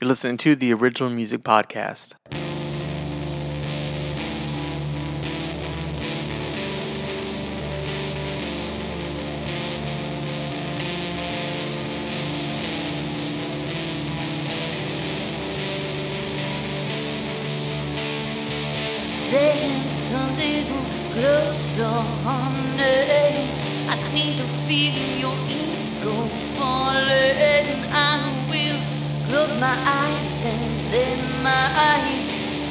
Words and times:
You're 0.00 0.08
listening 0.08 0.38
to 0.38 0.56
the 0.56 0.72
Original 0.72 1.10
Music 1.10 1.42
Podcast. 1.42 2.14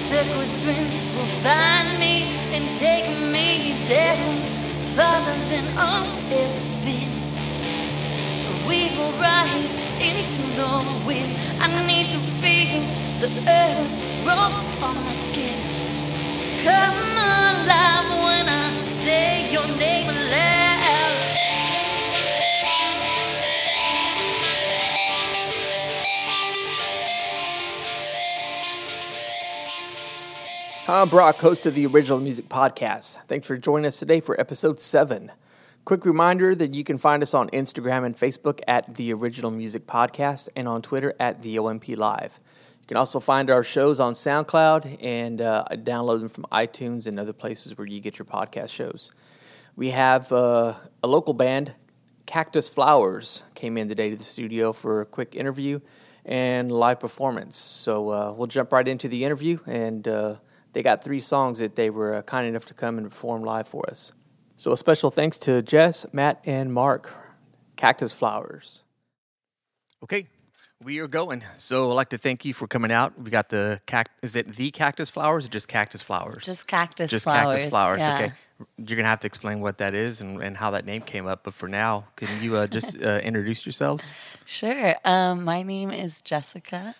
Turquoise 0.09 0.55
prince 0.63 1.07
will 1.15 1.33
find 1.45 1.99
me 1.99 2.23
and 2.55 2.73
take 2.73 3.07
me 3.31 3.85
down 3.85 4.41
farther 4.95 5.37
than 5.51 5.65
I've 5.77 6.17
ever 6.31 6.65
been. 6.83 7.13
We 8.65 8.89
will 8.97 9.11
ride 9.21 9.69
into 10.01 10.41
the 10.57 11.05
wind. 11.05 11.37
I 11.61 11.67
need 11.85 12.09
to 12.09 12.17
feel 12.17 12.81
the 13.19 13.29
earth 13.47 14.25
rough 14.25 14.81
on 14.81 14.95
my 15.05 15.13
skin. 15.13 15.59
Come 16.63 16.97
alive 17.29 18.09
when 18.25 18.49
I 18.49 18.93
say 18.95 19.53
your 19.53 19.67
name 19.77 20.09
I'm 30.91 31.07
Brock, 31.07 31.35
host 31.35 31.67
of 31.67 31.75
the 31.75 31.85
Original 31.85 32.19
Music 32.19 32.49
Podcast. 32.49 33.19
Thanks 33.27 33.45
for 33.45 33.55
joining 33.57 33.85
us 33.85 33.99
today 33.99 34.19
for 34.19 34.37
episode 34.41 34.79
7. 34.79 35.31
Quick 35.85 36.03
reminder 36.03 36.55
that 36.55 36.73
you 36.73 36.83
can 36.83 36.97
find 36.97 37.21
us 37.21 37.35
on 37.35 37.47
Instagram 37.51 38.03
and 38.03 38.17
Facebook 38.17 38.59
at 38.67 38.95
the 38.95 39.13
Original 39.13 39.51
Music 39.51 39.85
Podcast 39.85 40.49
and 40.55 40.67
on 40.67 40.81
Twitter 40.81 41.13
at 41.19 41.43
the 41.43 41.57
OMP 41.57 41.95
Live. 41.95 42.39
You 42.81 42.87
can 42.87 42.97
also 42.97 43.19
find 43.19 43.51
our 43.51 43.63
shows 43.63 43.99
on 43.99 44.13
SoundCloud 44.13 44.97
and 44.99 45.39
uh, 45.41 45.65
download 45.73 46.21
them 46.21 46.29
from 46.29 46.47
iTunes 46.51 47.05
and 47.05 47.19
other 47.19 47.33
places 47.33 47.77
where 47.77 47.85
you 47.85 47.99
get 47.99 48.17
your 48.17 48.25
podcast 48.25 48.69
shows. 48.69 49.11
We 49.75 49.91
have 49.91 50.31
uh, 50.31 50.73
a 51.03 51.07
local 51.07 51.35
band, 51.35 51.73
Cactus 52.25 52.67
Flowers, 52.67 53.43
came 53.53 53.77
in 53.77 53.89
today 53.89 54.09
to 54.09 54.15
the 54.15 54.23
studio 54.23 54.73
for 54.73 55.01
a 55.01 55.05
quick 55.05 55.35
interview 55.35 55.81
and 56.25 56.71
live 56.71 56.99
performance. 56.99 57.57
So 57.57 58.09
uh, 58.09 58.33
we'll 58.35 58.47
jump 58.47 58.71
right 58.71 58.87
into 58.87 59.07
the 59.07 59.23
interview, 59.23 59.59
and 59.67 60.07
uh, 60.07 60.35
they 60.73 60.83
got 60.83 61.03
three 61.03 61.21
songs 61.21 61.59
that 61.59 61.75
they 61.75 61.89
were 61.89 62.13
uh, 62.15 62.21
kind 62.21 62.47
enough 62.47 62.65
to 62.65 62.73
come 62.73 62.97
and 62.97 63.09
perform 63.09 63.43
live 63.43 63.67
for 63.67 63.89
us. 63.89 64.11
So 64.55 64.71
a 64.71 64.77
special 64.77 65.09
thanks 65.09 65.37
to 65.39 65.61
Jess, 65.61 66.05
Matt, 66.11 66.41
and 66.45 66.73
Mark, 66.73 67.13
Cactus 67.75 68.13
Flowers. 68.13 68.83
Okay, 70.03 70.27
we 70.83 70.99
are 70.99 71.07
going. 71.07 71.43
So 71.57 71.91
I'd 71.91 71.95
like 71.95 72.09
to 72.09 72.17
thank 72.17 72.45
you 72.45 72.53
for 72.53 72.67
coming 72.67 72.91
out. 72.91 73.19
We 73.21 73.31
got 73.31 73.49
the 73.49 73.81
cact. 73.85 74.11
Is 74.21 74.35
it 74.35 74.55
the 74.55 74.71
Cactus 74.71 75.09
Flowers 75.09 75.45
or 75.45 75.49
just 75.49 75.67
Cactus 75.67 76.01
Flowers? 76.01 76.45
Just 76.45 76.67
cactus 76.67 77.09
flowers. 77.09 77.09
just 77.11 77.23
flowers. 77.23 77.53
cactus 77.53 77.69
flowers. 77.69 77.99
yeah. 77.99 78.15
Okay, 78.15 78.31
you're 78.77 78.97
gonna 78.97 79.09
have 79.09 79.21
to 79.21 79.27
explain 79.27 79.61
what 79.61 79.77
that 79.79 79.93
is 79.93 80.21
and, 80.21 80.41
and 80.41 80.57
how 80.57 80.71
that 80.71 80.85
name 80.85 81.01
came 81.01 81.27
up. 81.27 81.43
But 81.43 81.53
for 81.53 81.67
now, 81.67 82.07
can 82.15 82.27
you 82.41 82.55
uh, 82.55 82.67
just 82.67 82.95
uh, 83.01 83.19
introduce 83.23 83.65
yourselves? 83.65 84.13
Sure. 84.45 84.95
Um, 85.05 85.43
my 85.43 85.63
name 85.63 85.91
is 85.91 86.21
Jessica, 86.21 86.95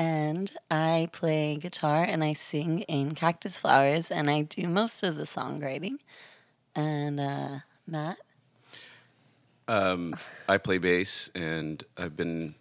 and 0.00 0.50
I 0.70 1.10
play 1.12 1.56
guitar 1.56 2.02
and 2.02 2.24
I 2.24 2.32
sing 2.32 2.80
in 2.88 3.14
Cactus 3.14 3.58
Flowers, 3.58 4.10
and 4.10 4.30
I 4.30 4.40
do 4.40 4.66
most 4.66 5.02
of 5.02 5.16
the 5.16 5.24
songwriting. 5.24 5.96
And 6.74 7.20
uh, 7.20 7.58
Matt, 7.86 8.16
Um, 9.68 10.14
I 10.48 10.56
play 10.56 10.78
bass, 10.78 11.28
and 11.34 11.84
I've 11.98 12.16
been 12.16 12.54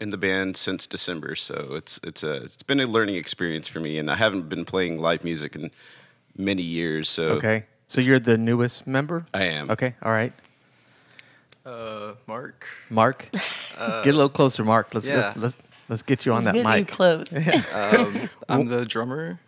in 0.00 0.08
the 0.10 0.16
band 0.16 0.56
since 0.56 0.88
December. 0.88 1.36
So 1.36 1.74
it's 1.76 2.00
it's 2.02 2.24
a 2.24 2.42
it's 2.42 2.64
been 2.64 2.80
a 2.80 2.86
learning 2.86 3.14
experience 3.14 3.68
for 3.68 3.78
me, 3.78 3.96
and 3.98 4.10
I 4.10 4.16
haven't 4.16 4.48
been 4.48 4.64
playing 4.64 4.98
live 5.00 5.22
music 5.22 5.54
in 5.54 5.70
many 6.36 6.62
years. 6.62 7.08
So 7.08 7.22
Okay, 7.38 7.66
so 7.86 8.00
you're 8.00 8.18
the 8.18 8.36
newest 8.36 8.84
member. 8.86 9.26
I 9.32 9.44
am. 9.44 9.70
Okay, 9.70 9.94
all 10.02 10.12
right, 10.12 10.32
Uh, 11.64 12.14
Mark. 12.26 12.66
Mark. 12.88 13.28
get 13.32 14.12
a 14.14 14.18
little 14.18 14.28
closer, 14.28 14.64
Mark. 14.64 14.92
Let's 14.92 15.08
yeah. 15.08 15.34
let's 15.36 15.56
let's 15.90 16.02
get 16.02 16.24
you 16.24 16.32
on 16.32 16.44
that 16.44 16.54
get 16.54 16.64
you 16.64 16.70
mic. 16.72 16.88
close. 16.88 17.26
Um, 17.74 18.30
I'm 18.48 18.66
the 18.66 18.86
drummer. 18.86 19.38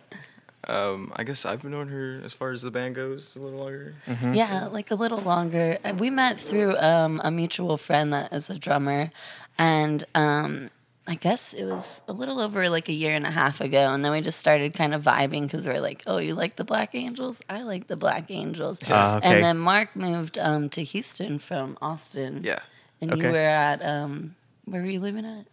Um, 0.69 1.12
I 1.16 1.25
guess 1.25 1.44
I've 1.44 1.60
been 1.62 1.72
knowing 1.72 1.88
her 1.88 2.20
as 2.25 2.32
far 2.34 2.53
as 2.53 2.62
the 2.62 2.70
band 2.70 2.94
goes 2.94 3.34
a 3.34 3.41
little 3.41 3.58
longer. 3.58 3.94
Mm-hmm. 4.06 4.34
Yeah, 4.34 4.66
like 4.66 4.91
a 4.92 4.94
little 4.94 5.19
longer. 5.20 5.78
Uh, 5.84 5.94
We 5.98 6.08
met 6.10 6.38
through 6.38 6.76
um, 6.78 7.20
a 7.25 7.30
mutual 7.32 7.76
friend 7.76 8.12
that 8.12 8.32
is 8.32 8.48
a 8.48 8.56
drummer, 8.58 9.10
and 9.58 10.04
um, 10.14 10.70
I 11.04 11.16
guess 11.16 11.53
it 11.53 11.64
was 11.64 12.00
a 12.06 12.12
little 12.12 12.38
over 12.38 12.69
like 12.70 12.88
a 12.88 12.92
year 12.92 13.12
and 13.16 13.26
a 13.26 13.30
half 13.32 13.60
ago, 13.60 13.92
and 13.92 14.04
then 14.04 14.12
we 14.12 14.20
just 14.20 14.38
started 14.38 14.72
kind 14.72 14.94
of 14.94 15.03
vibing 15.03 15.42
because 15.42 15.66
we 15.66 15.72
are 15.72 15.80
like, 15.80 16.04
"Oh, 16.06 16.19
you 16.19 16.34
like 16.36 16.54
the 16.54 16.64
Black 16.64 16.94
Angels? 16.94 17.41
I 17.50 17.62
like 17.62 17.88
the 17.88 17.97
Black 17.97 18.30
Angels." 18.30 18.78
Ah, 18.88 19.16
okay. 19.16 19.26
And 19.34 19.42
then 19.42 19.59
Mark 19.59 19.97
moved 19.97 20.38
um, 20.38 20.69
to 20.70 20.84
Houston 20.84 21.41
from 21.41 21.76
Austin. 21.82 22.42
Yeah. 22.44 22.60
and 23.00 23.10
Okay. 23.14 23.26
you 23.26 23.32
were 23.32 23.38
at 23.38 23.84
um, 23.84 24.36
where 24.64 24.80
were 24.80 24.86
you 24.86 25.00
living 25.00 25.26
at? 25.26 25.47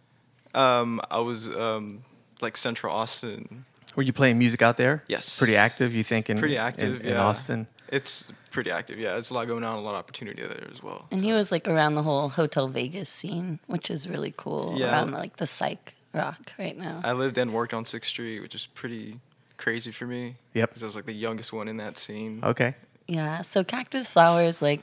Um, 0.54 1.00
I 1.10 1.20
was 1.20 1.48
um, 1.48 2.02
like 2.40 2.56
Central 2.56 2.92
Austin. 2.92 3.64
Were 3.96 4.02
you 4.02 4.12
playing 4.12 4.38
music 4.38 4.62
out 4.62 4.76
there? 4.76 5.04
Yes. 5.08 5.38
Pretty 5.38 5.56
active, 5.56 5.94
you 5.94 6.04
think? 6.04 6.30
In, 6.30 6.38
Pretty 6.38 6.56
active. 6.56 7.00
in, 7.00 7.08
yeah. 7.08 7.22
Austin. 7.22 7.66
It's 7.88 8.32
pretty 8.50 8.70
active. 8.70 8.98
Yeah, 8.98 9.16
it's 9.16 9.30
a 9.30 9.34
lot 9.34 9.48
going 9.48 9.64
on, 9.64 9.74
a 9.74 9.80
lot 9.80 9.94
of 9.94 9.98
opportunity 9.98 10.42
there 10.42 10.68
as 10.72 10.82
well. 10.82 11.08
And 11.10 11.22
he 11.24 11.32
was 11.32 11.50
like 11.50 11.66
around 11.66 11.94
the 11.94 12.02
whole 12.04 12.28
Hotel 12.28 12.68
Vegas 12.68 13.08
scene, 13.08 13.58
which 13.66 13.90
is 13.90 14.08
really 14.08 14.32
cool. 14.36 14.74
Yeah. 14.76 14.92
around 14.92 15.12
like 15.12 15.36
the 15.36 15.46
psych 15.46 15.96
rock 16.14 16.52
right 16.58 16.76
now. 16.78 17.00
I 17.02 17.12
lived 17.12 17.36
and 17.36 17.52
worked 17.52 17.74
on 17.74 17.84
Sixth 17.84 18.10
Street, 18.10 18.40
which 18.40 18.54
is 18.54 18.66
pretty 18.66 19.18
crazy 19.56 19.90
for 19.90 20.06
me. 20.06 20.36
Yep. 20.54 20.70
Because 20.70 20.82
I 20.84 20.86
was 20.86 20.94
like 20.94 21.06
the 21.06 21.12
youngest 21.12 21.52
one 21.52 21.66
in 21.66 21.78
that 21.78 21.98
scene. 21.98 22.40
Okay. 22.44 22.74
Yeah, 23.08 23.42
so 23.42 23.64
Cactus 23.64 24.08
Flowers 24.08 24.62
like 24.62 24.82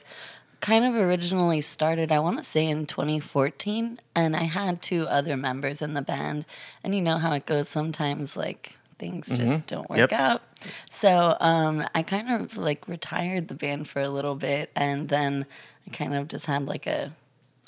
kind 0.59 0.85
of 0.85 0.95
originally 0.95 1.61
started 1.61 2.11
I 2.11 2.19
want 2.19 2.37
to 2.37 2.43
say 2.43 2.65
in 2.67 2.85
2014 2.87 3.99
and 4.15 4.35
I 4.35 4.43
had 4.43 4.81
two 4.81 5.07
other 5.07 5.37
members 5.37 5.81
in 5.81 5.93
the 5.93 6.01
band 6.01 6.45
and 6.83 6.95
you 6.95 7.01
know 7.01 7.17
how 7.17 7.31
it 7.33 7.45
goes 7.45 7.69
sometimes 7.69 8.35
like 8.35 8.73
things 8.97 9.37
just 9.37 9.67
don't 9.67 9.87
work 9.89 9.99
Yep. 9.99 10.11
out. 10.13 10.41
So 10.89 11.37
um 11.39 11.85
I 11.93 12.01
kind 12.03 12.29
of 12.31 12.57
like 12.57 12.87
retired 12.87 13.47
the 13.47 13.55
band 13.55 13.87
for 13.87 14.01
a 14.01 14.09
little 14.09 14.35
bit 14.35 14.71
and 14.75 15.09
then 15.09 15.45
I 15.87 15.91
kind 15.95 16.15
of 16.15 16.27
just 16.27 16.47
had 16.47 16.65
like 16.65 16.87
a 16.87 17.13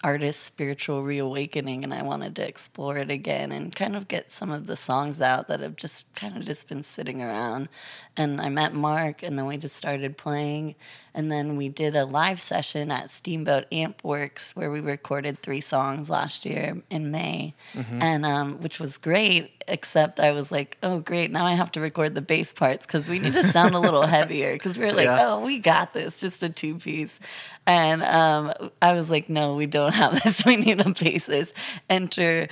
artist 0.02 0.44
spiritual 0.44 1.04
reawakening 1.04 1.84
and 1.84 1.94
I 1.94 2.04
wanted 2.04 2.34
to 2.38 2.48
explore 2.48 2.98
it 2.98 3.12
again 3.12 3.52
and 3.52 3.76
kind 3.76 3.98
of 3.98 4.08
get 4.08 4.32
some 4.32 4.50
of 4.50 4.66
the 4.66 4.78
songs 4.78 5.22
out 5.22 5.50
that 5.50 5.60
have 5.60 5.76
just 5.76 6.06
kind 6.16 6.38
of 6.38 6.46
just 6.46 6.70
been 6.70 6.84
sitting 6.84 7.22
around. 7.22 7.68
And 8.16 8.40
I 8.40 8.48
met 8.48 8.74
Mark 8.74 9.24
and 9.24 9.38
then 9.38 9.46
we 9.46 9.58
just 9.58 9.76
started 9.76 10.16
playing 10.18 10.76
and 11.14 11.32
then 11.32 11.56
we 11.58 11.70
did 11.70 11.96
a 11.96 12.06
live 12.06 12.40
session 12.40 12.92
at 12.92 13.10
Steamboat 13.10 13.66
Amp 13.72 14.04
Works 14.04 14.56
where 14.56 14.70
we 14.72 14.80
recorded 14.80 15.42
three 15.42 15.62
songs 15.62 16.10
last 16.10 16.46
year 16.46 16.82
in 16.90 17.12
May. 17.12 17.54
And 17.76 18.26
um, 18.26 18.62
which 18.62 18.80
was 18.80 18.98
great 18.98 19.52
except 19.68 20.20
I 20.20 20.32
was 20.32 20.52
like, 20.52 20.78
"Oh 20.82 21.00
great, 21.00 21.30
now 21.32 21.46
I 21.46 21.54
have 21.54 21.72
to 21.74 21.80
record 21.82 22.16
the 22.16 22.22
bass 22.22 22.52
parts 22.52 22.86
cuz 22.86 23.08
we 23.08 23.20
need 23.20 23.34
to 23.34 23.44
sound 23.44 23.76
a 23.76 23.80
little 23.80 24.06
heavier 24.18 24.58
cuz 24.58 24.78
we 24.78 24.86
are 24.86 24.94
like, 24.94 25.06
Yeah. 25.06 25.34
"Oh, 25.34 25.40
we 25.46 25.60
got 25.60 25.94
this, 25.94 26.20
just 26.20 26.42
a 26.44 26.50
two 26.50 26.76
piece." 26.76 27.20
And 27.68 28.02
um, 28.04 28.52
I 28.82 28.94
was 28.94 29.12
like, 29.12 29.30
no, 29.30 29.54
we 29.56 29.68
don't 29.68 29.94
have 29.94 30.24
this. 30.24 30.44
We 30.44 30.56
need 30.58 30.80
a 30.80 30.86
bassist. 30.86 31.54
Enter 31.88 32.48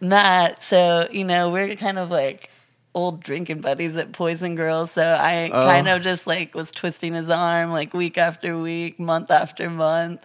Matt. 0.00 0.62
So, 0.62 1.08
you 1.10 1.24
know, 1.24 1.50
we're 1.50 1.74
kind 1.76 1.98
of 1.98 2.10
like 2.10 2.50
old 2.96 3.20
drinking 3.22 3.60
buddies 3.60 3.94
at 3.96 4.10
Poison 4.12 4.54
Girls. 4.54 4.90
So 4.90 5.04
I 5.20 5.50
kind 5.52 5.86
of 5.86 6.00
just 6.00 6.26
like 6.26 6.54
was 6.54 6.72
twisting 6.72 7.12
his 7.12 7.28
arm 7.28 7.70
like 7.70 7.92
week 7.92 8.16
after 8.16 8.56
week, 8.58 8.98
month 8.98 9.30
after 9.30 9.68
month. 9.68 10.24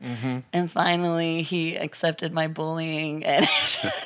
And 0.54 0.72
finally 0.72 1.42
he 1.42 1.76
accepted 1.76 2.32
my 2.32 2.48
bullying. 2.48 3.26
And 3.26 3.46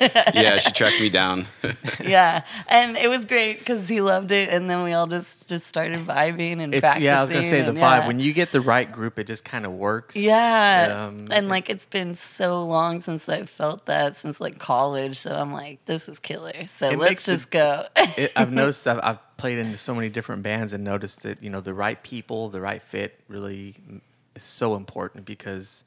yeah, 0.34 0.58
she 0.58 0.72
tracked 0.72 1.00
me 1.00 1.10
down. 1.10 1.46
yeah. 2.04 2.42
And 2.66 2.96
it 2.96 3.08
was 3.08 3.24
great 3.24 3.60
because 3.60 3.88
he 3.88 4.00
loved 4.00 4.32
it. 4.32 4.48
And 4.48 4.68
then 4.68 4.82
we 4.82 4.92
all 4.94 5.06
just, 5.06 5.46
just 5.48 5.68
started 5.68 5.98
vibing 6.00 6.58
and 6.58 6.74
It's, 6.74 6.80
practicing. 6.80 7.04
yeah, 7.04 7.18
I 7.18 7.20
was 7.22 7.30
gonna 7.30 7.44
say 7.44 7.62
the 7.62 7.68
and 7.68 7.78
vibe. 7.78 7.80
yeah. 8.00 8.06
When 8.08 8.18
you 8.18 8.32
get 8.32 8.50
the 8.50 8.60
right 8.60 8.90
group, 8.90 9.20
it 9.20 9.28
just 9.28 9.44
kind 9.44 9.64
of 9.64 9.72
works. 9.72 10.16
Yeah. 10.16 11.06
Um, 11.08 11.28
and 11.30 11.48
like 11.48 11.70
it's 11.70 11.86
been 11.86 12.16
so 12.16 12.64
long 12.64 13.00
since 13.00 13.28
I've 13.28 13.48
felt 13.48 13.86
that 13.86 14.16
since 14.16 14.40
like 14.40 14.58
college. 14.58 15.16
So 15.18 15.32
I'm 15.32 15.52
like, 15.52 15.84
this 15.84 16.08
is 16.08 16.18
killer. 16.18 16.66
So 16.66 16.88
let's 16.88 16.98
makes 17.10 17.28
it- 17.28 17.32
just 17.32 17.50
go. 17.52 17.84
it, 17.96 18.32
I've 18.34 18.55
noticed 18.56 18.86
I've, 18.86 19.00
I've 19.02 19.36
played 19.36 19.58
in 19.58 19.76
so 19.78 19.94
many 19.94 20.08
different 20.08 20.42
bands 20.42 20.72
and 20.72 20.82
noticed 20.84 21.22
that 21.22 21.42
you 21.42 21.50
know 21.50 21.60
the 21.60 21.74
right 21.74 22.02
people, 22.02 22.48
the 22.48 22.60
right 22.60 22.82
fit, 22.82 23.20
really 23.28 23.74
is 24.34 24.44
so 24.44 24.74
important 24.74 25.24
because 25.24 25.84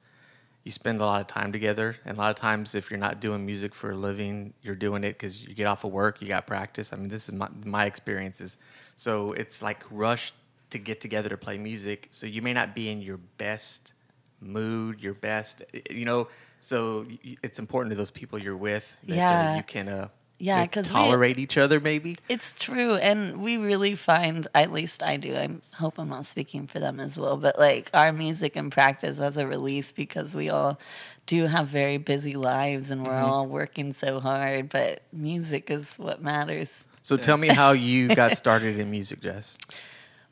you 0.63 0.71
spend 0.71 1.01
a 1.01 1.06
lot 1.06 1.21
of 1.21 1.27
time 1.27 1.51
together, 1.51 1.98
and 2.06 2.18
a 2.18 2.19
lot 2.19 2.30
of 2.30 2.36
times 2.36 2.75
if 2.75 2.92
you're 2.92 3.00
not 3.00 3.19
doing 3.19 3.45
music 3.45 3.74
for 3.74 3.92
a 3.92 3.95
living, 3.95 4.54
you're 4.62 4.75
doing 4.75 5.04
it 5.04 5.13
because 5.13 5.44
you 5.44 5.54
get 5.54 5.68
off 5.68 5.83
of 5.83 5.92
work, 5.92 6.21
you 6.21 6.27
got 6.27 6.45
practice. 6.48 6.94
I 6.94 6.98
mean, 6.98 7.10
this 7.10 7.30
is 7.30 7.36
my 7.36 7.50
my 7.66 7.86
experiences. 7.86 8.57
So 8.95 9.33
it's 9.33 9.62
like 9.62 9.83
rushed 9.89 10.33
to 10.69 10.77
get 10.77 11.01
together 11.01 11.30
to 11.30 11.38
play 11.38 11.57
music. 11.57 12.07
So 12.12 12.27
you 12.27 12.42
may 12.42 12.54
not 12.54 12.75
be 12.75 12.89
in 12.89 13.01
your 13.01 13.18
best 13.38 13.94
mood, 14.42 15.01
your 15.01 15.13
best, 15.13 15.63
you 15.89 16.06
know. 16.06 16.27
So 16.62 17.06
it's 17.42 17.60
important 17.60 17.92
to 17.92 17.95
those 17.95 18.12
people 18.12 18.38
you're 18.38 18.57
with 18.57 18.95
that 19.06 19.18
uh, 19.31 19.56
you 19.56 19.63
can 19.63 19.88
uh, 19.88 20.10
Yeah, 20.42 20.62
like, 20.62 20.72
'cause 20.72 20.88
we- 20.90 20.94
tolerate 20.96 21.38
each 21.38 21.58
other, 21.58 21.80
maybe. 21.82 22.18
It's 22.30 22.54
true, 22.58 22.96
and 22.96 23.42
we 23.42 23.58
really 23.58 23.94
find, 23.94 24.48
at 24.56 24.72
least 24.72 25.04
I 25.04 25.18
do. 25.18 25.36
I 25.36 25.50
hope 25.76 26.00
I'm 26.00 26.08
not 26.10 26.26
speaking 26.26 26.66
for 26.66 26.80
them 26.80 27.00
as 27.00 27.18
well, 27.18 27.36
but 27.36 27.60
like 27.60 27.90
our 27.94 28.14
music 28.14 28.56
and 28.56 28.72
practice 28.72 29.20
as 29.20 29.38
a 29.38 29.46
release 29.46 29.92
because 29.92 30.34
we 30.34 30.50
all 30.50 30.80
do 31.26 31.46
have 31.48 31.68
very 31.68 31.98
busy 31.98 32.36
lives 32.36 32.90
and 32.90 33.06
we're 33.06 33.12
Mm-hmm. 33.14 33.26
all 33.26 33.46
working 33.48 33.92
so 33.94 34.20
hard. 34.22 34.70
But 34.70 35.02
music 35.12 35.70
is 35.70 35.98
what 35.98 36.22
matters. 36.24 36.88
So 37.02 37.18
tell 37.18 37.38
me 37.38 37.50
how 37.50 37.74
you 37.74 38.08
got 38.16 38.38
started 38.38 38.80
in 38.80 38.90
music, 38.90 39.22
Jess. 39.22 39.58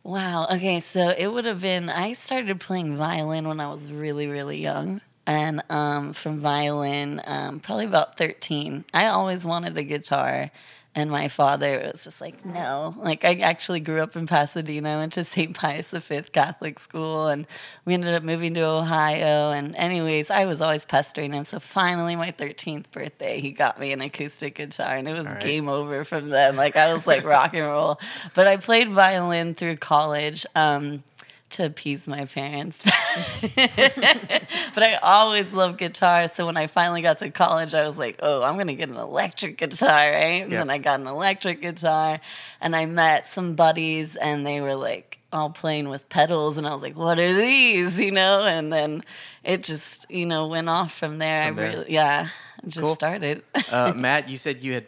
Wow. 0.04 0.48
Okay. 0.52 0.80
So 0.80 1.10
it 1.10 1.28
would 1.28 1.46
have 1.46 1.60
been, 1.60 1.90
I 1.90 2.14
started 2.14 2.60
playing 2.62 2.96
violin 2.96 3.48
when 3.48 3.60
I 3.60 3.68
was 3.72 3.92
really, 3.92 4.28
really 4.28 4.62
young. 4.62 5.02
And 5.28 5.62
um, 5.70 6.14
from 6.14 6.40
violin, 6.40 7.22
um, 7.26 7.60
probably 7.60 7.86
about 7.86 8.18
13, 8.18 8.86
I 8.94 9.08
always 9.08 9.46
wanted 9.46 9.78
a 9.78 9.84
guitar. 9.84 10.52
And 10.96 11.12
my 11.12 11.28
father 11.28 11.92
was 11.94 12.06
just 12.06 12.22
like, 12.22 12.44
no. 12.44 12.96
Like, 12.98 13.24
I 13.24 13.36
actually 13.36 13.82
grew 13.82 14.02
up 14.02 14.16
in 14.16 14.26
Pasadena. 14.26 14.94
I 14.94 14.96
went 14.96 15.14
to 15.14 15.24
St. 15.24 15.56
Pius 15.56 15.92
V 15.92 16.22
Catholic 16.32 16.80
school, 16.80 17.28
and 17.28 17.46
we 17.86 17.94
ended 17.94 18.16
up 18.16 18.24
moving 18.24 18.56
to 18.56 18.62
Ohio. 18.62 19.52
And, 19.52 19.76
anyways, 19.76 20.32
I 20.32 20.46
was 20.46 20.60
always 20.60 20.86
pestering 20.86 21.34
him. 21.34 21.44
So, 21.44 21.60
finally, 21.60 22.16
my 22.16 22.32
13th 22.32 22.90
birthday, 22.90 23.42
he 23.42 23.52
got 23.52 23.80
me 23.80 23.92
an 23.92 24.02
acoustic 24.02 24.56
guitar, 24.56 24.96
and 24.96 25.08
it 25.08 25.14
was 25.14 25.26
right. 25.26 25.40
game 25.40 25.70
over 25.70 26.04
from 26.04 26.30
then. 26.30 26.56
Like, 26.56 26.76
I 26.76 26.92
was 26.94 27.06
like 27.06 27.24
rock 27.26 27.54
and 27.54 27.68
roll. 27.68 28.00
But 28.34 28.48
I 28.48 28.58
played 28.58 28.90
violin 28.90 29.54
through 29.54 29.76
college. 29.76 30.48
Um, 30.56 31.04
to 31.52 31.66
appease 31.66 32.08
my 32.08 32.26
parents. 32.26 32.84
but 33.56 34.84
I 34.84 34.96
always 35.02 35.52
loved 35.54 35.78
guitar. 35.78 36.28
So 36.28 36.46
when 36.46 36.58
I 36.58 36.68
finally 36.68 37.02
got 37.02 37.20
to 37.20 37.30
college, 37.30 37.74
I 37.74 37.86
was 37.86 37.98
like, 37.98 38.20
oh, 38.22 38.44
I'm 38.44 38.56
going 38.56 38.68
to 38.68 38.76
get 38.76 38.90
an 38.90 38.98
electric 38.98 39.58
guitar, 39.58 39.90
right? 40.12 40.44
And 40.44 40.52
Yeah. 40.52 40.60
then 40.60 40.70
I 40.70 40.78
got 40.78 41.00
an 41.00 41.08
electric 41.08 41.62
guitar 41.62 42.20
and 42.62 42.76
I 42.76 42.86
met 42.86 43.28
some 43.28 43.56
buddies 43.56 44.16
and 44.16 44.46
they 44.46 44.62
were 44.62 44.76
like, 44.76 45.20
all 45.34 45.50
playing 45.50 45.90
with 45.90 46.08
pedals 46.08 46.58
and 46.58 46.66
I 46.66 46.72
was 46.72 46.82
like, 46.82 46.96
what 46.96 47.20
are 47.20 47.34
these? 47.34 48.00
You 48.00 48.12
know, 48.12 48.46
and 48.46 48.72
then 48.72 49.04
it 49.44 49.62
just, 49.64 50.06
you 50.10 50.26
know, 50.26 50.48
went 50.48 50.70
off 50.70 50.94
from 50.94 51.18
there. 51.18 51.48
From 51.48 51.60
I 51.60 51.62
there. 51.62 51.72
really, 51.72 51.94
yeah, 51.94 52.30
just 52.66 52.80
Cool. 52.86 52.96
started. 52.96 53.44
Uh, 53.70 53.92
Matt, 53.96 54.30
you 54.30 54.38
said 54.38 54.64
you 54.64 54.74
had, 54.76 54.88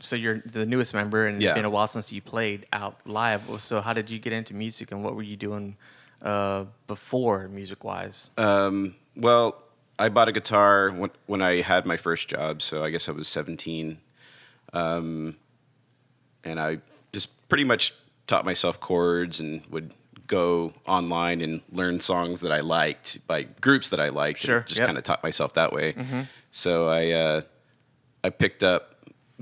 so 0.00 0.16
you're 0.16 0.38
the 0.38 0.66
newest 0.66 0.94
member, 0.94 1.26
and 1.26 1.40
Yeah. 1.40 1.50
it's 1.50 1.56
been 1.56 1.64
a 1.64 1.70
while 1.70 1.86
since 1.88 2.10
you 2.12 2.20
played 2.22 2.66
out 2.72 2.98
live. 3.06 3.42
So 3.60 3.80
how 3.80 3.92
did 3.92 4.10
you 4.10 4.18
get 4.18 4.32
into 4.32 4.54
music, 4.54 4.90
and 4.92 5.02
what 5.04 5.14
were 5.14 5.22
you 5.22 5.36
doing 5.36 5.76
uh, 6.22 6.64
before, 6.86 7.48
music-wise? 7.48 8.30
Um, 8.38 8.94
well, 9.16 9.60
I 9.98 10.08
bought 10.08 10.28
a 10.28 10.32
guitar 10.32 10.90
when, 10.90 11.10
when 11.26 11.42
I 11.42 11.60
had 11.62 11.84
my 11.86 11.96
first 11.96 12.28
job, 12.28 12.62
so 12.62 12.82
I 12.84 12.90
guess 12.90 13.08
I 13.08 13.12
was 13.12 13.28
17. 13.28 13.98
Um, 14.72 15.36
and 16.44 16.58
I 16.60 16.78
just 17.12 17.28
pretty 17.48 17.64
much 17.64 17.94
taught 18.26 18.44
myself 18.44 18.80
chords 18.80 19.38
and 19.40 19.62
would 19.70 19.92
go 20.26 20.72
online 20.86 21.40
and 21.40 21.60
learn 21.70 22.00
songs 22.00 22.40
that 22.40 22.52
I 22.52 22.60
liked 22.60 23.18
by 23.26 23.42
groups 23.42 23.90
that 23.90 24.00
I 24.00 24.08
liked. 24.08 24.40
and 24.40 24.46
Sure, 24.46 24.60
Just 24.60 24.78
yep. 24.78 24.86
kind 24.86 24.96
of 24.98 25.04
taught 25.04 25.22
myself 25.22 25.52
that 25.54 25.72
way. 25.72 25.94
So 26.52 26.88
I, 26.88 27.10
uh, 27.10 27.42
I 28.24 28.30
picked 28.30 28.62
up 28.62 28.94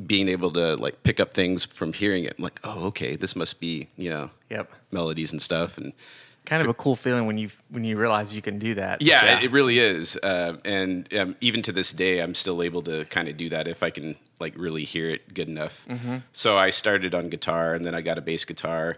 being 0.07 0.29
able 0.29 0.51
to 0.53 0.77
like 0.77 1.03
pick 1.03 1.21
up 1.21 1.35
things 1.35 1.65
from 1.65 1.93
hearing 1.93 2.25
it. 2.25 2.35
I'm 2.39 2.45
like, 2.45 2.61
oh, 2.65 2.87
okay, 2.87 3.17
this 3.17 3.35
must 3.37 3.61
be, 3.61 3.89
you 3.97 4.11
know, 4.11 4.31
Yep. 4.51 4.71
melodies 4.91 5.33
and 5.33 5.41
stuff. 5.43 5.77
And 5.79 5.93
Kind 6.47 6.63
of 6.63 6.69
a 6.69 6.75
cool 6.75 6.97
feeling 6.97 7.27
when 7.27 7.37
you 7.37 7.51
when 7.69 7.85
you 7.85 7.99
realize 7.99 8.35
you 8.35 8.41
can 8.43 8.59
do 8.59 8.75
that. 8.75 9.03
Yeah, 9.03 9.39
It, 9.39 9.45
it 9.45 9.51
really 9.53 9.79
is. 9.79 10.17
Uh, 10.17 10.57
and 10.65 11.13
um, 11.15 11.37
even 11.43 11.61
to 11.63 11.71
this 11.73 11.93
day, 11.93 12.21
I'm 12.21 12.35
still 12.35 12.63
able 12.63 12.81
to 12.83 13.05
kind 13.05 13.29
of 13.29 13.37
do 13.37 13.51
that 13.51 13.69
if 13.69 13.83
I 13.83 13.91
can 13.91 14.17
like 14.41 14.55
really 14.57 14.85
hear 14.85 15.11
it 15.11 15.35
good 15.35 15.49
enough. 15.49 15.87
So 16.33 16.57
I 16.57 16.71
started 16.71 17.15
on 17.15 17.29
guitar, 17.29 17.75
and 17.75 17.85
then 17.85 17.95
I 17.95 18.01
got 18.01 18.17
a 18.17 18.23
bass 18.23 18.47
guitar, 18.47 18.97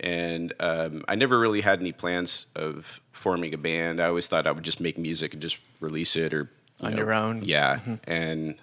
and 0.00 0.54
um, 0.60 1.04
I 1.08 1.16
never 1.16 1.38
really 1.38 1.60
had 1.62 1.80
any 1.80 1.92
plans 1.92 2.46
of 2.54 3.00
forming 3.12 3.52
a 3.54 3.58
band. 3.58 4.00
I 4.00 4.06
always 4.06 4.28
thought 4.28 4.46
I 4.46 4.52
would 4.52 4.64
just 4.64 4.80
make 4.80 4.96
music 4.98 5.32
and 5.32 5.42
just 5.42 5.58
release 5.80 6.14
it 6.14 6.32
or 6.32 6.48
you 6.80 6.86
On 6.86 6.92
know, 6.92 6.98
your 6.98 7.12
own? 7.12 7.42
Yeah, 7.44 7.80
and 8.06 8.54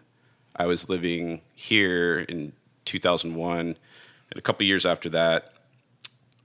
I 0.55 0.65
was 0.65 0.89
living 0.89 1.41
here 1.53 2.19
in 2.19 2.53
2001, 2.85 3.59
and 3.59 3.75
a 4.35 4.41
couple 4.41 4.65
years 4.65 4.85
after 4.85 5.09
that, 5.09 5.53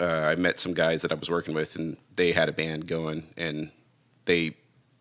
uh, 0.01 0.05
I 0.05 0.35
met 0.37 0.59
some 0.59 0.75
guys 0.75 1.03
that 1.03 1.13
I 1.13 1.15
was 1.15 1.31
working 1.31 1.55
with, 1.55 1.77
and 1.77 1.97
they 2.17 2.33
had 2.33 2.49
a 2.49 2.53
band 2.53 2.87
going, 2.87 3.27
and 3.37 3.71
they 4.25 4.57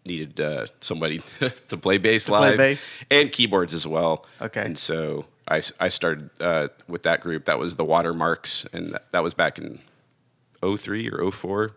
needed 0.05 0.39
uh, 0.39 0.65
somebody 0.81 1.21
to 1.67 1.77
play 1.77 1.97
bass 1.97 2.27
play 2.27 2.39
live 2.39 2.57
bass? 2.57 2.91
and 3.09 3.31
keyboards 3.31 3.73
as 3.73 3.85
well. 3.85 4.25
Okay. 4.41 4.61
and 4.61 4.77
so 4.77 5.25
I, 5.47 5.61
I 5.79 5.89
started 5.89 6.29
uh, 6.39 6.67
with 6.87 7.03
that 7.03 7.21
group. 7.21 7.45
That 7.45 7.59
was 7.59 7.75
the 7.75 7.85
Watermarks, 7.85 8.65
and 8.73 8.91
that, 8.91 9.11
that 9.11 9.23
was 9.23 9.33
back 9.33 9.57
in 9.57 9.79
03 10.61 11.09
or 11.09 11.31
04, 11.31 11.71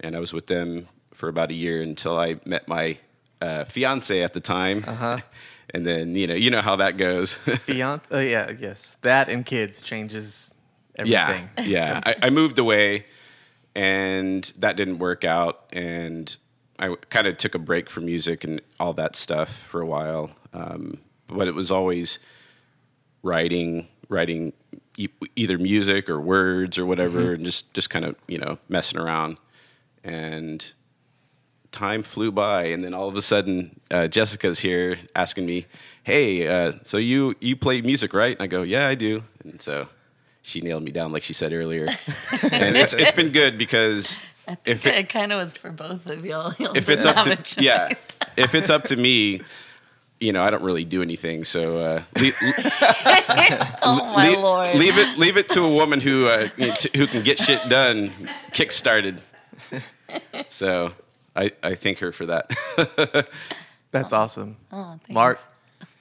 and 0.00 0.16
I 0.16 0.18
was 0.18 0.32
with 0.32 0.46
them 0.46 0.88
for 1.12 1.28
about 1.28 1.50
a 1.50 1.54
year 1.54 1.80
until 1.82 2.18
I 2.18 2.36
met 2.44 2.66
my 2.66 2.98
uh, 3.40 3.64
fiance 3.64 4.22
at 4.22 4.32
the 4.32 4.40
time. 4.40 4.84
Uh-huh. 4.86 5.18
And 5.70 5.86
then 5.86 6.14
you 6.14 6.26
know 6.26 6.34
you 6.34 6.50
know 6.50 6.60
how 6.60 6.76
that 6.76 6.96
goes. 6.96 7.34
Fiance, 7.34 8.14
uh, 8.14 8.20
yeah, 8.20 8.52
yes, 8.58 8.96
that 9.02 9.28
and 9.28 9.44
kids 9.44 9.82
changes 9.82 10.54
everything. 10.96 11.50
Yeah, 11.58 11.64
yeah. 11.64 12.00
I, 12.04 12.26
I 12.26 12.30
moved 12.30 12.58
away, 12.58 13.06
and 13.74 14.44
that 14.58 14.76
didn't 14.76 14.98
work 14.98 15.24
out, 15.24 15.64
and 15.72 16.34
I 16.78 16.94
kind 17.10 17.26
of 17.26 17.36
took 17.38 17.54
a 17.54 17.58
break 17.58 17.88
from 17.88 18.06
music 18.06 18.44
and 18.44 18.60
all 18.78 18.92
that 18.94 19.16
stuff 19.16 19.50
for 19.50 19.80
a 19.80 19.86
while. 19.86 20.30
Um, 20.52 20.98
but 21.28 21.48
it 21.48 21.54
was 21.54 21.70
always 21.70 22.18
writing, 23.22 23.88
writing 24.08 24.52
e- 24.96 25.08
either 25.34 25.58
music 25.58 26.08
or 26.10 26.20
words 26.20 26.78
or 26.78 26.86
whatever, 26.86 27.32
and 27.32 27.44
just 27.44 27.72
just 27.74 27.90
kind 27.90 28.04
of 28.04 28.16
you 28.28 28.38
know 28.38 28.58
messing 28.68 29.00
around, 29.00 29.38
and 30.04 30.72
time 31.74 32.02
flew 32.02 32.30
by, 32.32 32.66
and 32.66 32.82
then 32.84 32.94
all 32.94 33.08
of 33.08 33.16
a 33.16 33.22
sudden, 33.22 33.78
uh, 33.90 34.06
Jessica's 34.06 34.60
here 34.60 34.96
asking 35.14 35.44
me, 35.44 35.66
"Hey, 36.04 36.46
uh, 36.46 36.72
so 36.84 36.96
you 36.96 37.34
you 37.40 37.56
play 37.56 37.82
music, 37.82 38.14
right?" 38.14 38.36
And 38.36 38.42
I 38.42 38.46
go, 38.46 38.62
"Yeah, 38.62 38.86
I 38.86 38.94
do." 38.94 39.22
And 39.42 39.60
so 39.60 39.88
she 40.42 40.60
nailed 40.60 40.84
me 40.84 40.92
down, 40.92 41.12
like 41.12 41.22
she 41.22 41.32
said 41.32 41.52
earlier, 41.52 41.86
and 42.52 42.76
it's 42.76 42.94
it's 42.94 43.12
been 43.12 43.30
good 43.30 43.58
because 43.58 44.22
if 44.64 44.86
it, 44.86 44.94
it 44.94 45.08
kind 45.08 45.32
of 45.32 45.44
was 45.44 45.56
for 45.56 45.70
both 45.70 46.06
of 46.06 46.24
y'all. 46.24 46.54
If 46.74 46.88
it's 46.88 47.04
up 47.04 47.24
to 47.24 47.62
yeah, 47.62 47.88
if 48.36 48.54
it's 48.54 48.70
up 48.70 48.84
to 48.84 48.96
me. 48.96 49.42
You 50.20 50.32
know, 50.32 50.42
I 50.42 50.48
don't 50.48 50.62
really 50.62 50.84
do 50.84 51.02
anything, 51.02 51.44
so 51.44 51.76
uh, 51.76 52.02
leave, 52.18 52.36
oh 53.82 54.12
my 54.14 54.28
leave, 54.28 54.38
lord! 54.38 54.76
leave 54.76 54.96
it 54.96 55.18
leave 55.18 55.36
it 55.36 55.50
to 55.50 55.62
a 55.62 55.74
woman 55.74 56.00
who 56.00 56.26
uh, 56.26 56.48
t- 56.56 56.96
who 56.96 57.06
can 57.06 57.22
get 57.22 57.36
shit 57.38 57.60
done, 57.68 58.10
kick 58.52 58.72
started. 58.72 59.20
So 60.48 60.92
I 61.36 61.50
I 61.62 61.74
thank 61.74 61.98
her 61.98 62.12
for 62.12 62.26
that. 62.26 62.50
That's 63.90 64.12
awesome. 64.12 64.56
Oh, 64.72 64.90
thanks. 64.98 65.10
Mark, 65.10 65.40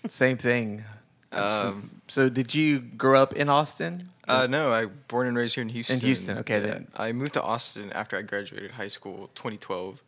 same 0.07 0.37
thing. 0.37 0.83
Um, 1.31 2.01
So, 2.07 2.29
did 2.29 2.53
you 2.53 2.79
grow 2.79 3.21
up 3.21 3.33
in 3.33 3.49
Austin? 3.49 4.09
uh, 4.27 4.47
no, 4.47 4.71
I 4.71 4.85
born 4.85 5.27
and 5.27 5.35
raised 5.37 5.55
here 5.55 5.61
in 5.63 5.69
Houston. 5.69 5.95
In 5.97 6.01
Houston, 6.01 6.37
okay, 6.39 6.59
then. 6.59 6.87
I 6.95 7.11
moved 7.11 7.33
to 7.33 7.41
Austin 7.41 7.91
after 7.93 8.17
I 8.17 8.21
graduated 8.21 8.71
high 8.71 8.87
school, 8.87 9.29
2012, 9.35 10.01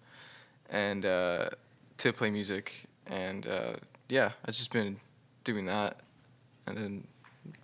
and 0.70 1.06
uh, 1.06 1.50
to 1.98 2.14
play 2.14 2.30
music. 2.30 2.86
And 3.08 3.46
uh, 3.48 3.74
yeah, 4.10 4.32
I've 4.46 4.54
just 4.56 4.72
been 4.72 4.98
doing 5.44 5.66
that. 5.66 5.98
And 6.68 6.78
then 6.78 7.08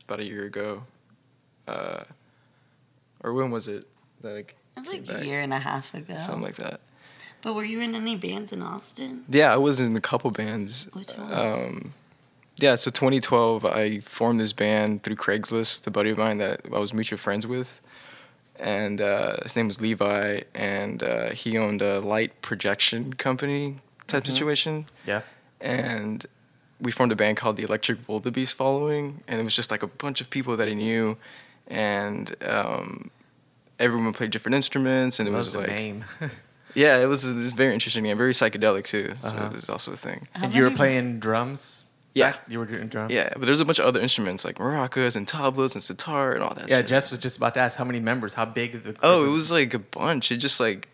about 0.08 0.20
a 0.20 0.24
year 0.26 0.44
ago, 0.46 0.84
uh, 1.68 2.04
or 3.24 3.34
when 3.34 3.50
was 3.52 3.68
it? 3.68 3.86
That 4.22 4.36
I 4.36 4.40
It 4.40 4.54
was 4.78 4.88
came 4.88 4.98
like 5.02 5.08
back? 5.08 5.22
a 5.22 5.26
year 5.26 5.42
and 5.42 5.54
a 5.54 5.60
half 5.60 5.94
ago. 5.94 6.18
Something 6.18 6.44
like 6.44 6.56
that. 6.56 6.81
But 7.42 7.56
were 7.56 7.64
you 7.64 7.82
in 7.82 7.96
any 7.96 8.16
bands 8.16 8.52
in 8.52 8.62
Austin? 8.62 9.26
Yeah, 9.30 9.54
I 9.54 9.58
was 9.58 9.80
in 9.80 9.96
a 9.96 10.02
couple 10.02 10.32
bands. 10.32 10.88
Which 10.94 11.16
ones? 11.18 11.34
Um, 11.34 11.94
yeah, 12.58 12.76
so 12.76 12.92
2012, 12.92 13.66
I 13.66 14.00
formed 14.02 14.40
this 14.40 14.54
band 14.54 15.02
through 15.02 15.16
Craigslist 15.16 15.80
with 15.80 15.88
a 15.88 15.92
buddy 15.92 16.12
of 16.12 16.18
mine 16.18 16.38
that 16.38 16.62
I 16.66 16.78
was 16.78 16.94
mutual 16.94 17.18
friends 17.18 17.48
with. 17.48 17.82
And 18.58 19.02
uh, 19.02 19.38
his 19.42 19.56
name 19.56 19.68
was 19.68 19.82
Levi, 19.82 20.42
and 20.54 21.02
uh, 21.02 21.30
he 21.32 21.58
owned 21.58 21.82
a 21.82 22.00
light 22.00 22.44
projection 22.44 23.14
company 23.14 23.78
type 24.06 24.28
situation. 24.28 24.86
Yeah. 25.08 25.22
And 25.60 26.24
we 26.80 26.92
formed 26.92 27.12
a 27.12 27.16
band 27.16 27.38
called 27.38 27.58
the 27.58 27.64
Electric 27.64 28.08
Wildebeest 28.08 28.56
Following, 28.56 29.24
and 29.28 29.40
it 29.40 29.44
was 29.44 29.56
just 29.56 29.72
like 29.72 29.82
a 29.82 29.88
bunch 29.88 30.22
of 30.22 30.30
people 30.30 30.56
that 30.58 30.68
he 30.68 30.76
knew. 30.76 31.18
And 31.68 32.36
um, 32.44 33.10
everyone 33.80 34.14
played 34.14 34.30
different 34.30 34.56
instruments, 34.56 35.20
and 35.20 35.28
it 35.28 35.32
Love 35.32 35.40
was 35.40 35.54
the 35.54 35.60
like 35.60 35.68
name. 35.70 36.06
Yeah, 36.74 36.98
it 37.02 37.06
was, 37.08 37.26
it 37.30 37.36
was 37.36 37.54
very 37.54 37.74
interesting 37.74 38.08
and 38.08 38.18
very 38.18 38.34
psychedelic 38.34 38.86
too. 38.86 39.14
So 39.22 39.28
Uh-huh. 39.28 39.46
it 39.48 39.54
was 39.54 39.70
also 39.70 39.92
a 39.94 39.96
thing. 39.96 40.28
How 40.34 40.46
and 40.46 40.54
you 40.54 40.64
were 40.64 40.70
many- 40.70 40.78
playing 40.78 41.20
drums. 41.20 41.86
Yeah. 42.14 42.34
you 42.50 42.60
were 42.60 42.66
doing 42.66 42.88
drums. 42.90 43.14
Yeah, 43.14 43.30
but 43.34 43.46
there's 43.46 43.62
a 43.62 43.66
bunch 43.66 43.80
of 43.80 43.86
other 43.86 44.02
instruments 44.02 44.44
like 44.44 44.58
maracas 44.58 45.16
and 45.16 45.26
tablas 45.26 45.76
and 45.76 45.82
sitar 45.84 46.34
and 46.34 46.44
all 46.44 46.54
that. 46.56 46.70
Yeah, 46.70 46.78
shit. 46.80 46.88
Jess 46.88 47.10
was 47.10 47.20
just 47.20 47.38
about 47.38 47.54
to 47.54 47.62
ask 47.62 47.78
how 47.78 47.86
many 47.86 48.02
members, 48.02 48.34
how 48.34 48.44
big 48.46 48.84
the. 48.84 48.96
Oh, 49.02 49.24
it 49.26 49.30
was 49.30 49.50
like 49.50 49.74
a 49.74 49.80
bunch. 49.80 50.30
It 50.32 50.38
just 50.38 50.60
like 50.60 50.90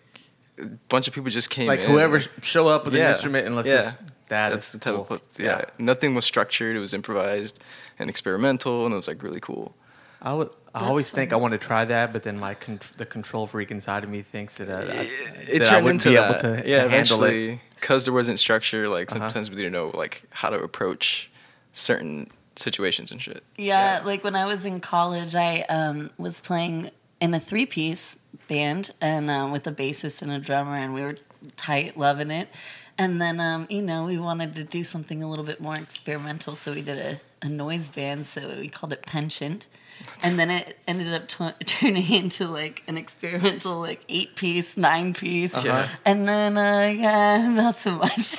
a 0.59 0.65
bunch 0.89 1.07
of 1.07 1.13
people 1.15 1.31
just 1.31 1.49
came. 1.49 1.67
like 1.67 1.79
in. 1.79 1.89
whoever 1.89 2.19
show 2.41 2.67
up 2.67 2.85
with 2.85 2.93
an 2.95 3.01
instrument 3.01 3.47
and 3.47 3.55
let's 3.55 3.67
Yeah. 3.67 3.77
just 3.77 3.97
that 4.29 4.49
That's 4.49 4.71
the 4.73 4.77
type 4.77 4.93
cool. 4.93 5.07
of 5.09 5.21
yeah. 5.39 5.65
Nothing 5.79 6.13
was 6.13 6.23
structured. 6.25 6.75
It 6.75 6.79
was 6.79 6.93
improvised 6.93 7.59
and 7.97 8.09
experimental, 8.11 8.85
and 8.85 8.93
it 8.93 8.97
was 8.97 9.07
like 9.07 9.23
really 9.23 9.39
cool. 9.39 9.73
I 10.21 10.33
would. 10.33 10.49
I 10.73 10.79
That's 10.81 10.89
always 10.89 11.11
think 11.11 11.33
I 11.33 11.37
want 11.37 11.53
to 11.53 11.57
try 11.57 11.85
that, 11.85 12.13
but 12.13 12.21
then 12.23 12.37
my 12.39 12.53
con- 12.53 12.79
the 12.97 13.05
control 13.05 13.47
freak 13.47 13.71
inside 13.71 14.03
of 14.03 14.09
me 14.11 14.21
thinks 14.21 14.57
that, 14.57 14.69
uh, 14.69 14.73
I, 14.91 15.09
It 15.49 15.59
that 15.59 15.61
I 15.61 15.65
turned 15.71 15.85
wouldn't 15.85 16.05
into 16.05 16.09
be 16.09 16.15
that. 16.15 16.29
able 16.29 16.39
to, 16.57 16.61
to 16.63 16.69
yeah, 16.69 16.77
handle 16.87 17.23
it. 17.23 17.29
eventually, 17.33 17.61
because 17.75 18.05
there 18.05 18.13
wasn't 18.13 18.37
structure. 18.37 18.87
Like 18.87 19.11
Uh-huh. 19.11 19.19
sometimes 19.21 19.49
we 19.49 19.55
didn't 19.55 19.71
know 19.73 19.91
like 19.93 20.23
how 20.29 20.49
to 20.49 20.59
approach 20.61 21.31
certain 21.73 22.29
situations 22.55 23.11
and 23.11 23.21
shit. 23.21 23.43
Yeah, 23.57 24.01
like 24.05 24.23
when 24.23 24.35
I 24.35 24.45
was 24.45 24.65
in 24.65 24.79
college, 24.79 25.35
I 25.35 25.61
um, 25.61 26.11
was 26.17 26.41
playing 26.41 26.91
in 27.19 27.33
a 27.33 27.39
three 27.39 27.65
piece 27.65 28.17
band 28.47 28.91
and 29.01 29.29
uh, 29.31 29.49
with 29.51 29.65
a 29.67 29.71
bassist 29.71 30.21
and 30.21 30.31
a 30.31 30.37
drummer, 30.39 30.75
and 30.75 30.93
we 30.93 31.01
were 31.01 31.15
tight, 31.55 31.97
loving 31.97 32.29
it. 32.31 32.49
And 32.99 33.21
then, 33.21 33.39
um, 33.39 33.67
you 33.69 33.81
know, 33.83 34.05
we 34.05 34.17
wanted 34.17 34.55
to 34.55 34.63
do 34.63 34.83
something 34.83 35.21
a 35.21 35.29
little 35.29 35.45
bit 35.45 35.59
more 35.61 35.75
experimental, 35.75 36.55
so 36.55 36.73
we 36.73 36.81
did 36.81 36.97
a, 36.97 37.19
a 37.45 37.49
noise 37.49 37.89
band, 37.89 38.25
so 38.27 38.55
we 38.59 38.69
called 38.69 38.91
it 38.93 39.03
Penchant. 39.05 39.67
And 40.23 40.37
then 40.39 40.49
it 40.49 40.77
ended 40.87 41.13
up 41.13 41.27
tw- 41.27 41.59
turning 41.65 42.11
into 42.11 42.47
like 42.47 42.83
an 42.87 42.97
experimental, 42.97 43.79
like 43.79 44.01
eight 44.09 44.35
piece, 44.35 44.77
nine 44.77 45.13
piece. 45.13 45.55
Uh-huh. 45.55 45.87
And 46.05 46.27
then, 46.27 46.57
uh, 46.57 46.93
yeah, 46.95 47.47
not 47.55 47.77
so 47.77 47.91
much. 47.91 48.35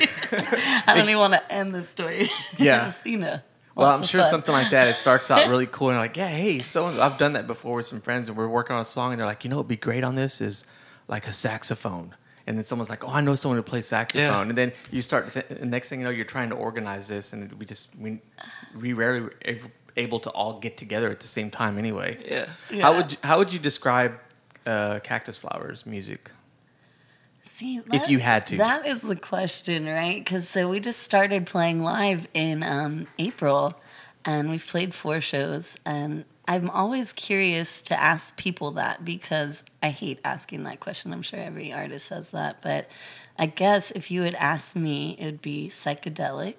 I 0.32 0.94
don't 0.94 1.08
even 1.08 1.18
want 1.18 1.34
to 1.34 1.52
end 1.52 1.74
the 1.74 1.82
story. 1.82 2.30
Yeah. 2.58 2.94
you 3.04 3.18
know. 3.18 3.40
Well, 3.74 3.90
I'm 3.90 4.02
sure 4.02 4.22
fun. 4.22 4.30
something 4.30 4.52
like 4.52 4.70
that. 4.70 4.88
It 4.88 4.96
starts 4.96 5.30
out 5.30 5.48
really 5.48 5.66
cool, 5.66 5.88
and 5.88 5.94
you're 5.94 6.02
like, 6.02 6.16
yeah, 6.16 6.28
hey, 6.28 6.58
so 6.58 6.86
I've 6.86 7.16
done 7.18 7.32
that 7.34 7.46
before 7.46 7.76
with 7.76 7.86
some 7.86 8.00
friends, 8.00 8.28
and 8.28 8.36
we're 8.36 8.48
working 8.48 8.74
on 8.74 8.82
a 8.82 8.84
song, 8.84 9.12
and 9.12 9.20
they're 9.20 9.26
like, 9.26 9.44
you 9.44 9.48
know, 9.50 9.56
what'd 9.56 9.68
be 9.68 9.76
great 9.76 10.04
on 10.04 10.16
this 10.16 10.40
is 10.40 10.64
like 11.08 11.26
a 11.26 11.32
saxophone. 11.32 12.14
And 12.46 12.58
then 12.58 12.64
someone's 12.64 12.90
like, 12.90 13.04
"Oh, 13.04 13.12
I 13.12 13.20
know 13.20 13.36
someone 13.36 13.58
who 13.58 13.62
plays 13.62 13.86
saxophone." 13.86 14.24
Yeah. 14.26 14.48
And 14.48 14.58
then 14.58 14.72
you 14.90 15.02
start. 15.02 15.32
Th- 15.32 15.46
the 15.46 15.66
next 15.66 15.88
thing 15.88 16.00
you 16.00 16.04
know, 16.04 16.10
you're 16.10 16.24
trying 16.24 16.48
to 16.50 16.56
organize 16.56 17.06
this, 17.06 17.32
and 17.32 17.52
we 17.52 17.64
just 17.64 17.88
we 17.96 18.20
we 18.76 18.92
rarely 18.92 19.20
were 19.20 19.34
ab- 19.44 19.70
able 20.00 20.20
to 20.20 20.30
all 20.30 20.58
get 20.58 20.76
together 20.76 21.10
at 21.10 21.20
the 21.20 21.26
same 21.26 21.50
time 21.50 21.78
anyway. 21.78 22.18
Yeah. 22.26 22.46
How 22.80 22.96
would 22.96 23.12
you, 23.12 23.18
how 23.22 23.38
would 23.38 23.52
you 23.52 23.58
describe 23.58 24.18
uh, 24.66 25.00
Cactus 25.02 25.36
Flowers 25.36 25.86
music? 25.86 26.32
See, 27.44 27.80
If 27.92 28.08
you 28.08 28.20
had 28.20 28.46
to. 28.48 28.56
That 28.56 28.86
is 28.86 29.02
the 29.02 29.16
question, 29.16 29.84
right? 29.84 30.24
Because 30.24 30.48
so 30.48 30.68
we 30.68 30.80
just 30.80 31.00
started 31.00 31.46
playing 31.46 31.82
live 31.82 32.26
in 32.32 32.62
um, 32.62 33.06
April, 33.18 33.78
and 34.24 34.48
we've 34.48 34.66
played 34.66 34.94
four 34.94 35.20
shows. 35.20 35.76
And 35.84 36.24
I'm 36.48 36.70
always 36.70 37.12
curious 37.12 37.82
to 37.82 38.00
ask 38.00 38.34
people 38.36 38.70
that 38.72 39.04
because 39.04 39.62
I 39.82 39.90
hate 39.90 40.20
asking 40.24 40.62
that 40.64 40.80
question. 40.80 41.12
I'm 41.12 41.20
sure 41.20 41.38
every 41.38 41.70
artist 41.70 42.06
says 42.06 42.30
that, 42.30 42.62
but 42.62 42.88
I 43.38 43.46
guess 43.46 43.90
if 43.90 44.10
you 44.10 44.22
had 44.22 44.34
asked 44.36 44.74
me, 44.74 45.16
it 45.18 45.26
would 45.26 45.42
be 45.42 45.68
psychedelic, 45.68 46.54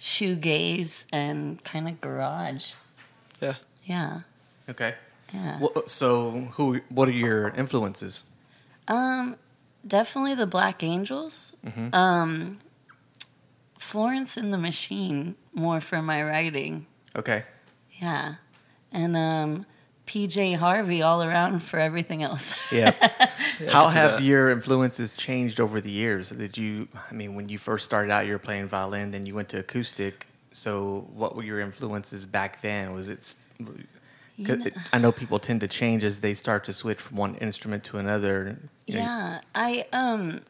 shoegaze, 0.00 1.06
and 1.12 1.62
kind 1.64 1.88
of 1.88 2.00
garage. 2.00 2.72
Yeah. 3.40 3.54
Yeah, 3.84 4.20
Okay. 4.68 4.94
yeah. 5.32 5.58
Well, 5.60 5.86
so 5.86 6.48
who? 6.52 6.80
What 6.90 7.08
are 7.08 7.12
your 7.12 7.48
influences? 7.50 8.24
Um, 8.86 9.36
definitely 9.86 10.34
the 10.34 10.46
Black 10.46 10.82
Angels. 10.82 11.54
Mm-hmm. 11.64 11.94
Um, 11.94 12.58
Florence 13.78 14.36
and 14.36 14.52
the 14.52 14.58
Machine 14.58 15.36
more 15.54 15.80
for 15.80 16.02
my 16.02 16.22
writing. 16.22 16.86
Okay. 17.16 17.44
Yeah, 18.00 18.34
and 18.92 19.16
um, 19.16 19.66
PJ 20.08 20.56
Harvey 20.56 21.02
all 21.02 21.22
around 21.22 21.60
for 21.62 21.78
everything 21.78 22.22
else. 22.22 22.54
Yeah. 22.72 22.92
Yeah, 23.60 23.72
How 23.72 23.88
have 23.90 24.20
your 24.22 24.50
influences 24.50 25.16
changed 25.16 25.58
over 25.58 25.80
the 25.80 25.90
years? 25.90 26.30
Did 26.30 26.56
you, 26.56 26.86
I 27.10 27.12
mean, 27.12 27.34
when 27.34 27.48
you 27.48 27.58
first 27.58 27.84
started 27.84 28.08
out, 28.12 28.24
you 28.24 28.32
were 28.32 28.38
playing 28.38 28.68
violin, 28.68 29.10
then 29.10 29.26
you 29.26 29.34
went 29.34 29.48
to 29.48 29.58
acoustic. 29.58 30.28
So, 30.52 31.08
what 31.12 31.34
were 31.34 31.42
your 31.42 31.58
influences 31.58 32.24
back 32.24 32.60
then? 32.62 32.92
Was 32.92 33.08
it? 33.08 33.24
st- 33.24 33.48
'cause 34.46 34.58
know- 34.58 34.70
I 34.92 34.98
know 34.98 35.10
people 35.10 35.40
tend 35.40 35.60
to 35.62 35.66
change 35.68 36.04
as 36.04 36.20
they 36.20 36.34
start 36.34 36.64
to 36.66 36.72
switch 36.72 37.00
from 37.00 37.16
one 37.16 37.34
instrument 37.36 37.82
to 37.84 37.98
another. 37.98 38.58
You 38.86 38.94
know, 38.94 39.00
Yeah, 39.00 39.40
I 39.56 39.86
um 39.92 40.42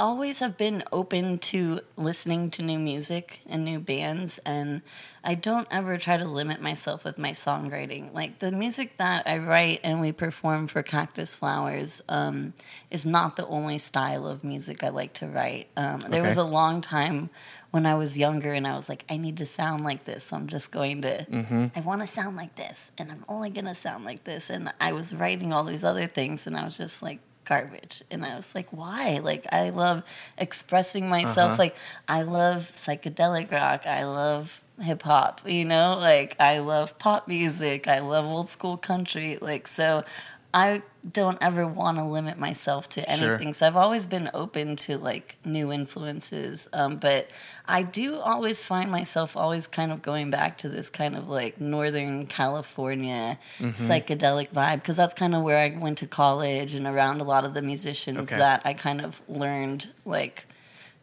always 0.00 0.40
have 0.40 0.56
been 0.56 0.82
open 0.92 1.38
to 1.38 1.82
listening 1.96 2.50
to 2.50 2.62
new 2.62 2.78
music 2.78 3.40
and 3.46 3.64
new 3.64 3.78
bands 3.78 4.38
and 4.38 4.80
I 5.22 5.34
don't 5.34 5.68
ever 5.70 5.98
try 5.98 6.16
to 6.16 6.24
limit 6.24 6.62
myself 6.62 7.04
with 7.04 7.18
my 7.18 7.32
songwriting. 7.32 8.14
Like 8.14 8.38
the 8.38 8.50
music 8.50 8.96
that 8.96 9.28
I 9.28 9.36
write 9.36 9.80
and 9.84 10.00
we 10.00 10.12
perform 10.12 10.68
for 10.68 10.82
Cactus 10.82 11.36
Flowers 11.36 12.00
um, 12.08 12.54
is 12.90 13.04
not 13.04 13.36
the 13.36 13.46
only 13.46 13.76
style 13.76 14.26
of 14.26 14.42
music 14.42 14.82
I 14.82 14.88
like 14.88 15.12
to 15.14 15.26
write. 15.26 15.68
Um, 15.76 16.00
there 16.08 16.22
was 16.22 16.38
a 16.38 16.44
long 16.44 16.80
time 16.80 17.28
when 17.70 17.84
I 17.84 17.94
was 17.94 18.16
younger 18.16 18.54
and 18.54 18.66
I 18.66 18.76
was 18.76 18.88
like, 18.88 19.04
I 19.10 19.18
need 19.18 19.36
to 19.36 19.46
sound 19.46 19.84
like 19.84 20.04
this. 20.04 20.24
So 20.24 20.36
I'm 20.36 20.46
just 20.46 20.70
going 20.70 21.02
to, 21.02 21.26
Mm-hmm. 21.30 21.66
I 21.76 21.80
want 21.80 22.00
to 22.00 22.06
sound 22.06 22.36
like 22.36 22.54
this 22.56 22.90
and 22.96 23.12
I'm 23.12 23.24
only 23.28 23.50
going 23.50 23.66
to 23.66 23.74
sound 23.74 24.06
like 24.06 24.24
this. 24.24 24.48
And 24.48 24.72
I 24.80 24.92
was 24.92 25.14
writing 25.14 25.52
all 25.52 25.64
these 25.64 25.84
other 25.84 26.06
things 26.06 26.46
and 26.46 26.56
I 26.56 26.64
was 26.64 26.78
just 26.78 27.02
like, 27.02 27.18
garbage. 27.50 28.04
And 28.12 28.24
I 28.24 28.36
was 28.36 28.54
like, 28.54 28.68
why? 28.70 29.18
Like, 29.18 29.44
I 29.52 29.70
love 29.70 30.04
expressing 30.38 31.08
myself. 31.08 31.50
Uh-huh. 31.50 31.56
Like, 31.58 31.76
I 32.06 32.22
love 32.22 32.62
psychedelic 32.62 33.50
rock. 33.50 33.88
I 33.88 34.04
love 34.04 34.62
hip 34.80 35.02
hop, 35.02 35.40
you 35.44 35.64
know? 35.64 35.98
Like, 35.98 36.36
I 36.38 36.60
love 36.60 36.96
pop 37.00 37.26
music. 37.26 37.88
I 37.88 37.98
love 37.98 38.24
old 38.24 38.48
school 38.48 38.76
country. 38.76 39.36
Like, 39.40 39.66
so 39.66 40.04
I 40.52 40.82
don't 41.12 41.38
ever 41.40 41.64
want 41.66 41.98
to 41.98 42.04
limit 42.04 42.36
myself 42.38 42.88
to 42.90 43.00
Sure. 43.02 43.30
anything. 43.34 43.52
So 43.52 43.66
I've 43.66 43.76
always 43.76 44.06
been 44.08 44.28
open 44.34 44.74
to 44.76 44.98
like 44.98 45.36
new 45.44 45.72
influences. 45.72 46.68
Um, 46.72 46.96
but 46.96 47.30
I 47.68 47.82
do 47.84 48.16
always 48.18 48.62
find 48.64 48.90
myself 48.90 49.36
always 49.36 49.66
kind 49.66 49.92
of 49.92 50.02
going 50.02 50.30
back 50.30 50.58
to 50.58 50.68
this 50.68 50.90
kind 50.90 51.16
of 51.16 51.28
like 51.28 51.60
Northern 51.60 52.26
California 52.26 53.38
Mm-hmm. 53.58 53.70
psychedelic 53.70 54.48
vibe 54.50 54.76
because 54.76 54.96
that's 54.96 55.14
kind 55.14 55.34
of 55.34 55.42
where 55.42 55.58
I 55.58 55.76
went 55.78 55.98
to 55.98 56.06
college 56.06 56.74
and 56.74 56.86
around 56.86 57.20
a 57.20 57.24
lot 57.24 57.44
of 57.44 57.54
the 57.54 57.62
musicians 57.62 58.18
Okay. 58.18 58.36
that 58.38 58.62
I 58.64 58.74
kind 58.74 59.00
of 59.00 59.22
learned 59.28 59.88
like 60.04 60.46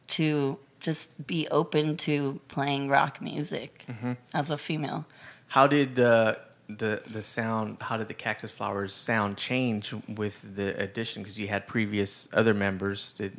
to 0.10 0.58
just 0.80 1.25
be 1.25 1.48
open 1.50 1.98
to 1.98 2.39
playing 2.50 2.89
rock 2.89 3.22
music 3.22 3.86
Mm-hmm. 3.88 4.13
as 4.34 4.50
a 4.50 4.58
female. 4.58 5.06
How 5.48 5.66
did 5.68 5.98
uh, 6.00 6.36
the 6.69 7.01
the 7.09 7.24
sound? 7.24 7.77
How 7.81 7.97
did 7.97 8.07
the 8.07 8.13
Cactus 8.13 8.51
Flowers 8.51 8.93
sound 8.93 9.38
change 9.38 9.93
with 10.07 10.55
the 10.55 10.79
addition? 10.81 11.24
Because 11.24 11.39
you 11.39 11.47
had 11.47 11.67
previous 11.67 12.27
other 12.33 12.53
members. 12.53 13.13
Did 13.13 13.33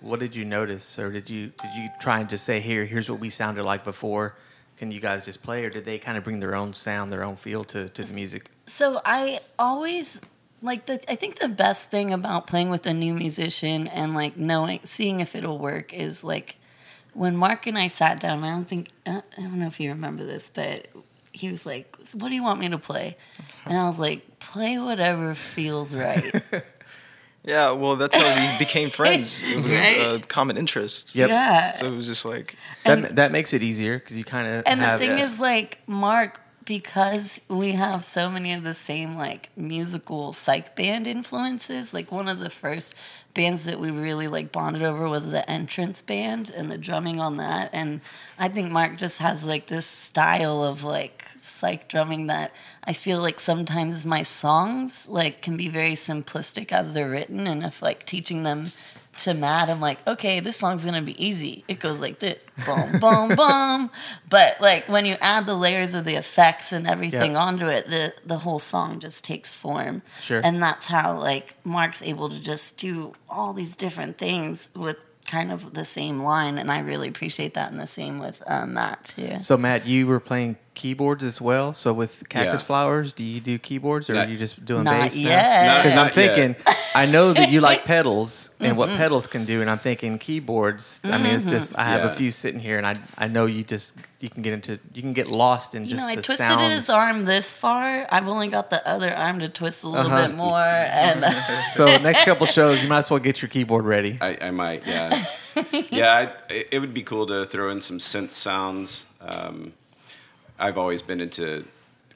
what 0.00 0.20
did 0.20 0.34
you 0.34 0.44
notice, 0.44 0.98
or 0.98 1.10
did 1.10 1.30
you 1.30 1.52
did 1.62 1.74
you 1.74 1.88
try 2.00 2.20
and 2.20 2.28
just 2.28 2.44
say 2.44 2.60
here 2.60 2.84
here's 2.84 3.10
what 3.10 3.20
we 3.20 3.30
sounded 3.30 3.64
like 3.64 3.84
before? 3.84 4.36
Can 4.78 4.90
you 4.90 5.00
guys 5.00 5.24
just 5.24 5.42
play, 5.42 5.64
or 5.64 5.70
did 5.70 5.84
they 5.84 5.98
kind 5.98 6.18
of 6.18 6.24
bring 6.24 6.40
their 6.40 6.54
own 6.54 6.74
sound, 6.74 7.12
their 7.12 7.22
own 7.22 7.36
feel 7.36 7.62
to, 7.64 7.88
to 7.90 8.02
the 8.02 8.12
music? 8.12 8.50
So 8.66 9.00
I 9.04 9.40
always 9.58 10.20
like 10.60 10.86
the 10.86 11.00
I 11.10 11.14
think 11.14 11.38
the 11.38 11.48
best 11.48 11.90
thing 11.90 12.12
about 12.12 12.46
playing 12.46 12.70
with 12.70 12.86
a 12.86 12.94
new 12.94 13.14
musician 13.14 13.88
and 13.88 14.14
like 14.14 14.36
knowing 14.36 14.80
seeing 14.84 15.20
if 15.20 15.34
it'll 15.34 15.58
work 15.58 15.92
is 15.92 16.24
like 16.24 16.56
when 17.14 17.36
Mark 17.36 17.66
and 17.66 17.78
I 17.78 17.88
sat 17.88 18.20
down, 18.20 18.42
I 18.42 18.50
don't 18.50 18.64
think 18.64 18.88
I 19.06 19.22
don't 19.36 19.58
know 19.58 19.66
if 19.66 19.78
you 19.80 19.90
remember 19.90 20.24
this, 20.24 20.50
but 20.52 20.88
he 21.32 21.50
was 21.50 21.64
like, 21.66 21.96
"What 22.14 22.28
do 22.28 22.34
you 22.34 22.42
want 22.42 22.60
me 22.60 22.68
to 22.70 22.78
play?" 22.78 23.16
And 23.64 23.76
I 23.78 23.86
was 23.86 23.98
like, 23.98 24.38
"Play 24.38 24.78
whatever 24.78 25.34
feels 25.34 25.94
right." 25.94 26.32
Yeah, 27.44 27.72
well, 27.72 27.96
that's 27.96 28.14
how 28.14 28.52
we 28.52 28.56
became 28.64 28.88
friends. 29.00 29.42
It 29.42 29.60
was 29.60 29.76
Right? 29.76 29.96
a 29.98 30.20
common 30.20 30.56
interest. 30.56 31.16
Yep. 31.16 31.28
Yeah. 31.28 31.72
So 31.72 31.86
it 31.92 31.96
was 31.96 32.06
just 32.06 32.24
like, 32.24 32.54
That 32.84 33.16
that 33.16 33.32
makes 33.32 33.52
it 33.52 33.64
easier 33.64 33.98
because 33.98 34.16
you 34.16 34.22
kind 34.22 34.46
of 34.46 34.62
And 34.64 34.80
the 34.80 34.96
thing 34.96 35.18
yes. 35.18 35.32
is, 35.32 35.40
like, 35.40 35.80
Mark, 35.88 36.40
because 36.64 37.40
we 37.48 37.72
have 37.72 38.04
so 38.04 38.28
many 38.28 38.52
of 38.52 38.62
the 38.62 38.74
same, 38.74 39.16
like, 39.16 39.50
musical 39.56 40.32
psych 40.32 40.76
band 40.76 41.06
influences, 41.06 41.92
like, 41.92 42.12
one 42.12 42.28
of 42.28 42.40
the 42.40 42.50
first 42.50 42.94
bands 43.34 43.64
that 43.64 43.80
we 43.80 43.90
really, 43.90 44.28
like, 44.28 44.52
bonded 44.52 44.82
over 44.82 45.08
was 45.08 45.30
the 45.30 45.48
Entrance 45.50 46.02
Band 46.02 46.50
and 46.50 46.70
the 46.70 46.78
drumming 46.78 47.20
on 47.20 47.36
that. 47.36 47.70
And 47.72 48.00
I 48.38 48.48
think 48.48 48.70
Mark 48.70 48.96
just 48.98 49.18
has, 49.18 49.44
like, 49.44 49.66
this 49.66 49.86
style 49.86 50.62
of, 50.62 50.84
like, 50.84 51.24
psych 51.38 51.88
drumming 51.88 52.26
that 52.28 52.52
I 52.84 52.92
feel 52.92 53.20
like 53.20 53.40
sometimes 53.40 54.04
my 54.04 54.22
songs, 54.22 55.08
like, 55.08 55.42
can 55.42 55.56
be 55.56 55.68
very 55.68 55.94
simplistic 55.94 56.72
as 56.72 56.92
they're 56.92 57.10
written. 57.10 57.46
And 57.46 57.62
if, 57.62 57.82
like, 57.82 58.04
teaching 58.04 58.42
them 58.42 58.72
to 59.18 59.34
Matt, 59.34 59.68
I'm 59.68 59.80
like, 59.80 60.04
okay, 60.06 60.40
this 60.40 60.56
song's 60.56 60.84
gonna 60.84 61.02
be 61.02 61.22
easy. 61.24 61.64
It 61.68 61.78
goes 61.80 62.00
like 62.00 62.18
this, 62.18 62.46
boom, 62.66 62.98
boom, 62.98 63.28
boom. 63.36 63.90
But 64.28 64.60
like 64.60 64.88
when 64.88 65.04
you 65.06 65.16
add 65.20 65.46
the 65.46 65.54
layers 65.54 65.94
of 65.94 66.04
the 66.04 66.14
effects 66.14 66.72
and 66.72 66.86
everything 66.86 67.32
Yeah. 67.32 67.38
onto 67.42 67.66
it, 67.66 67.88
the 67.88 68.14
the 68.24 68.38
whole 68.38 68.58
song 68.58 69.00
just 69.00 69.22
takes 69.24 69.52
form. 69.54 70.02
Sure. 70.22 70.40
And 70.42 70.62
that's 70.62 70.86
how 70.86 71.18
like 71.18 71.54
Mark's 71.64 72.02
able 72.02 72.28
to 72.30 72.40
just 72.40 72.78
do 72.78 73.12
all 73.28 73.52
these 73.52 73.76
different 73.76 74.18
things 74.18 74.70
with 74.74 74.96
kind 75.26 75.52
of 75.52 75.72
the 75.74 75.84
same 75.84 76.22
line, 76.22 76.58
and 76.58 76.70
I 76.70 76.80
really 76.80 77.08
appreciate 77.08 77.54
that. 77.54 77.70
And 77.70 77.80
the 77.80 77.86
same 77.86 78.18
with 78.18 78.42
um, 78.46 78.74
Matt 78.74 79.04
too. 79.16 79.42
So 79.42 79.56
Matt, 79.56 79.86
you 79.86 80.06
were 80.06 80.20
playing 80.20 80.56
keyboards 80.74 81.22
as 81.22 81.40
well. 81.40 81.74
So 81.74 81.92
with 81.92 82.28
Cactus 82.28 82.62
Yeah. 82.62 82.66
Flowers, 82.66 83.12
do 83.12 83.24
you 83.24 83.40
do 83.40 83.58
keyboards 83.58 84.08
or 84.08 84.14
Not- 84.14 84.26
are 84.26 84.30
you 84.30 84.38
just 84.38 84.64
doing 84.64 84.84
Not 84.84 84.92
bass? 85.02 85.16
yet. 85.16 85.78
Because 85.78 85.92
I'm 85.94 86.06
Not 86.06 86.16
yet. 86.16 86.34
thinking, 86.34 86.56
I 86.94 87.06
know 87.06 87.32
that 87.34 87.50
you 87.50 87.60
like 87.60 87.84
pedals 87.94 88.50
and 88.58 88.68
Mm-hmm. 88.70 88.78
what 88.78 88.88
pedals 88.96 89.26
can 89.26 89.44
do, 89.44 89.60
and 89.60 89.68
I'm 89.70 89.78
thinking 89.78 90.18
keyboards. 90.18 91.00
I 91.04 91.18
mean, 91.18 91.34
it's 91.34 91.44
just 91.44 91.76
I 91.78 91.84
have 91.84 92.04
a 92.04 92.14
few 92.14 92.30
sitting 92.30 92.60
here, 92.60 92.78
and 92.78 92.86
I 92.86 92.94
I 93.18 93.28
know 93.28 93.46
you 93.46 93.64
just 93.64 93.96
you 94.20 94.30
can 94.30 94.42
get 94.42 94.52
into 94.54 94.78
you 94.94 95.02
can 95.02 95.12
get 95.12 95.30
lost 95.30 95.74
in 95.74 95.84
You 95.84 95.90
just 95.90 96.06
know, 96.06 96.12
I 96.12 96.16
the 96.16 96.22
twisted 96.22 96.46
sounds. 96.46 96.72
his 96.72 96.88
arm 96.90 97.24
this 97.24 97.56
far. 97.56 98.06
I've 98.10 98.28
only 98.28 98.48
got 98.48 98.70
the 98.70 98.86
other 98.88 99.12
arm 99.14 99.40
to 99.40 99.48
twist 99.48 99.84
a 99.84 99.88
little 99.88 100.10
Uh-huh. 100.10 100.28
bit 100.28 100.36
more, 100.36 100.58
and 100.58 101.24
So 101.72 101.84
next 101.98 102.24
couple 102.24 102.46
shows, 102.46 102.82
you 102.82 102.88
might 102.88 102.98
as 102.98 103.10
well 103.10 103.20
get 103.20 103.42
your 103.42 103.48
keyboard 103.48 103.84
ready. 103.84 104.16
I, 104.20 104.38
I 104.40 104.50
might, 104.52 104.86
yeah, 104.86 105.24
yeah. 105.90 106.12
I, 106.14 106.22
it- 106.52 106.68
it 106.72 106.78
would 106.78 106.94
be 106.94 107.02
cool 107.02 107.26
to 107.26 107.44
throw 107.44 107.70
in 107.70 107.80
some 107.80 107.98
synth 107.98 108.30
sounds. 108.30 109.04
Um, 109.20 109.72
I've 110.62 110.78
always 110.78 111.02
been 111.02 111.20
into 111.20 111.64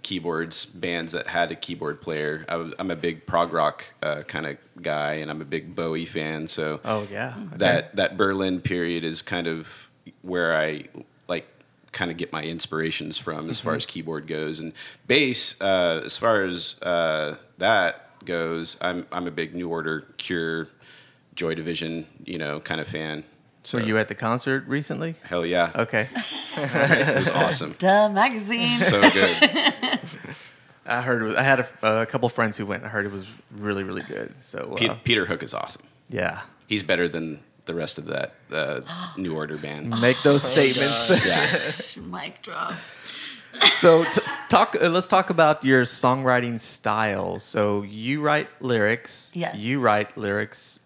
keyboards, 0.02 0.66
bands 0.66 1.12
that 1.12 1.26
had 1.26 1.50
a 1.50 1.56
keyboard 1.56 2.00
player. 2.00 2.44
I 2.48 2.56
was, 2.56 2.72
I'm 2.78 2.90
a 2.92 2.96
big 2.96 3.26
prog 3.26 3.52
rock 3.52 3.84
uh, 4.02 4.22
kind 4.22 4.46
of 4.46 4.56
guy, 4.80 5.14
and 5.14 5.30
I'm 5.30 5.40
a 5.42 5.44
big 5.44 5.74
Bowie 5.74 6.04
fan. 6.06 6.46
So 6.48 6.80
Oh 6.84 7.06
yeah, 7.10 7.34
that 7.56 7.96
that 7.96 8.16
Berlin 8.16 8.60
period 8.60 9.02
is 9.04 9.20
kind 9.20 9.46
of 9.48 9.88
where 10.22 10.56
I 10.56 10.84
like 11.28 11.46
kind 11.92 12.10
of 12.10 12.16
get 12.16 12.30
my 12.32 12.42
inspirations 12.44 13.18
from 13.18 13.50
as 13.50 13.58
far 13.60 13.72
Mm-hmm. 13.72 13.76
as 13.78 13.86
keyboard 13.86 14.26
goes 14.28 14.60
and 14.60 14.72
bass. 15.08 15.60
Uh, 15.60 16.02
as 16.04 16.16
far 16.16 16.44
as 16.44 16.76
uh, 16.82 17.34
that 17.58 18.24
goes, 18.24 18.76
I'm 18.80 19.06
I'm 19.10 19.26
a 19.26 19.32
big 19.32 19.54
New 19.56 19.68
Order, 19.68 20.06
Cure, 20.18 20.68
Joy 21.34 21.54
Division, 21.56 22.06
you 22.24 22.38
know, 22.38 22.60
kind 22.60 22.80
of 22.80 22.86
fan. 22.86 23.24
So 23.66 23.78
were 23.78 23.84
you 23.84 23.98
at 23.98 24.06
the 24.08 24.14
concert 24.14 24.64
recently? 24.68 25.16
Hell 25.24 25.44
yeah, 25.44 25.72
Okay, 25.74 26.08
it 26.56 27.18
was 27.18 27.30
awesome, 27.30 27.74
Duh 27.78 28.08
magazine. 28.08 28.78
so 28.78 29.00
good. 29.10 29.36
I 30.86 31.02
heard. 31.02 31.22
It 31.22 31.24
was, 31.26 31.36
I 31.36 31.42
had 31.42 31.60
a, 31.82 32.02
a 32.02 32.06
couple 32.06 32.28
friends 32.28 32.56
who 32.56 32.64
went. 32.64 32.84
I 32.84 32.88
heard 32.88 33.06
it 33.06 33.12
was 33.12 33.28
really 33.50 33.82
really 33.82 34.02
good. 34.02 34.32
So 34.40 34.72
uh, 34.72 34.76
Pe- 34.76 34.96
Peter 35.02 35.26
Hook 35.26 35.42
is 35.42 35.52
awesome. 35.52 35.82
yeah, 36.08 36.42
He's 36.68 36.84
better 36.84 37.08
than 37.08 37.40
the 37.64 37.74
rest 37.74 37.98
of 37.98 38.06
that 38.06 38.34
uh, 38.52 38.80
New 39.16 39.34
Order 39.34 39.56
band. 39.56 40.00
make 40.00 40.22
those 40.22 40.44
statements. 40.44 41.26
Yeah. 41.26 42.02
Mic 42.02 42.40
drop. 42.42 42.72
so 43.74 44.04
t- 44.04 44.20
talk. 44.48 44.76
Uh, 44.80 44.88
let's 44.88 45.08
talk 45.08 45.30
about 45.30 45.64
your 45.64 45.82
songwriting 45.84 46.60
style. 46.60 47.40
So 47.40 47.82
you 47.82 48.20
write 48.20 48.48
lyrics. 48.60 49.32
Yeah. 49.34 49.56
You 49.56 49.80
write 49.80 50.16
lyrics. 50.16 50.78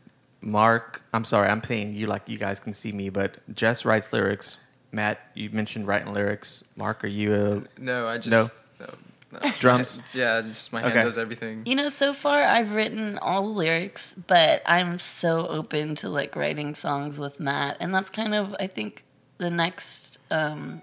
Mark, 0.42 1.02
I'm 1.12 1.24
sorry, 1.24 1.48
I'm 1.48 1.62
saying 1.62 1.94
you 1.94 2.06
like 2.06 2.28
you 2.28 2.38
guys 2.38 2.60
can 2.60 2.72
see 2.72 2.92
me, 2.92 3.08
but 3.10 3.36
Jess 3.54 3.84
writes 3.84 4.12
lyrics. 4.12 4.58
Matt, 4.92 5.20
you 5.34 5.50
mentioned 5.50 5.86
writing 5.86 6.12
lyrics. 6.12 6.64
Mark, 6.76 7.04
are 7.04 7.08
you 7.08 7.34
a 7.34 7.80
No, 7.80 8.08
I 8.08 8.18
just 8.18 8.30
No. 8.30 8.86
no, 8.86 9.38
no. 9.40 9.50
Drums? 9.60 10.00
yeah, 10.14 10.40
just 10.42 10.72
my 10.72 10.80
hand 10.80 10.92
Okay. 10.92 11.02
does 11.04 11.18
everything. 11.18 11.62
You 11.66 11.76
know, 11.76 11.88
so 11.90 12.12
far 12.12 12.42
I've 12.42 12.74
written 12.74 13.18
all 13.18 13.42
the 13.42 13.48
lyrics, 13.50 14.14
but 14.26 14.62
I'm 14.66 14.98
so 14.98 15.46
open 15.46 15.94
to 15.96 16.08
like 16.08 16.34
writing 16.34 16.74
songs 16.74 17.18
with 17.18 17.38
Matt, 17.38 17.76
and 17.78 17.94
that's 17.94 18.10
kind 18.10 18.34
of 18.34 18.56
I 18.58 18.66
think 18.66 19.04
the 19.38 19.50
next, 19.50 20.18
um, 20.30 20.80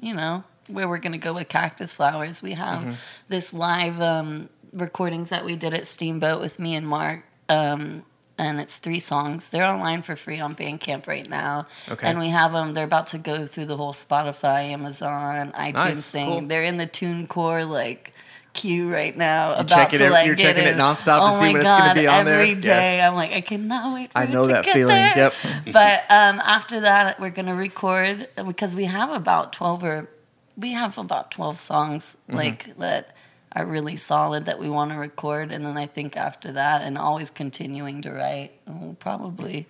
you 0.00 0.14
know, 0.14 0.44
where 0.68 0.86
we're 0.88 0.98
gonna 0.98 1.18
go 1.18 1.32
with 1.32 1.48
Cactus 1.48 1.94
Flowers. 1.94 2.42
We 2.42 2.52
have 2.52 2.80
Mm-hmm. 2.82 2.92
this 3.28 3.52
live 3.54 4.00
um, 4.02 4.50
recordings 4.72 5.30
that 5.30 5.44
we 5.44 5.56
did 5.56 5.72
at 5.74 5.86
Steamboat 5.86 6.40
with 6.40 6.58
me 6.58 6.74
and 6.76 6.86
Mark. 6.86 7.24
Um, 7.48 8.04
and 8.38 8.60
it's 8.60 8.78
three 8.78 9.00
songs. 9.00 9.48
They're 9.48 9.64
online 9.64 10.02
for 10.02 10.14
free 10.16 10.40
on 10.40 10.54
Bandcamp 10.54 11.06
right 11.06 11.28
now. 11.28 11.66
Okay. 11.90 12.06
And 12.08 12.18
we 12.18 12.28
have 12.28 12.52
them. 12.52 12.72
They're 12.74 12.84
about 12.84 13.08
to 13.08 13.18
go 13.18 13.46
through 13.46 13.66
the 13.66 13.76
whole 13.76 13.92
Spotify, 13.92 14.70
Amazon, 14.70 15.52
iTunes 15.52 15.74
Nice, 15.74 16.10
thing. 16.10 16.26
cool. 16.28 16.40
They're 16.48 16.62
in 16.62 16.76
the 16.76 16.86
TuneCore 16.86 17.68
like 17.68 18.12
queue 18.54 18.90
right 18.92 19.16
now. 19.16 19.50
You're 19.50 19.60
about 19.60 19.68
checking 19.68 19.98
to 20.00 20.06
it- 20.06 20.10
like 20.10 20.26
you're 20.26 20.34
get 20.34 20.56
checking 20.56 20.64
it 20.68 20.72
in. 20.72 20.78
nonstop 20.78 21.18
to 21.18 21.22
oh 21.22 21.30
see 21.32 21.40
my 21.46 21.52
when 21.52 21.62
it's 21.62 21.70
gonna 21.72 21.94
be 21.94 22.06
on 22.06 22.24
there? 22.24 22.40
Every 22.40 22.54
day, 22.54 22.68
Yes. 22.96 23.06
I'm 23.08 23.14
like, 23.14 23.32
I 23.32 23.40
cannot 23.40 23.94
wait 23.94 24.10
for 24.12 24.18
I 24.18 24.24
it 24.24 24.30
know 24.30 24.42
to 24.42 24.48
that 24.52 24.64
get 24.64 24.74
feeling. 24.74 24.96
there. 24.96 25.16
Yep. 25.16 25.34
but 25.72 26.00
um, 26.10 26.40
after 26.40 26.80
that, 26.80 27.20
we're 27.20 27.30
gonna 27.30 27.54
record 27.54 28.28
because 28.46 28.74
we 28.74 28.84
have 28.86 29.10
about 29.12 29.52
twelve 29.52 29.84
or 29.84 30.08
we 30.56 30.72
have 30.72 30.96
about 30.98 31.30
twelve 31.30 31.60
songs 31.60 32.16
Mm-hmm. 32.28 32.36
like 32.36 32.76
that 32.78 33.14
are 33.58 33.66
really 33.66 33.96
solid 33.96 34.44
that 34.46 34.58
we 34.58 34.68
want 34.70 34.92
to 34.92 34.98
record, 34.98 35.50
and 35.52 35.64
then 35.64 35.76
I 35.76 35.86
think 35.86 36.16
after 36.16 36.52
that, 36.52 36.82
and 36.82 36.96
always 36.96 37.30
continuing 37.30 38.02
to 38.02 38.12
write, 38.12 38.52
we'll 38.66 38.94
probably 38.94 39.66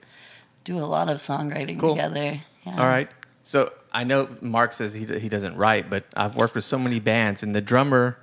do 0.64 0.78
a 0.78 0.84
lot 0.86 1.08
of 1.08 1.16
songwriting 1.18 1.78
Cool. 1.80 1.94
together. 1.94 2.40
Yeah. 2.66 2.72
All 2.80 2.86
right. 2.86 3.08
So 3.42 3.72
I 3.92 4.04
know 4.04 4.28
Mark 4.40 4.72
says 4.74 4.92
he 4.94 5.04
he 5.06 5.28
doesn't 5.28 5.56
write, 5.56 5.88
but 5.88 6.04
I've 6.14 6.36
worked 6.36 6.54
with 6.54 6.64
so 6.64 6.78
many 6.78 7.00
bands, 7.00 7.42
and 7.42 7.54
the 7.54 7.60
drummer. 7.62 8.18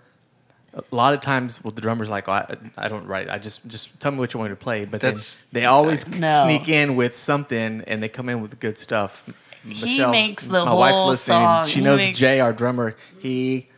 A 0.77 0.83
lot 0.93 1.13
of 1.13 1.21
times, 1.21 1.63
well, 1.63 1.71
the 1.71 1.79
drummer's 1.79 2.09
like, 2.09 2.27
oh, 2.27 2.33
I, 2.33 2.57
I 2.77 2.89
don't 2.89 3.07
write. 3.07 3.29
I 3.29 3.37
just 3.37 3.65
just 3.65 3.97
tell 4.01 4.11
me 4.11 4.17
what 4.17 4.33
you 4.33 4.39
want 4.41 4.51
me 4.51 4.55
to 4.57 4.61
play. 4.61 4.83
But 4.83 4.99
That's- 4.99 5.45
then 5.45 5.61
they 5.61 5.65
always 5.65 6.05
No. 6.05 6.27
sneak 6.43 6.67
in 6.67 6.97
with 6.97 7.15
something, 7.15 7.81
and 7.87 8.03
they 8.03 8.09
come 8.09 8.27
in 8.27 8.41
with 8.41 8.59
good 8.59 8.77
stuff. 8.77 9.23
Michelle's- 9.63 10.11
makes 10.11 10.43
the 10.43 10.65
my 10.65 10.73
wife's 10.73 10.95
whole 10.97 11.07
listening. 11.07 11.37
song. 11.37 11.65
She 11.67 11.79
knows 11.79 11.99
makes- 11.99 12.19
Jay, 12.19 12.41
our 12.41 12.51
drummer. 12.51 12.95
He 13.19 13.69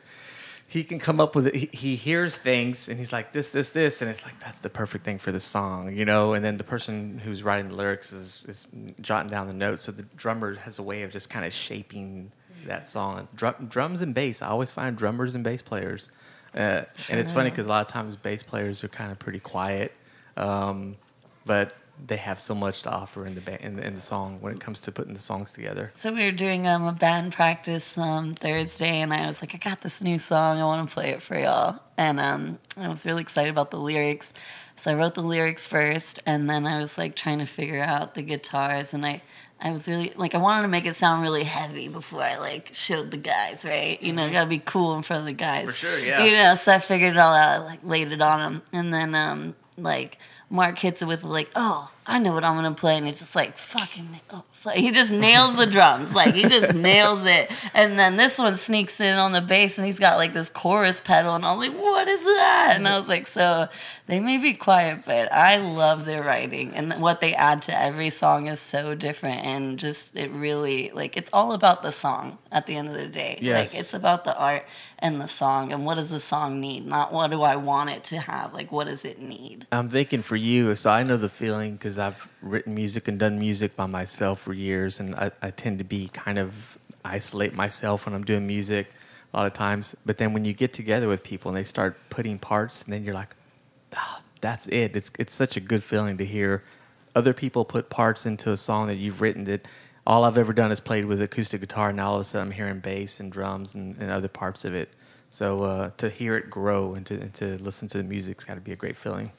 he 0.69 0.83
can 0.83 0.99
come 0.99 1.21
up 1.21 1.33
with 1.33 1.47
it. 1.47 1.55
He, 1.55 1.69
he 1.71 1.95
hears 1.95 2.35
things, 2.35 2.89
and 2.89 2.99
he's 2.99 3.13
like 3.13 3.31
this, 3.31 3.49
this, 3.49 3.69
this, 3.69 4.01
and 4.01 4.11
it's 4.11 4.25
like 4.25 4.37
that's 4.39 4.59
the 4.59 4.69
perfect 4.69 5.05
thing 5.05 5.17
for 5.17 5.31
the 5.31 5.39
song, 5.39 5.95
you 5.95 6.03
know. 6.03 6.33
And 6.33 6.43
then 6.43 6.57
the 6.57 6.65
person 6.65 7.19
who's 7.23 7.41
writing 7.41 7.69
the 7.69 7.75
lyrics 7.75 8.11
is 8.11 8.43
is 8.47 8.67
jotting 8.99 9.31
down 9.31 9.47
the 9.47 9.53
notes, 9.53 9.83
so 9.83 9.93
the 9.93 10.03
drummer 10.17 10.55
has 10.55 10.77
a 10.77 10.83
way 10.83 11.03
of 11.03 11.11
just 11.11 11.29
kind 11.29 11.45
of 11.45 11.53
shaping 11.53 12.31
that 12.65 12.87
song. 12.87 13.29
Drum, 13.33 13.67
drums 13.69 14.01
and 14.01 14.13
bass. 14.13 14.41
I 14.41 14.47
always 14.49 14.69
find 14.69 14.97
drummers 14.97 15.35
and 15.35 15.43
bass 15.43 15.61
players, 15.61 16.11
uh, 16.53 16.83
and 17.09 17.17
it's 17.17 17.31
funny 17.31 17.49
because 17.49 17.65
a 17.65 17.69
lot 17.69 17.85
of 17.85 17.87
times 17.87 18.17
bass 18.17 18.43
players 18.43 18.83
are 18.83 18.89
kind 18.89 19.09
of 19.09 19.19
pretty 19.19 19.39
quiet, 19.39 19.93
um, 20.35 20.97
but 21.45 21.75
they 22.05 22.17
have 22.17 22.39
so 22.39 22.53
much 22.53 22.83
to 22.83 22.91
offer 22.91 23.25
in 23.25 23.35
the 23.35 23.41
ba- 23.41 23.63
in 23.65 23.75
the, 23.75 23.85
in 23.85 23.95
the 23.95 24.01
song 24.01 24.37
when 24.39 24.53
it 24.53 24.59
comes 24.59 24.81
to 24.81 24.91
putting 24.91 25.13
the 25.13 25.19
songs 25.19 25.53
together. 25.53 25.91
So 25.97 26.13
we 26.13 26.25
were 26.25 26.31
doing 26.31 26.67
um, 26.67 26.85
a 26.85 26.91
band 26.91 27.33
practice 27.33 27.97
um, 27.97 28.33
Thursday, 28.33 29.01
and 29.01 29.13
I 29.13 29.27
was 29.27 29.41
like, 29.41 29.55
I 29.55 29.57
got 29.57 29.81
this 29.81 30.01
new 30.01 30.19
song. 30.19 30.59
I 30.59 30.65
want 30.65 30.87
to 30.87 30.93
play 30.93 31.09
it 31.09 31.21
for 31.21 31.37
y'all. 31.37 31.79
And 31.97 32.19
um, 32.19 32.59
I 32.75 32.87
was 32.87 33.05
really 33.05 33.21
excited 33.21 33.49
about 33.49 33.71
the 33.71 33.79
lyrics. 33.79 34.33
So 34.75 34.91
I 34.91 34.93
wrote 34.93 35.15
the 35.15 35.23
lyrics 35.23 35.65
first, 35.65 36.19
and 36.25 36.47
then 36.47 36.67
I 36.67 36.79
was 36.79 36.97
like 36.97 37.15
trying 37.15 37.39
to 37.39 37.47
figure 37.47 37.81
out 37.81 38.13
the 38.13 38.21
guitars. 38.21 38.93
And 38.93 39.03
I, 39.03 39.23
I 39.59 39.71
was 39.71 39.87
really 39.87 40.13
like, 40.15 40.35
I 40.35 40.37
wanted 40.37 40.61
to 40.61 40.67
make 40.67 40.85
it 40.85 40.93
sound 40.93 41.23
really 41.23 41.45
heavy 41.45 41.87
before 41.87 42.21
I 42.21 42.37
like 42.37 42.69
showed 42.73 43.09
the 43.09 43.17
guys, 43.17 43.65
right? 43.65 43.99
You 44.03 44.13
know, 44.13 44.31
got 44.31 44.43
to 44.43 44.49
be 44.49 44.59
cool 44.59 44.95
in 44.95 45.01
front 45.01 45.21
of 45.21 45.25
the 45.25 45.33
guys. 45.33 45.65
For 45.65 45.71
sure, 45.71 45.97
yeah. 45.97 46.23
You 46.23 46.33
know, 46.33 46.53
so 46.53 46.73
I 46.73 46.77
figured 46.77 47.15
it 47.15 47.17
all 47.17 47.33
out, 47.33 47.65
like 47.65 47.79
laid 47.83 48.11
it 48.11 48.21
on 48.21 48.39
them, 48.39 48.61
and 48.71 48.93
then 48.93 49.15
um, 49.15 49.55
like 49.77 50.19
Mark 50.49 50.79
hits 50.79 51.01
it 51.01 51.07
with 51.07 51.23
like, 51.23 51.49
oh, 51.55 51.91
I 52.09 52.19
know 52.19 52.31
what 52.31 52.45
I'm 52.45 52.55
gonna 52.55 52.73
play, 52.73 52.97
and 52.97 53.05
it's 53.05 53.19
just 53.19 53.35
like 53.35 53.57
fucking. 53.57 54.21
Oh, 54.31 54.45
so 54.53 54.69
he 54.69 54.91
just 54.91 55.11
nails 55.11 55.57
the 55.57 55.65
drums, 55.65 56.15
like 56.15 56.33
he 56.33 56.43
just 56.43 56.73
nails 56.75 57.25
it, 57.25 57.51
and 57.73 57.99
then 57.99 58.15
this 58.15 58.39
one 58.39 58.55
sneaks 58.55 59.01
in 59.01 59.17
on 59.17 59.33
the 59.33 59.41
bass, 59.41 59.77
and 59.77 59.85
he's 59.85 59.99
got 59.99 60.17
like 60.17 60.31
this 60.31 60.49
chorus 60.49 61.01
pedal, 61.01 61.35
and 61.35 61.45
I 61.45 61.53
was 61.53 61.67
like, 61.67 61.77
what 61.77 62.07
is 62.07 62.23
that? 62.23 62.73
And 62.77 62.87
I 62.87 62.97
was 62.97 63.09
like, 63.09 63.27
so 63.27 63.67
they 64.05 64.21
may 64.21 64.37
be 64.37 64.53
quiet, 64.53 65.01
but 65.05 65.31
I 65.33 65.57
love 65.57 66.05
their 66.05 66.23
writing, 66.23 66.73
and 66.75 66.93
what 66.99 67.19
they 67.19 67.35
add 67.35 67.61
to 67.63 67.77
every 67.77 68.09
song 68.09 68.47
is 68.47 68.61
so 68.61 68.95
different, 68.95 69.45
and 69.45 69.77
just 69.77 70.15
it 70.15 70.31
really 70.31 70.91
like 70.93 71.17
it's 71.17 71.29
all 71.33 71.51
about 71.51 71.83
the 71.83 71.91
song 71.91 72.37
at 72.53 72.67
the 72.67 72.77
end 72.77 72.87
of 72.87 72.93
the 72.93 73.07
day. 73.07 73.37
Yes. 73.41 73.73
Like 73.73 73.81
it's 73.81 73.93
about 73.93 74.23
the 74.23 74.35
art 74.37 74.65
and 74.99 75.19
the 75.19 75.27
song, 75.27 75.73
and 75.73 75.85
what 75.85 75.95
does 75.95 76.09
the 76.09 76.21
song 76.21 76.61
need, 76.61 76.85
not 76.85 77.11
what 77.11 77.31
do 77.31 77.41
I 77.41 77.57
want 77.57 77.89
it 77.89 78.05
to 78.05 78.19
have. 78.19 78.53
Like 78.53 78.71
what 78.71 78.87
does 78.87 79.03
it 79.03 79.21
need? 79.21 79.67
I'm 79.73 79.89
thinking 79.89 80.21
for 80.21 80.37
you, 80.37 80.73
so 80.75 80.89
I 80.89 81.03
know 81.03 81.17
the 81.17 81.27
feeling 81.27 81.73
because 81.73 81.96
I've 81.99 82.27
written 82.41 82.73
music 82.73 83.07
and 83.07 83.19
done 83.19 83.39
music 83.39 83.75
by 83.75 83.85
myself 83.85 84.41
for 84.41 84.53
years, 84.53 84.99
and 84.99 85.15
I, 85.15 85.31
I 85.41 85.51
tend 85.51 85.79
to 85.79 85.85
be 85.85 86.09
kind 86.09 86.39
of 86.39 86.77
isolate 87.03 87.53
myself 87.53 88.05
when 88.05 88.15
I'm 88.15 88.23
doing 88.23 88.45
music 88.45 88.91
a 89.33 89.37
lot 89.37 89.47
of 89.47 89.53
times. 89.53 89.95
But 90.05 90.17
then 90.17 90.33
when 90.33 90.45
you 90.45 90.53
get 90.53 90.73
together 90.73 91.07
with 91.07 91.23
people 91.23 91.49
and 91.49 91.57
they 91.57 91.63
start 91.63 91.97
putting 92.09 92.39
parts, 92.39 92.83
and 92.83 92.93
then 92.93 93.03
you're 93.03 93.15
like, 93.15 93.35
oh, 93.95 94.21
that's 94.41 94.67
it. 94.67 94.95
It's 94.95 95.11
it's 95.19 95.33
such 95.33 95.57
a 95.57 95.59
good 95.59 95.83
feeling 95.83 96.17
to 96.17 96.25
hear 96.25 96.63
other 97.15 97.33
people 97.33 97.65
put 97.65 97.89
parts 97.89 98.25
into 98.25 98.51
a 98.51 98.57
song 98.57 98.87
that 98.87 98.97
you've 98.97 99.21
written 99.21 99.45
that 99.45 99.67
all 100.05 100.23
I've 100.23 100.37
ever 100.37 100.53
done 100.53 100.71
is 100.71 100.79
played 100.79 101.05
with 101.05 101.21
acoustic 101.21 101.61
guitar. 101.61 101.91
Now 101.91 102.09
all 102.09 102.15
of 102.15 102.21
a 102.21 102.23
sudden 102.23 102.49
I'm 102.49 102.53
hearing 102.53 102.79
bass 102.79 103.19
and 103.19 103.31
drums 103.31 103.75
and, 103.75 103.97
and 103.97 104.11
other 104.11 104.27
parts 104.27 104.63
of 104.65 104.73
it. 104.73 104.89
So 105.29 105.63
uh, 105.63 105.91
to 105.97 106.09
hear 106.09 106.37
it 106.37 106.49
grow 106.49 106.93
and 106.93 107.05
to, 107.07 107.15
and 107.19 107.33
to 107.33 107.57
listen 107.61 107.87
to 107.89 107.97
the 107.97 108.03
music's 108.03 108.43
got 108.45 108.53
to 108.55 108.61
be 108.61 108.71
a 108.71 108.75
great 108.75 108.95
feeling. 108.95 109.31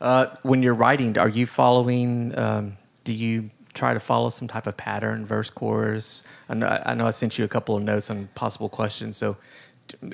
Uh, 0.00 0.26
when 0.42 0.62
you're 0.62 0.74
writing, 0.74 1.16
are 1.18 1.28
you 1.28 1.46
following? 1.46 2.36
Um, 2.38 2.76
do 3.04 3.12
you 3.12 3.50
try 3.74 3.92
to 3.94 4.00
follow 4.00 4.30
some 4.30 4.48
type 4.48 4.66
of 4.66 4.76
pattern, 4.76 5.26
verse, 5.26 5.50
chorus? 5.50 6.24
I 6.48 6.54
know 6.54 6.82
I, 6.84 6.94
know 6.94 7.06
I 7.06 7.10
sent 7.10 7.38
you 7.38 7.44
a 7.44 7.48
couple 7.48 7.76
of 7.76 7.82
notes 7.82 8.10
on 8.10 8.28
possible 8.34 8.68
questions. 8.68 9.16
So, 9.16 9.36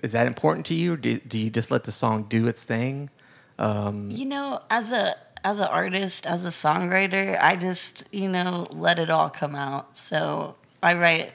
is 0.02 0.12
that 0.12 0.26
important 0.26 0.66
to 0.66 0.74
you? 0.74 0.96
Do, 0.96 1.18
do 1.18 1.38
you 1.38 1.50
just 1.50 1.70
let 1.70 1.84
the 1.84 1.92
song 1.92 2.26
do 2.28 2.46
its 2.46 2.64
thing? 2.64 3.10
Um, 3.58 4.10
You 4.10 4.26
know, 4.26 4.62
as 4.70 4.92
a 4.92 5.16
as 5.42 5.58
an 5.58 5.68
artist, 5.68 6.26
as 6.26 6.44
a 6.44 6.48
songwriter, 6.48 7.38
I 7.40 7.56
just 7.56 8.08
you 8.12 8.28
know 8.28 8.66
let 8.70 8.98
it 8.98 9.10
all 9.10 9.30
come 9.30 9.54
out. 9.54 9.96
So 9.96 10.56
I 10.82 10.94
write 10.94 11.32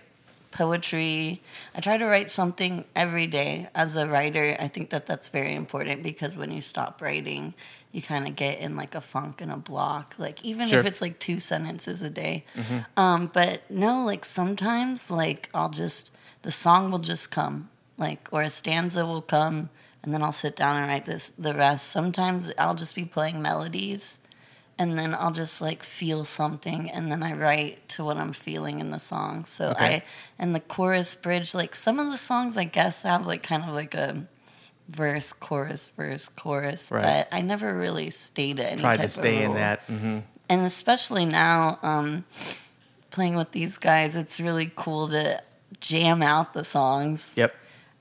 poetry. 0.55 1.41
I 1.75 1.81
try 1.81 1.97
to 1.97 2.05
write 2.05 2.29
something 2.31 2.85
every 2.95 3.27
day. 3.27 3.67
As 3.75 3.95
a 3.97 4.07
writer, 4.07 4.55
I 4.57 4.69
think 4.69 4.89
that 4.91 5.05
that's 5.05 5.27
very 5.27 5.53
important 5.53 6.01
because 6.01 6.37
when 6.37 6.51
you 6.51 6.61
stop 6.61 7.01
writing, 7.01 7.53
you 7.95 8.01
kind 8.01 8.27
of 8.27 8.35
get 8.35 8.59
in 8.59 8.75
like 8.75 8.93
a 8.95 9.01
funk 9.01 9.41
and 9.41 9.51
a 9.51 9.57
block. 9.57 10.15
Like 10.17 10.43
even 10.43 10.67
Sure. 10.67 10.79
if 10.79 10.85
it's 10.85 11.01
like 11.01 11.17
two 11.19 11.39
sentences 11.39 12.01
a 12.01 12.09
day. 12.09 12.45
Um, 12.97 13.27
but 13.33 13.61
no, 13.69 14.03
like 14.05 14.25
sometimes 14.25 15.09
like 15.09 15.49
I'll 15.53 15.69
just 15.69 16.11
the 16.41 16.51
song 16.51 16.91
will 16.91 16.99
just 16.99 17.31
come, 17.31 17.69
like 17.97 18.27
or 18.31 18.41
a 18.43 18.49
stanza 18.49 19.05
will 19.05 19.21
come, 19.21 19.69
and 20.03 20.13
then 20.13 20.21
I'll 20.21 20.31
sit 20.33 20.55
down 20.55 20.75
and 20.75 20.87
write 20.87 21.05
this 21.05 21.29
the 21.39 21.53
rest. 21.53 21.87
Sometimes 21.89 22.51
I'll 22.57 22.75
just 22.75 22.93
be 22.95 23.05
playing 23.05 23.41
melodies, 23.41 24.19
and 24.77 24.99
then 24.99 25.15
I'll 25.15 25.31
just 25.31 25.61
like 25.61 25.81
feel 25.81 26.25
something, 26.25 26.91
and 26.91 27.09
then 27.11 27.23
I 27.23 27.33
write 27.33 27.87
to 27.89 28.03
what 28.03 28.17
I'm 28.17 28.33
feeling 28.33 28.79
in 28.79 28.91
the 28.91 28.99
song. 28.99 29.45
So 29.45 29.69
Okay. 29.71 29.95
I 29.95 30.03
and 30.37 30.53
the 30.53 30.59
chorus 30.59 31.15
bridge, 31.15 31.53
like 31.55 31.73
some 31.73 31.97
of 31.99 32.11
the 32.11 32.17
songs, 32.17 32.57
I 32.57 32.65
guess 32.65 33.03
have 33.03 33.25
like 33.25 33.41
kind 33.41 33.63
of 33.63 33.69
like 33.73 33.93
a 33.95 34.25
verse, 34.89 35.33
chorus, 35.33 35.89
verse, 35.89 36.27
chorus, 36.27 36.91
Right. 36.91 37.03
but 37.03 37.27
I 37.31 37.41
never 37.41 37.75
really 37.77 38.09
stayed 38.11 38.59
at 38.59 38.73
any 38.73 38.81
type 38.81 38.99
to 39.01 39.09
stay 39.09 39.43
in 39.43 39.53
that. 39.55 39.79
hmm 39.87 40.19
and 40.47 40.63
especially 40.65 41.25
now 41.25 41.79
um, 41.81 42.23
playing 43.09 43.35
with 43.35 43.51
these 43.51 43.77
guys 43.79 44.15
it's 44.15 44.39
really 44.39 44.71
cool 44.75 45.07
to 45.07 45.41
jam 45.79 46.21
out 46.21 46.53
the 46.53 46.63
songs 46.63 47.33
Yep. 47.35 47.55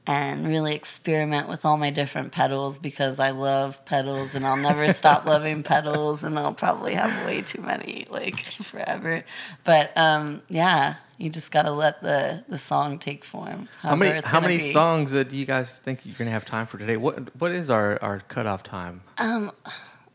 and 0.06 0.46
really 0.46 0.74
experiment 0.74 1.48
with 1.48 1.64
all 1.64 1.78
my 1.78 1.88
different 1.88 2.32
pedals 2.32 2.78
because 2.78 3.18
i 3.18 3.30
love 3.30 3.82
pedals 3.86 4.34
and 4.34 4.44
i'll 4.44 4.58
never 4.58 4.92
stop 4.92 5.24
loving 5.34 5.62
pedals 5.62 6.22
and 6.22 6.38
i'll 6.38 6.52
probably 6.52 6.92
have 6.94 7.26
way 7.26 7.40
too 7.40 7.62
many 7.62 8.06
like 8.10 8.36
forever 8.62 9.24
but 9.64 9.96
um, 9.96 10.42
yeah 10.50 10.96
you 11.18 11.30
just 11.30 11.50
gotta 11.50 11.70
let 11.70 12.02
the, 12.02 12.44
the 12.48 12.58
song 12.58 12.98
take 12.98 13.24
form 13.24 13.68
How 13.80 13.94
many 13.96 14.20
how 14.24 14.40
many 14.40 14.56
be. 14.58 14.62
songs 14.62 15.14
uh, 15.14 15.22
do 15.22 15.36
you 15.36 15.44
guys 15.46 15.78
think 15.78 16.04
you're 16.04 16.16
gonna 16.16 16.30
have 16.30 16.44
time 16.44 16.66
for 16.66 16.78
today? 16.78 16.96
What 16.96 17.34
what 17.40 17.52
is 17.52 17.70
our, 17.70 17.98
our 18.02 18.20
cutoff 18.20 18.62
time? 18.62 19.02
Um, 19.18 19.52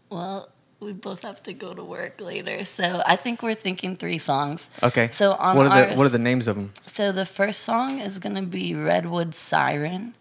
well 0.10 0.50
we 0.80 0.94
both 0.94 1.24
have 1.24 1.44
to 1.44 1.54
go 1.54 1.74
to 1.74 1.84
work 1.84 2.22
later 2.22 2.64
so 2.64 3.04
i 3.06 3.18
think 3.18 3.44
we're 3.44 3.54
thinking 3.54 3.98
three 3.98 4.18
songs 4.18 4.70
Okay. 4.82 5.10
so 5.12 5.34
on 5.34 5.58
what 5.58 5.68
are 5.68 5.88
the 5.90 5.96
what 5.96 6.06
are 6.06 6.10
the 6.10 6.18
names 6.20 6.48
of 6.48 6.56
them? 6.56 6.72
So 6.86 7.12
the 7.12 7.26
first 7.26 7.62
song 7.62 8.00
is 8.00 8.18
gonna 8.20 8.44
be 8.44 8.74
Redwood 8.74 9.36
Siren. 9.36 10.16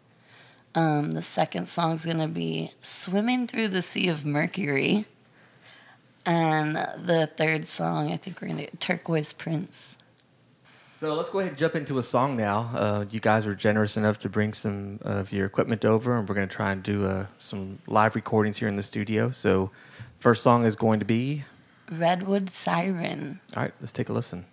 Um, 0.75 1.13
the 1.13 1.23
second 1.23 1.67
song 1.69 1.93
is 1.93 2.05
gonna 2.05 2.29
be 2.29 2.73
Swimming 2.83 3.47
Through 3.47 3.69
the 3.69 3.83
Sea 3.83 4.09
of 4.09 4.25
Mercury. 4.27 5.07
And 6.27 6.77
the 6.77 7.27
third 7.37 7.65
song, 7.65 8.13
I 8.13 8.17
think 8.19 8.41
we're 8.41 8.49
gonna 8.49 8.67
Turquoise 8.79 9.33
Prince. 9.33 9.97
So 10.99 11.15
let's 11.15 11.31
go 11.31 11.39
ahead 11.39 11.53
and 11.53 11.57
jump 11.57 11.77
into 11.77 11.99
a 11.99 12.03
song 12.03 12.37
now. 12.37 12.73
Uh, 12.75 13.05
you 13.09 13.21
guys 13.21 13.47
were 13.47 13.55
generous 13.55 13.97
enough 13.97 14.19
to 14.19 14.29
bring 14.29 14.53
some 14.53 14.99
of 15.03 15.33
your 15.33 15.47
equipment 15.47 15.85
over, 15.85 16.17
and 16.17 16.29
we're 16.29 16.35
going 16.35 16.49
to 16.49 16.53
try 16.53 16.73
and 16.73 16.83
do 16.83 17.07
uh, 17.07 17.27
some 17.39 17.79
live 17.87 18.17
recordings 18.17 18.57
here 18.57 18.67
in 18.67 18.75
the 18.75 18.83
studio. 18.83 19.31
So, 19.31 19.71
first 20.19 20.43
song 20.43 20.67
is 20.67 20.75
going 20.75 20.99
to 20.99 21.05
be. 21.05 21.45
Redwood 21.89 22.51
Siren. 22.51 23.39
All 23.57 23.63
right, 23.63 23.73
let's 23.81 23.93
take 23.93 24.09
a 24.09 24.13
listen. 24.13 24.45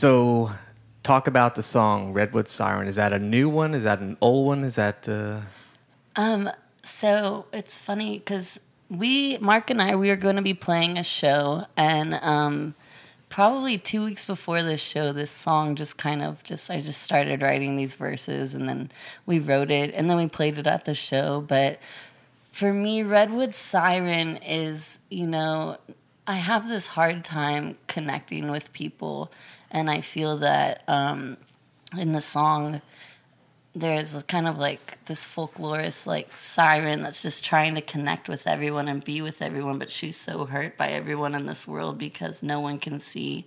So, 0.00 0.50
talk 1.02 1.26
about 1.26 1.56
the 1.56 1.62
song 1.62 2.14
Redwood 2.14 2.48
Siren. 2.48 2.88
Is 2.88 2.96
that 2.96 3.12
a 3.12 3.18
new 3.18 3.50
one? 3.50 3.74
Is 3.74 3.84
that 3.84 3.98
an 4.00 4.16
old 4.22 4.46
one? 4.46 4.64
Is 4.64 4.76
that. 4.76 5.06
Uh... 5.06 5.40
Um, 6.16 6.48
so 6.82 7.44
it's 7.52 7.76
funny 7.76 8.18
because 8.18 8.58
we, 8.88 9.36
Mark 9.42 9.68
and 9.68 9.82
I, 9.82 9.96
we 9.96 10.08
are 10.08 10.16
going 10.16 10.36
to 10.36 10.42
be 10.42 10.54
playing 10.54 10.96
a 10.96 11.04
show, 11.04 11.66
and 11.76 12.14
um, 12.22 12.74
probably 13.28 13.76
two 13.76 14.02
weeks 14.06 14.24
before 14.24 14.62
this 14.62 14.80
show, 14.80 15.12
this 15.12 15.30
song 15.30 15.76
just 15.76 15.98
kind 15.98 16.22
of 16.22 16.42
just 16.44 16.70
I 16.70 16.80
just 16.80 17.02
started 17.02 17.42
writing 17.42 17.76
these 17.76 17.96
verses, 17.96 18.54
and 18.54 18.66
then 18.66 18.90
we 19.26 19.38
wrote 19.38 19.70
it, 19.70 19.92
and 19.94 20.08
then 20.08 20.16
we 20.16 20.28
played 20.28 20.58
it 20.58 20.66
at 20.66 20.86
the 20.86 20.94
show. 20.94 21.42
But 21.42 21.78
for 22.52 22.72
me, 22.72 23.02
Redwood 23.02 23.54
Siren 23.54 24.38
is, 24.38 25.00
you 25.10 25.26
know, 25.26 25.76
I 26.26 26.36
have 26.36 26.68
this 26.68 26.86
hard 26.86 27.22
time 27.22 27.76
connecting 27.86 28.50
with 28.50 28.72
people, 28.72 29.30
and 29.70 29.90
I 29.90 30.00
feel 30.00 30.38
that 30.38 30.84
um, 30.88 31.36
in 31.96 32.12
the 32.12 32.20
song 32.20 32.82
there's 33.72 34.20
kind 34.24 34.48
of 34.48 34.58
like 34.58 34.98
this 35.04 35.28
folklorist 35.28 36.04
like 36.04 36.36
siren 36.36 37.02
that's 37.02 37.22
just 37.22 37.44
trying 37.44 37.76
to 37.76 37.80
connect 37.80 38.28
with 38.28 38.48
everyone 38.48 38.88
and 38.88 39.04
be 39.04 39.22
with 39.22 39.40
everyone 39.40 39.78
but 39.78 39.92
she's 39.92 40.16
so 40.16 40.44
hurt 40.44 40.76
by 40.76 40.88
everyone 40.88 41.36
in 41.36 41.46
this 41.46 41.68
world 41.68 41.96
because 41.96 42.42
no 42.42 42.58
one 42.58 42.80
can 42.80 42.98
see 42.98 43.46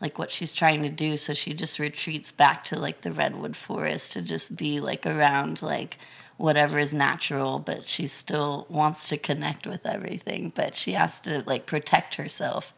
like 0.00 0.18
what 0.18 0.30
she's 0.30 0.54
trying 0.54 0.82
to 0.82 0.88
do. 0.88 1.16
So 1.16 1.34
she 1.34 1.54
just 1.54 1.78
retreats 1.78 2.32
back 2.32 2.64
to 2.64 2.78
like 2.78 3.00
the 3.00 3.12
redwood 3.12 3.56
forest 3.56 4.12
to 4.12 4.22
just 4.22 4.54
be 4.54 4.80
like 4.80 5.06
around 5.06 5.62
like 5.62 5.98
whatever 6.36 6.78
is 6.78 6.92
natural 6.92 7.60
but 7.60 7.86
she 7.86 8.06
still 8.08 8.66
wants 8.68 9.08
to 9.08 9.16
connect 9.16 9.66
with 9.66 9.86
everything. 9.86 10.52
But 10.54 10.76
she 10.76 10.92
has 10.92 11.20
to 11.22 11.42
like 11.46 11.66
protect 11.66 12.16
herself 12.16 12.74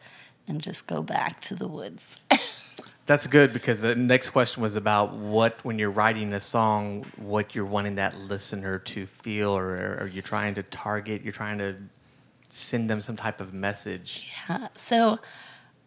and 0.47 0.61
just 0.61 0.87
go 0.87 1.01
back 1.01 1.41
to 1.41 1.55
the 1.55 1.67
woods 1.67 2.21
That's 3.07 3.25
good 3.25 3.53
because 3.53 3.79
the 3.79 3.95
next 3.95 4.31
question 4.31 4.61
was 4.61 4.75
about 4.75 5.13
what, 5.13 5.63
when 5.63 5.79
you're 5.79 5.89
writing 5.91 6.33
a 6.33 6.41
song, 6.41 7.05
what 7.15 7.55
you're 7.55 7.65
wanting 7.65 7.95
that 7.95 8.19
listener 8.19 8.79
to 8.79 9.05
feel, 9.05 9.57
or 9.57 9.97
are 10.01 10.07
you 10.07 10.21
trying 10.21 10.53
to 10.55 10.63
target, 10.63 11.23
you're 11.23 11.31
trying 11.31 11.57
to 11.59 11.77
send 12.49 12.89
them 12.89 12.99
some 12.99 13.15
type 13.15 13.39
of 13.39 13.53
message? 13.53 14.29
Yeah. 14.49 14.67
So 14.75 15.19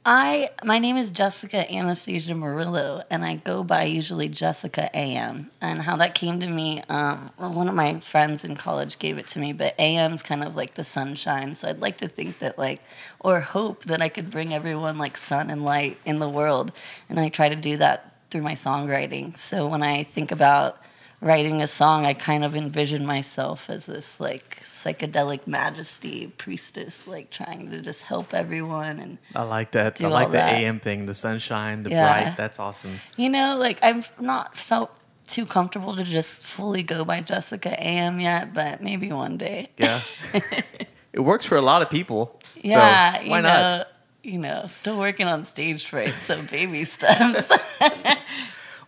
I 0.05 0.49
my 0.65 0.79
name 0.79 0.97
is 0.97 1.13
Jessica 1.13 1.71
Anastasia 1.71 2.35
Murillo, 2.35 3.03
and 3.11 3.23
I 3.23 3.37
go 3.37 3.63
by 3.63 3.85
usually 3.85 4.31
Jessica 4.31 4.89
AM. 4.97 5.51
And 5.61 5.83
how 5.83 5.97
that 5.97 6.15
came 6.15 6.41
to 6.41 6.47
me, 6.47 6.83
um, 6.89 7.31
one 7.37 7.69
of 7.69 7.75
my 7.75 8.01
friends 8.01 8.43
in 8.43 8.57
college 8.57 8.99
gave 8.99 9.19
it 9.19 9.27
to 9.29 9.39
me, 9.39 9.53
but 9.53 9.79
AM 9.79 10.15
is 10.15 10.23
kind 10.23 10.43
of 10.43 10.57
like 10.57 10.73
the 10.73 10.85
sunshine. 10.85 11.55
So 11.55 11.69
I'd 11.69 11.83
like 11.83 11.99
to 11.99 12.09
think 12.09 12.39
that 12.39 12.59
like, 12.59 12.81
or 13.19 13.41
hope 13.41 13.85
that 13.85 14.01
I 14.01 14.09
could 14.09 14.31
bring 14.31 14.55
everyone 14.55 14.97
like 14.97 15.19
sun 15.19 15.51
and 15.51 15.67
light 15.67 15.99
in 16.07 16.19
the 16.19 16.31
world, 16.31 16.73
and 17.11 17.21
I 17.21 17.29
try 17.29 17.51
to 17.51 17.57
do 17.57 17.77
that 17.77 18.17
through 18.31 18.43
my 18.43 18.55
songwriting. 18.55 19.37
So 19.37 19.67
when 19.67 19.83
I 19.83 20.03
think 20.03 20.33
about 20.33 20.81
writing 21.21 21.61
a 21.63 21.67
song, 21.67 22.07
I 22.07 22.15
kind 22.15 22.45
of 22.45 22.55
envision 22.55 23.05
myself 23.05 23.69
as 23.69 23.87
this 23.87 24.21
like 24.21 24.61
psychedelic 24.63 25.47
majesty 25.47 26.29
priestess, 26.39 27.07
like 27.07 27.31
trying 27.31 27.71
to 27.71 27.81
just 27.83 28.03
help 28.03 28.33
everyone. 28.33 28.99
And 28.99 29.19
I 29.37 29.43
like 29.43 29.73
that. 29.73 30.03
I 30.03 30.09
like 30.09 30.29
the 30.29 30.39
that. 30.39 30.55
AM 30.55 30.81
thing, 30.81 31.07
the 31.07 31.15
sunshine, 31.15 31.83
the 31.83 31.91
Yeah. 31.91 32.23
bright. 32.25 32.37
That's 32.37 32.59
awesome. 32.59 33.01
you 33.17 33.29
know, 33.29 33.57
like 33.59 33.83
I've 33.83 34.11
not 34.21 34.57
felt 34.57 34.91
too 35.27 35.47
comfortable 35.47 35.95
to 35.97 36.03
just 36.05 36.45
fully 36.45 36.83
go 36.83 37.05
by 37.05 37.21
Jessica 37.21 37.71
AM 37.81 38.19
yet, 38.19 38.53
but 38.53 38.83
maybe 38.83 39.13
one 39.13 39.37
day. 39.37 39.69
Yeah. 39.77 40.01
it 41.13 41.21
works 41.21 41.47
for 41.47 41.57
a 41.57 41.61
lot 41.63 41.83
of 41.83 41.91
people. 41.91 42.41
Yeah, 42.63 43.15
so 43.17 43.23
you 43.23 43.31
why 43.31 43.41
know, 43.41 43.49
not? 43.49 43.89
You 44.23 44.39
know, 44.39 44.65
still 44.67 44.99
working 44.99 45.27
on 45.29 45.45
stage 45.45 45.87
fright, 45.87 46.13
so 46.27 46.43
baby 46.51 46.85
steps. 46.85 47.51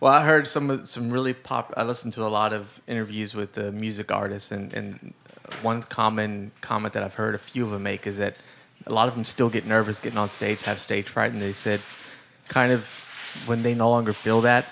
Well, 0.03 0.11
I 0.11 0.25
heard 0.25 0.49
some 0.49 0.85
some 0.85 1.09
really 1.09 1.31
pop. 1.31 1.73
I 1.77 1.83
listened 1.83 2.11
to 2.15 2.25
a 2.25 2.27
lot 2.27 2.51
of 2.51 2.81
interviews 2.87 3.33
with 3.33 3.57
uh, 3.57 3.71
music 3.71 4.11
artists, 4.11 4.51
and 4.51 4.73
and 4.73 5.13
one 5.61 5.81
common 5.81 6.51
comment 6.59 6.93
that 6.95 7.03
I've 7.03 7.13
heard 7.13 7.35
a 7.35 7.37
few 7.37 7.63
of 7.63 7.71
them 7.71 7.83
make 7.83 8.05
is 8.05 8.17
that 8.17 8.35
a 8.85 8.91
lot 8.91 9.07
of 9.07 9.13
them 9.15 9.23
still 9.23 9.49
get 9.49 9.65
nervous 9.65 9.99
getting 9.99 10.17
on 10.17 10.29
stage, 10.29 10.61
have 10.63 10.81
stage 10.81 11.07
fright, 11.07 11.31
and 11.31 11.41
they 11.41 11.53
said, 11.53 11.79
kind 12.49 12.73
of 12.73 12.83
when 13.45 13.63
they 13.63 13.73
no 13.73 13.89
longer 13.89 14.11
feel 14.11 14.41
that, 14.41 14.65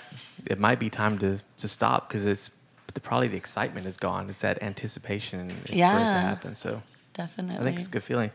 it 0.50 0.60
might 0.60 0.78
be 0.78 0.90
time 0.90 1.16
to 1.20 1.38
to 1.56 1.66
stop 1.66 2.10
because 2.10 2.26
it's 2.26 2.50
the, 2.92 3.00
probably 3.00 3.28
the 3.28 3.38
excitement 3.38 3.86
is 3.86 3.96
gone. 3.96 4.28
It's 4.28 4.42
that 4.42 4.62
anticipation 4.62 5.48
for 5.48 5.62
it 5.62 5.68
to 5.68 5.76
Yeah. 5.78 6.20
happen. 6.20 6.54
So. 6.54 6.82
Definitely. 7.14 7.58
I 7.58 7.62
think 7.62 7.76
it's 7.78 7.88
a 7.88 7.90
good 7.90 8.02
feeling. 8.02 8.32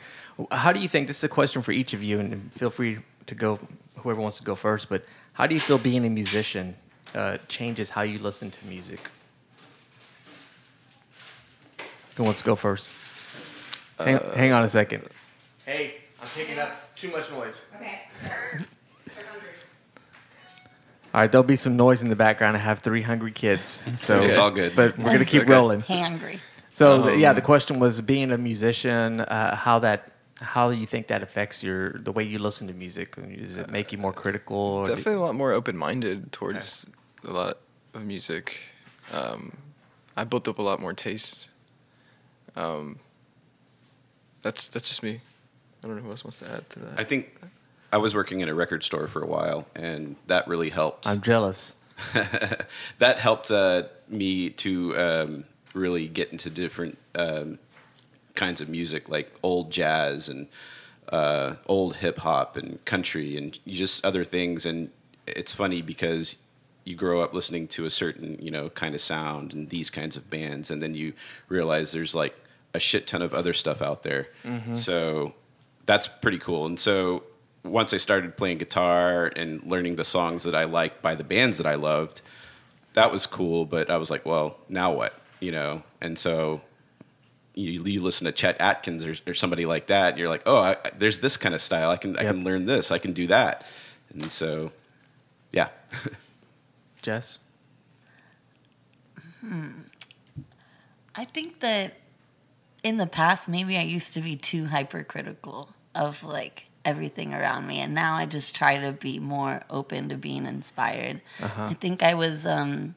How 0.51 0.71
do 0.71 0.79
you 0.79 0.87
think? 0.87 1.05
This 1.05 1.17
is 1.17 1.23
a 1.23 1.29
question 1.29 1.61
for 1.61 1.73
each 1.73 1.93
of 1.93 2.01
you, 2.01 2.19
and 2.19 2.51
feel 2.51 2.71
free 2.71 2.97
to 3.27 3.35
go. 3.35 3.59
Whoever 3.97 4.19
wants 4.19 4.37
to 4.37 4.43
go 4.43 4.55
first, 4.55 4.89
but 4.89 5.03
how 5.33 5.45
do 5.45 5.53
you 5.53 5.61
feel 5.61 5.77
being 5.77 6.03
a 6.03 6.09
musician 6.09 6.75
uh, 7.15 7.37
changes 7.47 7.89
how 7.89 8.01
you 8.01 8.19
listen 8.19 8.51
to 8.51 8.67
music? 8.67 8.99
Who 12.15 12.23
wants 12.23 12.39
to 12.39 12.45
go 12.45 12.55
first? 12.55 12.91
Hang, 13.99 14.19
hang 14.35 14.51
on 14.51 14.63
a 14.63 14.67
second. 14.67 15.03
Hey, 15.65 15.95
I'm 16.21 16.27
picking 16.27 16.59
up 16.59 16.95
too 16.95 17.11
much 17.11 17.31
noise. 17.31 17.65
Okay. 17.75 18.01
All 21.13 21.21
right, 21.21 21.31
there'll 21.31 21.43
be 21.43 21.55
some 21.55 21.77
noise 21.77 22.03
in 22.03 22.09
the 22.09 22.15
background. 22.15 22.57
I 22.57 22.59
have 22.59 22.79
three 22.79 23.01
hungry 23.01 23.31
kids, 23.31 23.83
so 23.99 24.21
It's 24.23 24.37
all 24.37 24.51
good. 24.51 24.75
But 24.75 24.97
we're 24.97 25.13
gonna 25.13 25.25
keep 25.25 25.43
okay. 25.43 25.51
rolling. 25.51 25.81
Hangry. 25.81 26.39
So 26.71 27.03
the, 27.03 27.17
yeah, 27.17 27.33
the 27.33 27.41
question 27.41 27.79
was 27.79 28.01
being 28.01 28.29
a 28.31 28.37
musician, 28.37 29.21
uh, 29.21 29.55
how 29.55 29.79
that, 29.79 30.11
how 30.41 30.71
do 30.71 30.77
you 30.77 30.85
think 30.85 31.07
that 31.07 31.21
affects 31.23 31.63
your 31.63 31.93
the 31.93 32.11
way 32.11 32.23
you 32.23 32.39
listen 32.39 32.67
to 32.67 32.73
music. 32.73 33.15
Does 33.15 33.57
it 33.57 33.69
make 33.69 33.91
you 33.91 33.97
more 33.97 34.13
critical? 34.13 34.57
or 34.57 34.85
do- 34.85 34.95
Definitely 34.95 35.21
a 35.21 35.25
lot 35.25 35.35
more 35.35 35.51
open 35.51 35.75
minded 35.77 36.31
towards 36.31 36.85
a 37.23 37.31
lot 37.31 37.57
of 37.93 38.05
music. 38.05 38.59
Um, 39.13 39.57
I 40.15 40.23
built 40.23 40.47
up 40.47 40.59
a 40.59 40.61
lot 40.61 40.79
more 40.79 40.93
taste. 40.93 41.49
Um, 42.55 42.99
that's 44.41 44.67
that's 44.67 44.89
just 44.89 45.03
me. 45.03 45.21
I 45.83 45.87
don't 45.87 45.95
know 45.97 46.03
who 46.03 46.09
else 46.09 46.23
wants 46.23 46.39
to 46.39 46.51
add 46.51 46.69
to 46.71 46.79
that. 46.79 46.99
I 46.99 47.03
think 47.03 47.39
I 47.91 47.97
was 47.97 48.13
working 48.15 48.41
in 48.41 48.49
a 48.49 48.53
record 48.53 48.83
store 48.83 49.07
for 49.07 49.21
a 49.21 49.27
while, 49.27 49.67
and 49.75 50.15
that 50.27 50.47
really 50.47 50.69
helped. 50.69 51.07
I'm 51.07 51.21
jealous. 51.21 51.75
that 52.99 53.17
helped 53.19 53.49
uh, 53.49 53.83
me 54.07 54.49
to 54.51 54.97
um, 54.97 55.43
really 55.73 56.07
get 56.07 56.31
into 56.31 56.49
different 56.49 56.97
um, 57.15 57.57
kinds 58.37 58.61
of 58.61 58.69
music, 58.69 59.09
like 59.09 59.29
old 59.43 59.69
jazz 59.71 60.29
and 60.29 60.47
uh, 61.09 61.55
old 61.65 61.97
hip 61.97 62.19
hop 62.19 62.55
and 62.57 62.83
country 62.85 63.35
and 63.35 63.59
just 63.67 64.05
other 64.05 64.23
things. 64.23 64.65
And 64.65 64.91
it's 65.25 65.51
funny 65.51 65.81
because 65.81 66.37
you 66.85 66.95
grow 66.95 67.21
up 67.21 67.33
listening 67.33 67.67
to 67.67 67.83
a 67.83 67.89
certain 67.89 68.37
you 68.41 68.49
know 68.49 68.69
kind 68.69 68.95
of 68.95 69.01
sound 69.01 69.53
and 69.53 69.69
these 69.69 69.89
kinds 69.89 70.15
of 70.15 70.29
bands, 70.29 70.71
and 70.71 70.81
then 70.81 70.95
you 70.95 71.11
realize 71.49 71.91
there's 71.91 72.15
like 72.15 72.35
a 72.73 72.79
shit 72.79 73.07
ton 73.07 73.21
of 73.21 73.33
other 73.33 73.53
stuff 73.53 73.81
out 73.81 74.03
there. 74.03 74.27
So 74.75 75.33
that's 75.85 76.07
pretty 76.07 76.37
cool. 76.37 76.65
And 76.65 76.79
so 76.79 77.23
once 77.63 77.93
I 77.93 77.97
started 77.97 78.37
playing 78.37 78.59
guitar 78.59 79.31
and 79.35 79.61
learning 79.63 79.95
the 79.95 80.05
songs 80.05 80.43
that 80.43 80.55
I 80.55 80.65
liked 80.65 81.01
by 81.01 81.15
the 81.15 81.23
bands 81.23 81.57
that 81.57 81.65
I 81.65 81.75
loved, 81.75 82.21
that 82.93 83.11
was 83.11 83.25
cool. 83.25 83.65
But 83.65 83.89
I 83.89 83.97
was 83.97 84.09
like, 84.09 84.25
well, 84.25 84.57
now 84.69 84.93
what? 84.93 85.13
You 85.39 85.51
know? 85.51 85.83
And 86.01 86.17
so 86.19 86.61
you, 87.57 87.83
you 87.83 88.01
listen 88.03 88.25
to 88.25 88.31
Chet 88.31 88.59
Atkins 88.61 89.03
or, 89.03 89.15
or 89.25 89.33
somebody 89.33 89.65
like 89.65 89.87
that, 89.87 90.09
and 90.11 90.17
you're 90.19 90.29
like, 90.29 90.43
oh, 90.45 90.57
I, 90.57 90.71
I- 90.85 90.91
there's 90.97 91.19
this 91.19 91.37
kind 91.37 91.55
of 91.55 91.61
style. 91.61 91.89
I 91.89 91.97
can 91.97 92.15
I 92.17 92.23
can 92.23 92.43
learn 92.43 92.65
this. 92.65 92.91
I 92.91 92.99
can 92.99 93.13
do 93.13 93.27
that. 93.27 93.65
And 94.13 94.31
so, 94.31 94.71
yeah. 95.51 95.69
Jess, 97.01 97.39
hmm. 99.41 99.67
I 101.15 101.23
think 101.23 101.59
that 101.61 101.93
in 102.83 102.97
the 102.97 103.07
past, 103.07 103.47
maybe 103.49 103.77
I 103.77 103.81
used 103.81 104.13
to 104.13 104.21
be 104.21 104.35
too 104.35 104.65
hypercritical 104.65 105.69
of 105.95 106.23
like 106.23 106.65
everything 106.85 107.33
around 107.33 107.65
me, 107.67 107.79
and 107.79 107.93
now 107.93 108.15
I 108.15 108.25
just 108.25 108.55
try 108.55 108.79
to 108.79 108.91
be 108.91 109.19
more 109.19 109.61
open 109.69 110.09
to 110.09 110.15
being 110.15 110.45
inspired. 110.45 111.21
I 111.41 111.73
think 111.73 112.03
I 112.03 112.13
was 112.13 112.45
um, 112.45 112.95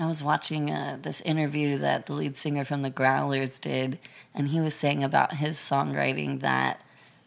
I 0.00 0.06
was 0.06 0.22
watching 0.22 0.70
uh, 0.70 0.98
this 1.00 1.20
interview 1.22 1.78
that 1.78 2.06
the 2.06 2.12
lead 2.12 2.36
singer 2.36 2.64
from 2.64 2.82
the 2.82 2.90
Growlers 2.90 3.58
did, 3.58 3.98
and 4.34 4.48
he 4.48 4.60
was 4.60 4.74
saying 4.74 5.02
about 5.02 5.34
his 5.34 5.56
songwriting 5.56 6.40
that 6.40 6.80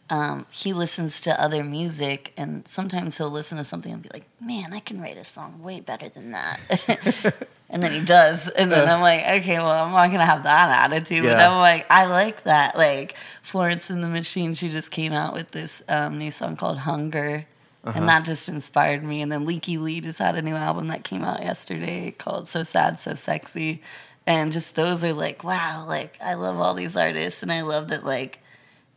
um, 0.08 0.46
he 0.50 0.72
listens 0.72 1.20
to 1.22 1.40
other 1.40 1.64
music, 1.64 2.32
and 2.36 2.66
sometimes 2.66 3.16
he'll 3.18 3.30
listen 3.30 3.58
to 3.58 3.64
something 3.64 3.92
and 3.92 4.02
be 4.02 4.10
like, 4.12 4.24
"Man, 4.40 4.72
I 4.72 4.80
can 4.80 5.00
write 5.00 5.16
a 5.16 5.24
song 5.24 5.62
way 5.62 5.80
better 5.80 6.08
than 6.08 6.32
that." 6.32 7.46
and 7.70 7.82
then 7.82 7.92
he 7.92 8.04
does, 8.04 8.48
and 8.48 8.70
then 8.70 8.88
I'm 8.88 9.00
like, 9.00 9.24
"Okay, 9.40 9.58
well, 9.58 9.70
I'm 9.70 9.92
not 9.92 10.10
gonna 10.10 10.26
have 10.26 10.42
that 10.44 10.90
attitude." 10.90 11.24
But 11.24 11.38
I'm 11.38 11.58
like, 11.58 11.86
I 11.90 12.06
like 12.06 12.42
that. 12.44 12.76
Like 12.76 13.16
Florence 13.42 13.88
and 13.88 14.02
the 14.02 14.08
Machine, 14.08 14.54
she 14.54 14.68
just 14.68 14.90
came 14.90 15.12
out 15.12 15.32
with 15.32 15.52
this 15.52 15.82
um, 15.88 16.18
new 16.18 16.30
song 16.30 16.56
called 16.56 16.78
"Hunger." 16.78 17.46
And 17.84 18.08
that 18.08 18.24
just 18.24 18.48
inspired 18.48 19.02
me. 19.02 19.22
And 19.22 19.32
then 19.32 19.46
Lykke 19.46 19.80
Li 19.80 20.00
just 20.00 20.18
had 20.18 20.34
a 20.36 20.42
new 20.42 20.54
album 20.54 20.88
that 20.88 21.02
came 21.04 21.24
out 21.24 21.42
yesterday 21.42 22.10
called 22.10 22.46
So 22.46 22.62
Sad, 22.62 23.00
So 23.00 23.14
Sexy. 23.14 23.80
And 24.26 24.52
just 24.52 24.74
those 24.74 25.02
are 25.04 25.14
like, 25.14 25.42
wow, 25.44 25.84
like 25.88 26.18
I 26.22 26.34
love 26.34 26.58
all 26.58 26.74
these 26.74 26.96
artists 26.96 27.42
and 27.42 27.50
I 27.50 27.62
love 27.62 27.88
that 27.88 28.04
like 28.04 28.40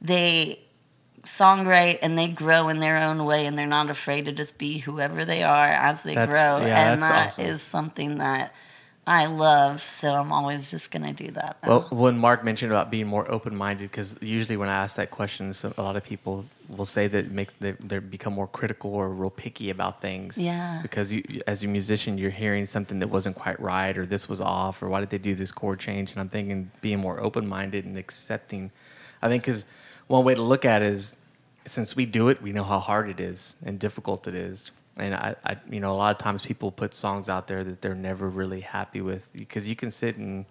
they 0.02 0.60
songwrite 1.24 2.00
and 2.02 2.18
they 2.18 2.28
grow 2.28 2.68
in 2.68 2.80
their 2.80 2.98
own 2.98 3.24
way 3.26 3.46
and 3.46 3.58
they're 3.58 3.66
not 3.66 3.90
afraid 3.90 4.26
to 4.26 4.32
just 4.34 4.58
be 4.58 4.80
whoever 4.80 5.24
they 5.24 5.42
are 5.44 5.66
as 5.68 6.04
they 6.04 6.16
That's- 6.16 6.36
grow. 6.38 6.66
yeah, 6.66 6.92
and 6.94 7.02
that 7.02 7.40
is 7.40 7.46
awesome. 7.46 7.58
something 7.58 8.18
that 8.18 8.54
I 9.06 9.26
love. 9.26 9.82
So 9.82 10.14
I'm 10.14 10.32
always 10.32 10.72
just 10.72 10.92
going 10.92 11.04
to 11.04 11.26
do 11.26 11.32
that. 11.32 11.58
now. 11.62 11.70
Well, 11.70 11.88
when 11.92 12.18
Mark 12.18 12.44
mentioned 12.44 12.72
about 12.72 12.90
being 12.90 13.08
more 13.08 13.30
open-minded, 13.30 13.92
because 13.92 14.18
usually 14.22 14.56
when 14.56 14.70
I 14.70 14.76
ask 14.76 14.96
that 14.96 15.12
question, 15.12 15.54
so 15.54 15.74
a 15.78 15.82
lot 15.82 15.96
of 15.96 16.04
people 16.04 16.46
will 16.70 16.86
say 16.86 17.08
that 17.08 17.26
it 17.26 17.32
makes 17.32 17.54
they, 17.60 17.72
they 17.72 18.00
become 18.00 18.34
more 18.34 18.48
critical 18.48 18.94
or 18.94 19.10
real 19.10 19.30
picky 19.30 19.70
about 19.70 20.02
things. 20.02 20.44
Yeah. 20.44 20.80
Because 20.82 21.12
you, 21.12 21.24
as 21.48 21.64
a 21.64 21.68
musician, 21.68 22.18
you're 22.18 22.32
hearing 22.32 22.66
something 22.66 23.00
that 23.00 23.10
wasn't 23.10 23.36
quite 23.36 23.60
right, 23.60 23.98
or 23.98 24.06
this 24.06 24.30
was 24.30 24.40
off, 24.40 24.82
or 24.82 24.88
why 24.88 25.02
did 25.02 25.10
they 25.10 25.18
do 25.18 25.36
this 25.36 25.52
chord 25.52 25.80
change? 25.80 26.12
And 26.12 26.20
I'm 26.22 26.30
thinking 26.30 26.72
being 26.82 27.00
more 27.00 27.20
open-minded 27.20 27.84
and 27.86 27.98
accepting. 27.98 28.72
I 29.22 29.28
think 29.28 29.44
because 29.44 29.66
one 30.08 30.24
way 30.24 30.36
to 30.36 30.42
look 30.42 30.64
at 30.64 30.82
it 30.82 30.88
is, 30.88 31.16
since 31.66 31.96
we 31.96 32.06
do 32.06 32.30
it, 32.30 32.42
we 32.42 32.52
know 32.52 32.64
how 32.64 32.80
hard 32.80 33.10
it 33.10 33.20
is 33.20 33.58
and 33.66 33.80
difficult 33.80 34.28
it 34.28 34.36
is. 34.36 34.72
And 34.98 35.16
I, 35.16 35.36
I, 35.44 35.58
you 35.70 35.80
know, 35.80 35.92
a 35.92 35.98
lot 35.98 36.16
of 36.16 36.22
times 36.22 36.46
people 36.46 36.72
put 36.72 36.94
songs 36.94 37.30
out 37.30 37.48
there 37.48 37.64
that 37.64 37.82
they're 37.82 37.96
never 37.96 38.30
really 38.30 38.62
happy 38.62 39.02
with 39.02 39.32
because 39.34 39.68
you 39.68 39.76
can 39.76 39.90
sit 39.90 40.18
and 40.18 40.46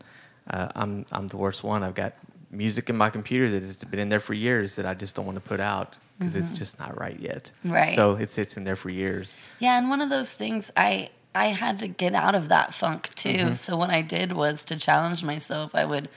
uh, 0.51 0.69
I'm, 0.75 1.07
I'm 1.13 1.29
the 1.29 1.37
worst 1.37 1.63
one. 1.63 1.85
I've 1.85 1.95
got 1.95 2.15
music 2.51 2.91
in 2.91 2.97
my 2.97 3.09
computer 3.09 3.51
that 3.51 3.63
has 3.63 3.85
been 3.85 4.01
in 4.01 4.09
there 4.09 4.21
for 4.21 4.35
years 4.35 4.77
that 4.77 4.87
I 4.87 4.95
just 4.95 5.17
don't 5.17 5.27
want 5.27 5.37
to 5.37 5.43
put 5.43 5.61
out 5.61 5.97
because 6.19 6.37
it's 6.37 6.51
just 6.53 6.79
not 6.79 6.99
right 6.99 7.19
yet. 7.19 7.51
Right. 7.65 7.91
So 7.91 8.15
it 8.15 8.31
sits 8.31 8.57
in 8.57 8.65
there 8.65 8.77
for 8.77 8.91
years. 8.91 9.37
Yeah, 9.59 9.79
and 9.79 9.89
one 9.89 10.01
of 10.01 10.11
those 10.11 10.35
things 10.35 10.71
I 10.77 11.11
I 11.35 11.47
had 11.47 11.79
to 11.79 11.89
get 11.89 12.15
out 12.15 12.35
of 12.35 12.49
that 12.49 12.75
funk 12.75 13.15
too. 13.15 13.31
Mm-hmm. 13.31 13.55
So 13.55 13.77
what 13.77 13.91
I 13.91 14.03
did 14.03 14.33
was 14.33 14.65
to 14.67 14.77
challenge 14.77 15.25
myself. 15.25 15.75
I 15.75 15.85
would 15.85 16.09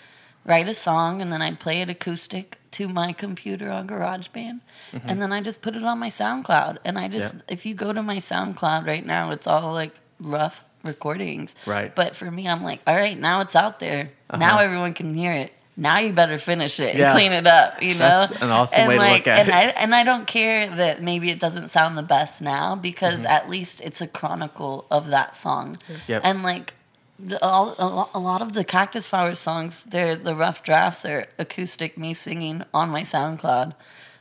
write 0.46 0.68
a 0.70 0.74
song 0.76 1.22
and 1.22 1.32
then 1.32 1.42
I'd 1.42 1.60
play 1.60 1.82
it 1.82 1.90
acoustic 1.90 2.60
to 2.72 2.88
my 2.88 3.14
computer 3.14 3.72
on 3.72 3.88
GarageBand, 3.88 4.60
and 5.06 5.22
then 5.22 5.32
I 5.32 5.42
just 5.42 5.62
put 5.62 5.76
it 5.76 5.84
on 5.84 5.98
my 5.98 6.10
SoundCloud. 6.10 6.78
And 6.86 6.98
I 7.00 7.08
just 7.08 7.30
Mm-hmm. 7.36 7.38
Yeah. 7.48 7.54
if 7.54 7.66
you 7.66 7.74
go 7.74 7.94
to 7.94 8.04
my 8.04 8.18
SoundCloud 8.18 8.86
right 8.86 9.06
now, 9.06 9.32
it's 9.32 9.48
all 9.48 9.72
like 9.74 9.94
rough 10.20 10.68
recordings. 10.84 11.56
Right. 11.66 11.94
But 11.96 12.16
for 12.16 12.30
me, 12.30 12.48
I'm 12.48 12.64
like, 12.64 12.82
all 12.86 12.96
right, 12.96 13.18
now 13.18 13.42
it's 13.42 13.56
out 13.56 13.80
there. 13.80 14.10
Now 14.38 14.60
everyone 14.60 14.94
can 14.94 15.14
hear 15.16 15.32
it. 15.32 15.52
Now 15.78 16.00
you 16.00 16.14
better 16.14 16.38
finish 16.38 16.80
it 16.80 16.96
Uh-huh. 16.96 17.00
Yeah. 17.00 17.12
and 17.12 17.18
clean 17.18 17.32
it 17.34 17.48
up, 17.48 17.82
you 17.82 17.94
know. 17.96 18.00
That's 18.00 18.32
an 18.42 18.50
awesome 18.52 18.82
and 18.82 18.90
way 18.90 18.96
to 18.98 19.14
look 19.16 19.28
at 19.28 19.40
and 19.40 19.48
it. 19.50 19.54
I, 19.54 19.62
and 19.82 19.96
I 19.96 20.04
don't 20.04 20.26
care 20.28 20.70
that 20.70 21.02
maybe 21.02 21.30
it 21.32 21.40
doesn't 21.40 21.70
sound 21.70 21.98
the 21.98 22.04
best 22.04 22.42
now 22.42 22.76
because 22.76 23.20
Mm-hmm. 23.24 23.28
at 23.38 23.50
least 23.50 23.82
it's 23.82 24.00
a 24.02 24.08
chronicle 24.08 24.86
of 24.92 25.08
that 25.08 25.36
song. 25.36 25.76
Yep. 26.08 26.22
And 26.24 26.44
like 26.44 26.74
the, 27.20 27.42
all, 27.44 27.76
a 27.80 27.88
lo- 27.88 28.10
a 28.14 28.20
lot 28.20 28.42
of 28.42 28.54
the 28.54 28.64
Cactus 28.64 29.08
Flowers 29.08 29.40
songs, 29.40 29.84
they're 29.84 30.16
the 30.16 30.36
rough 30.36 30.64
drafts 30.64 31.06
are 31.06 31.28
acoustic 31.38 31.98
me 31.98 32.14
singing 32.14 32.64
on 32.74 32.90
my 32.90 33.02
SoundCloud. 33.04 33.74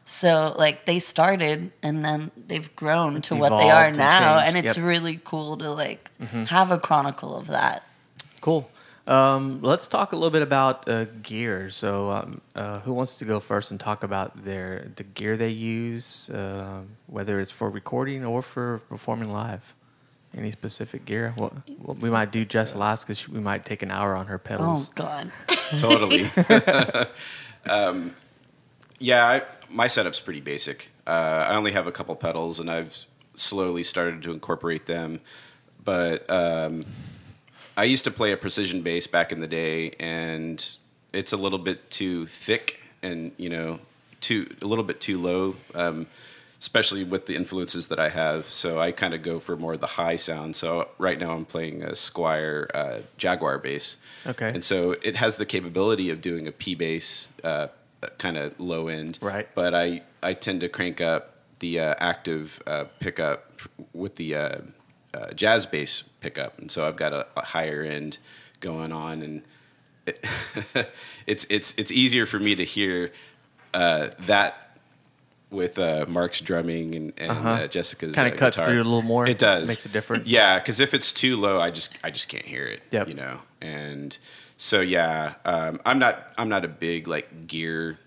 So 0.07 0.55
like 0.59 0.85
they 0.85 0.99
started 0.99 1.73
and 1.83 2.05
then 2.05 2.31
they've 2.37 2.75
grown 2.77 3.17
It's 3.17 3.29
to 3.29 3.37
what 3.37 3.51
they 3.59 3.71
are 3.71 3.87
and 3.87 3.97
now, 3.97 4.39
changed. 4.39 4.49
and 4.49 4.57
it's 4.59 4.67
Yep. 4.67 4.77
Mm-hmm. 4.77 4.87
really 4.87 5.21
cool 5.25 5.57
to 5.59 5.71
like 5.71 6.11
have 6.49 6.71
a 6.71 6.79
chronicle 6.79 7.35
of 7.37 7.47
that. 7.49 7.85
Cool. 8.41 8.71
Um, 9.07 9.61
let's 9.63 9.87
talk 9.87 10.13
a 10.13 10.17
little 10.17 10.31
bit 10.31 10.41
about 10.43 10.89
uh, 10.89 11.05
gear. 11.23 11.69
So, 11.71 12.11
um, 12.11 12.41
uh, 12.55 12.81
who 12.81 12.93
wants 12.95 13.19
to 13.19 13.27
go 13.27 13.39
first 13.39 13.71
and 13.71 13.79
talk 13.79 14.03
about 14.03 14.45
their 14.45 14.89
the 14.97 15.03
gear 15.05 15.37
they 15.37 15.51
use, 15.51 16.31
uh, 16.31 16.81
whether 17.07 17.39
it's 17.39 17.51
for 17.51 17.69
recording 17.69 18.25
or 18.25 18.41
for 18.41 18.79
performing 18.89 19.31
live? 19.31 19.75
Any 20.37 20.51
specific 20.51 21.05
gear? 21.05 21.35
Well, 21.37 21.53
well 21.79 21.97
we 22.01 22.11
might 22.11 22.33
do 22.33 22.45
Jess 22.45 22.75
last 22.75 23.05
because 23.07 23.29
we 23.29 23.41
might 23.41 23.65
take 23.65 23.83
an 23.83 23.91
hour 23.91 24.17
on 24.17 24.27
her 24.27 24.39
pedals. 24.39 24.91
Oh 24.99 25.03
pedals. 25.03 25.31
God. 25.47 25.79
totally. 25.79 26.29
um, 27.69 28.15
yeah, 28.99 29.27
I, 29.27 29.43
my 29.71 29.87
setup's 29.87 30.21
pretty 30.21 30.41
basic. 30.41 30.91
Uh, 31.07 31.47
I 31.49 31.57
only 31.57 31.73
have 31.73 31.87
a 31.87 31.93
couple 31.93 32.17
pedals, 32.17 32.59
and 32.59 32.71
I've 32.71 32.97
slowly 33.35 33.83
started 33.83 34.23
to 34.23 34.33
incorporate 34.33 34.87
them. 34.87 35.21
But 35.85 36.29
um, 36.31 36.85
I 37.77 37.85
used 37.85 38.05
to 38.05 38.11
play 38.11 38.33
a 38.33 38.37
precision 38.37 38.83
bass 38.83 39.07
back 39.07 39.33
in 39.33 39.41
the 39.41 39.47
day, 39.47 39.93
and 40.01 40.65
it's 41.13 41.33
a 41.33 41.37
little 41.37 41.59
bit 41.59 41.91
too 41.91 42.27
thick, 42.27 42.81
and 43.03 43.33
you 43.37 43.51
know, 43.51 43.79
too 44.21 44.55
a 44.63 44.67
little 44.67 44.85
bit 44.85 45.01
too 45.01 45.19
low. 45.19 45.57
Um, 45.75 46.07
especially 46.65 47.05
with 47.05 47.27
the 47.27 47.37
influences 47.37 47.89
that 47.89 47.99
I 48.01 48.09
have, 48.09 48.47
so 48.47 48.81
I 48.81 48.91
kind 48.91 49.13
of 49.13 49.21
go 49.21 49.39
for 49.39 49.55
more 49.55 49.75
of 49.75 49.81
the 49.81 49.87
high 49.87 50.17
sound. 50.17 50.57
So 50.57 50.89
right 50.97 51.21
now 51.21 51.33
I'm 51.33 51.45
playing 51.45 51.83
a 51.83 51.91
Squier 51.91 52.69
uh, 52.73 53.01
Jaguar 53.19 53.59
bass, 53.59 53.99
Okay. 54.27 54.49
and 54.49 54.65
so 54.65 54.93
it 55.03 55.15
has 55.17 55.37
the 55.37 55.45
capability 55.45 56.09
of 56.09 56.23
doing 56.23 56.49
a 56.49 56.53
P 56.53 56.75
bass, 56.75 57.29
uh, 57.45 57.69
kind 58.17 58.39
of 58.39 58.59
low 58.59 58.89
end. 58.89 59.19
Right. 59.21 59.47
But 59.55 59.75
I, 59.75 60.05
I 60.23 60.33
tend 60.33 60.63
to 60.63 60.71
crank 60.71 61.03
up 61.03 61.35
the 61.59 61.81
uh, 61.81 61.95
active 61.99 62.63
uh, 62.67 62.85
pickup 62.99 63.61
with 63.93 64.17
the 64.17 64.35
uh, 64.35 64.59
uh, 65.13 65.33
jazz 65.35 65.67
bass 65.67 66.03
pickup, 66.21 66.59
and 66.59 66.71
so 66.71 66.89
I've 66.89 66.97
got 66.97 67.13
a, 67.13 67.27
a 67.37 67.45
higher 67.45 67.83
end 67.83 68.17
going 68.61 68.91
on, 68.91 69.21
and 69.21 69.43
it, 70.07 70.25
it's 71.27 71.47
it's 71.51 71.75
it's 71.77 71.93
easier 71.93 72.25
for 72.25 72.39
me 72.39 72.55
to 72.55 72.65
hear 72.65 73.13
uh, 73.75 74.09
that 74.21 74.64
with 75.55 75.79
uh, 75.79 76.05
Mark's 76.09 76.41
drumming 76.41 76.95
and, 76.95 77.13
and 77.17 77.31
Uh-huh. 77.31 77.49
uh, 77.51 77.67
Jessica's 77.67 78.15
Kinda 78.15 78.33
uh, 78.35 78.37
cuts 78.37 78.57
guitar. 78.57 78.71
through 78.71 78.83
a 78.83 78.85
little 78.85 79.03
more, 79.03 79.27
It 79.27 79.39
does 79.39 79.69
makes 79.69 79.87
a 79.87 79.89
difference. 79.89 80.29
Yeah, 80.29 80.59
because 80.59 80.81
if 80.81 80.93
it's 80.95 81.13
too 81.13 81.37
low, 81.37 81.61
I 81.61 81.71
just 81.71 81.97
I 82.05 82.11
just 82.11 82.29
can't 82.29 82.45
hear 82.45 82.67
it. 82.67 82.83
Yep. 82.91 83.09
You 83.09 83.15
know, 83.15 83.41
and 83.63 84.17
so 84.57 84.81
yeah, 84.81 85.35
um, 85.45 85.81
I'm 85.87 85.99
not 85.99 86.33
I'm 86.37 86.49
not 86.49 86.65
a 86.65 86.69
big 86.69 87.09
like 87.09 87.47
gear 87.47 87.99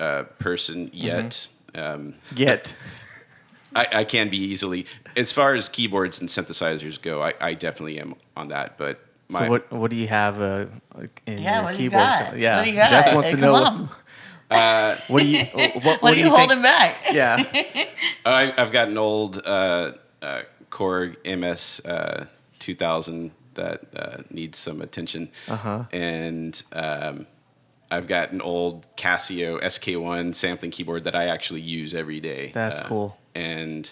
uh, 0.00 0.24
person 0.38 0.90
yet. 0.92 1.48
Mm-hmm. 1.74 1.78
Um, 1.78 2.14
Yet, 2.34 2.74
I, 3.74 3.86
I 3.92 4.04
can 4.04 4.30
be 4.30 4.38
easily 4.38 4.86
as 5.14 5.30
far 5.30 5.54
as 5.54 5.68
keyboards 5.68 6.20
and 6.20 6.28
synthesizers 6.28 7.00
go. 7.00 7.22
I, 7.22 7.34
I 7.40 7.52
definitely 7.54 8.00
am 8.00 8.14
on 8.34 8.48
that, 8.48 8.78
but 8.78 8.98
my 9.28 9.40
so 9.40 9.48
what 9.50 9.70
what 9.72 9.90
do 9.90 9.96
you 9.98 10.06
have 10.06 10.40
uh, 10.40 10.66
in 11.26 11.38
Yeah, 11.42 11.56
your 11.56 11.64
what 11.64 11.76
do 11.76 11.82
you 11.82 11.90
keyboard? 11.90 12.04
got? 12.06 12.38
Yeah, 12.38 12.56
What 12.56 12.64
do 12.64 12.70
you 12.70 12.76
got? 12.76 12.88
Jess 12.90 13.14
wants 13.14 13.30
to 13.32 13.36
Come 13.36 13.42
know. 13.84 13.88
On. 14.50 14.96
What 15.08 15.22
do 15.22 15.28
you 15.28 15.44
what, 15.52 15.74
what, 15.84 16.02
What, 16.02 16.14
are 16.14 16.16
you, 16.16 16.24
think- 16.24 16.36
holding 16.36 16.62
back? 16.62 16.96
Yeah, 17.12 17.36
I, 18.26 18.52
I've 18.56 18.72
got 18.72 18.88
an 18.88 18.98
old 18.98 19.42
uh, 19.44 19.92
uh, 20.22 20.42
Korg 20.70 21.16
MS 21.38 21.80
uh, 21.84 22.26
2000 22.58 23.30
that 23.54 23.80
uh, 23.96 24.22
needs 24.30 24.58
some 24.58 24.82
attention, 24.82 25.30
Uh-huh. 25.48 25.84
and 25.92 26.62
um, 26.72 27.26
I've 27.90 28.06
got 28.06 28.32
an 28.32 28.40
old 28.40 28.86
Casio 28.96 29.60
SK1 29.62 30.34
sampling 30.34 30.70
keyboard 30.72 31.04
that 31.04 31.14
I 31.16 31.26
actually 31.28 31.60
use 31.62 31.94
every 31.94 32.20
day. 32.20 32.50
That's 32.52 32.80
Uh, 32.80 32.84
cool. 32.84 33.18
And 33.34 33.90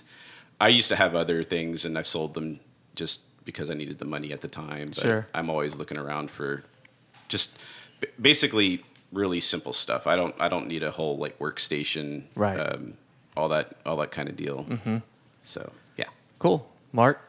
I 0.60 0.68
used 0.68 0.88
to 0.88 0.96
have 0.96 1.14
other 1.14 1.42
things, 1.44 1.84
and 1.84 1.96
I've 1.96 2.06
sold 2.06 2.34
them 2.34 2.60
just 2.96 3.20
because 3.44 3.70
I 3.70 3.74
needed 3.74 3.98
the 3.98 4.04
money 4.04 4.32
at 4.32 4.40
the 4.40 4.48
time. 4.48 4.88
But 4.88 5.02
Sure. 5.02 5.26
I'm 5.34 5.48
always 5.50 5.76
looking 5.76 5.98
around 5.98 6.30
for 6.30 6.64
just 7.28 7.56
basically 8.20 8.82
really 9.14 9.40
simple 9.40 9.72
stuff. 9.72 10.06
I 10.06 10.16
don't 10.16 10.34
I 10.38 10.48
don't 10.48 10.66
need 10.68 10.82
a 10.82 10.90
whole 10.90 11.16
like 11.16 11.38
workstation, 11.38 12.24
Right. 12.34 12.58
Um, 12.58 12.94
all 13.36 13.48
that 13.48 13.72
all 13.86 13.96
that 13.98 14.10
kind 14.10 14.28
of 14.28 14.36
deal. 14.36 14.64
Mm-hmm. 14.68 14.96
So 15.42 15.72
yeah, 15.96 16.06
cool. 16.38 16.68
Mark, 16.92 17.20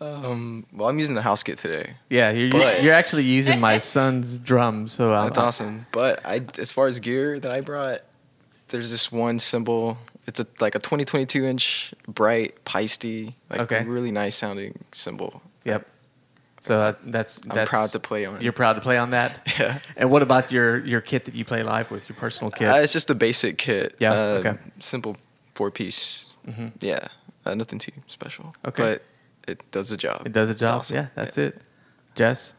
Um, 0.00 0.66
well, 0.72 0.88
I'm 0.88 0.98
using 0.98 1.14
the 1.14 1.22
house 1.22 1.42
kit 1.42 1.58
today. 1.58 1.94
yeah, 2.10 2.30
you're 2.30 2.50
But- 2.50 2.82
you're 2.82 2.94
actually 2.94 3.24
using 3.24 3.60
my 3.60 3.78
son's 3.94 4.38
drums, 4.38 4.92
so 4.92 5.12
I'm, 5.12 5.26
That's 5.26 5.38
awesome. 5.38 5.86
But 5.92 6.24
I, 6.24 6.42
as 6.58 6.70
far 6.70 6.86
as 6.88 7.00
gear 7.00 7.38
that 7.40 7.50
I 7.50 7.60
brought, 7.60 8.00
there's 8.68 8.90
this 8.90 9.10
one 9.12 9.38
cymbal. 9.38 9.98
It's 10.26 10.40
a 10.40 10.46
like 10.60 10.74
a 10.74 10.78
2022 10.78 11.44
inch 11.44 11.94
bright 12.08 12.64
Paiste, 12.64 13.04
like 13.50 13.60
Okay. 13.60 13.84
really 13.84 14.10
nice 14.10 14.36
sounding 14.36 14.78
cymbal. 14.92 15.42
Yep. 15.64 15.86
So 16.64 16.78
that, 16.78 17.12
that's 17.12 17.42
I'm 17.42 17.50
that's 17.50 17.68
proud 17.68 17.90
to 17.92 18.00
play 18.00 18.24
on 18.24 18.36
it. 18.36 18.42
You're 18.42 18.54
proud 18.54 18.72
to 18.72 18.80
play 18.80 18.96
on 18.96 19.10
that. 19.10 19.30
Yeah. 19.60 19.78
And 19.98 20.10
what 20.10 20.22
about 20.22 20.50
your 20.50 20.78
your 20.86 21.02
kit 21.02 21.26
that 21.26 21.34
you 21.34 21.44
play 21.44 21.62
live 21.62 21.90
with? 21.90 22.08
Your 22.08 22.16
personal 22.16 22.50
kit. 22.50 22.68
Uh, 22.68 22.76
it's 22.82 22.92
just 22.94 23.10
a 23.10 23.14
basic 23.14 23.58
kit. 23.58 23.94
Yeah, 23.98 24.12
Uh, 24.12 24.40
okay. 24.40 24.54
Simple 24.80 25.16
four 25.54 25.70
piece. 25.70 26.24
Yeah. 26.80 27.08
Uh, 27.44 27.54
nothing 27.54 27.78
too 27.78 27.92
special. 28.06 28.54
Okay. 28.64 28.82
But 28.82 29.02
it 29.46 29.70
does 29.72 29.90
the 29.90 29.98
job. 29.98 30.22
it 30.26 30.32
does 30.32 30.48
a 30.48 30.54
job. 30.54 30.80
awesome. 30.80 30.96
Yeah, 30.96 31.06
that's 31.14 31.36
it. 31.36 31.60
Jess. 32.14 32.54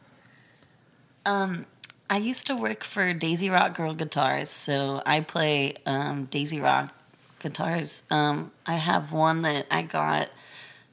Um, 1.25 1.65
I 2.07 2.17
used 2.17 2.45
to 2.47 2.55
work 2.55 2.83
for 2.83 3.11
Daisy 3.13 3.49
Rock 3.49 3.75
Girl 3.75 3.95
Guitars, 3.95 4.49
so 4.51 5.01
I 5.05 5.21
play 5.21 5.73
um, 5.87 6.25
Daisy 6.29 6.59
Rock 6.61 6.93
guitars. 7.39 8.03
Um, 8.11 8.51
I 8.67 8.75
have 8.75 9.11
one 9.13 9.41
that 9.41 9.65
I 9.71 9.81
got. 9.81 10.29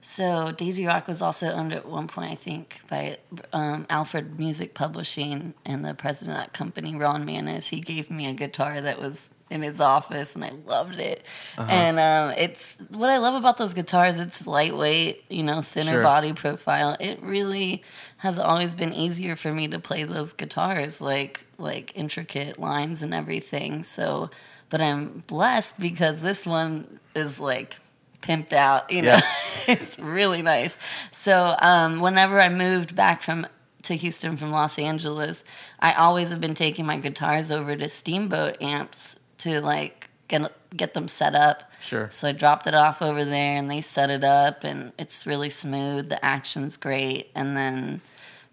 So 0.03 0.51
Daisy 0.51 0.85
Rock 0.85 1.07
was 1.07 1.23
also 1.23 1.53
owned 1.53 1.73
at 1.73 1.87
one 1.87 2.09
point, 2.09 2.33
I 2.33 2.35
think, 2.35 2.81
by 2.89 3.19
um, 3.53 3.87
Alfred 3.89 4.37
Music 4.39 4.75
Publishing, 4.75 5.55
and 5.65 5.85
the 5.85 5.95
president 5.95 6.37
of 6.37 6.43
that 6.43 6.53
company, 6.53 6.95
Ron 6.97 7.25
Manus, 7.25 7.69
he 7.69 7.81
gave 7.81 8.11
me 8.11 8.27
a 8.27 8.33
guitar 8.33 8.81
that 8.81 9.01
was 9.01 9.29
in 9.49 9.63
his 9.63 9.81
office, 9.81 10.35
and 10.35 10.45
I 10.45 10.51
loved 10.67 10.99
it. 10.99 11.25
Uh-huh. 11.57 11.71
And 11.71 12.01
um, 12.01 12.35
it's 12.37 12.77
what 12.91 13.11
I 13.11 13.19
love 13.19 13.35
about 13.35 13.59
those 13.59 13.75
guitars. 13.75 14.19
It's 14.19 14.47
lightweight, 14.47 15.25
you 15.29 15.45
know, 15.45 15.63
thinner 15.63 15.93
Sure. 15.93 16.03
body 16.03 16.33
profile. 16.33 16.97
It 16.99 17.23
really 17.23 17.85
has 18.19 18.39
always 18.39 18.75
been 18.75 18.93
easier 18.93 19.37
for 19.37 19.53
me 19.53 19.69
to 19.69 19.79
play 19.79 20.03
those 20.03 20.33
guitars, 20.33 21.01
like 21.01 21.45
like 21.59 21.93
intricate 21.95 22.59
lines 22.59 23.03
and 23.03 23.15
everything. 23.15 23.83
So 23.85 24.31
but 24.69 24.81
I'm 24.81 25.23
blessed 25.27 25.79
because 25.79 26.23
this 26.23 26.47
one 26.47 26.99
is 27.15 27.39
like 27.39 27.77
pimped 28.23 28.53
out. 28.53 28.91
You 28.91 29.03
know, 29.03 29.09
Yeah. 29.09 29.23
it's 29.69 29.99
really 29.99 30.43
nice. 30.43 30.79
So 31.11 31.55
um, 31.61 32.01
whenever 32.01 32.41
I 32.41 32.49
moved 32.49 32.95
back 32.95 33.23
from 33.23 33.47
to 33.83 33.95
Houston 33.97 34.37
from 34.37 34.53
Los 34.53 34.79
Angeles, 34.79 35.43
I 35.81 35.93
always 35.95 36.31
have 36.31 36.41
been 36.41 36.55
taking 36.55 36.87
my 36.87 36.97
guitars 36.97 37.51
over 37.51 37.77
to 37.77 37.89
Steamboat 37.89 38.63
amps 38.63 39.19
to 39.39 39.61
like 39.61 40.09
get 40.29 40.53
get 40.77 40.95
them 40.95 41.09
set 41.09 41.35
up. 41.35 41.71
Sure. 41.81 42.09
So 42.11 42.29
I 42.29 42.33
dropped 42.33 42.67
it 42.69 42.75
off 42.75 43.03
over 43.03 43.25
there, 43.25 43.57
and 43.57 43.71
they 43.71 43.81
set 43.81 44.09
it 44.09 44.23
up, 44.25 44.63
and 44.65 44.93
it's 44.99 45.27
really 45.27 45.51
smooth. 45.51 46.09
The 46.09 46.25
action's 46.25 46.77
great, 46.77 47.31
and 47.35 47.57
then 47.57 48.01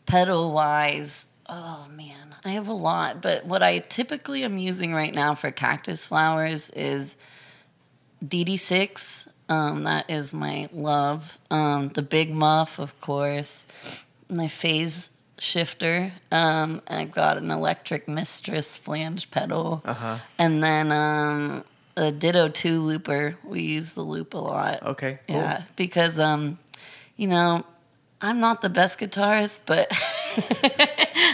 pedal 0.07 0.51
wise, 0.51 1.27
oh 1.47 1.85
man, 1.95 2.35
I 2.43 2.49
have 2.49 2.67
a 2.67 2.73
lot. 2.73 3.21
But 3.21 3.45
what 3.45 3.61
I 3.61 3.79
typically 3.79 4.43
am 4.43 4.57
using 4.57 4.93
right 4.93 5.13
now 5.13 5.35
for 5.35 5.51
cactus 5.51 6.07
flowers 6.07 6.71
is 6.71 7.15
DD6. 8.25 9.27
Um, 9.49 9.83
that 9.83 10.09
is 10.09 10.33
my 10.33 10.67
love. 10.71 11.37
Um, 11.49 11.89
the 11.89 12.01
Big 12.03 12.31
Muff, 12.31 12.79
of 12.79 12.99
course. 13.01 13.65
My 14.29 14.47
phase 14.47 15.09
shifter. 15.39 16.13
Um, 16.31 16.81
I've 16.87 17.11
got 17.11 17.37
an 17.37 17.49
electric 17.49 18.07
mistress 18.07 18.77
flange 18.77 19.31
pedal. 19.31 19.81
Uh-huh. 19.83 20.19
And 20.37 20.63
then 20.63 20.91
um, 20.91 21.63
a 21.97 22.11
Ditto 22.11 22.49
2 22.49 22.81
looper. 22.81 23.37
We 23.43 23.61
use 23.61 23.93
the 23.93 24.01
loop 24.01 24.33
a 24.33 24.37
lot. 24.37 24.83
Okay. 24.83 25.19
Cool. 25.27 25.37
Yeah, 25.37 25.63
because 25.75 26.19
um, 26.19 26.59
you 27.17 27.27
know, 27.27 27.65
I'm 28.21 28.39
not 28.39 28.61
the 28.61 28.69
best 28.69 28.99
guitarist, 28.99 29.61
but 29.65 29.87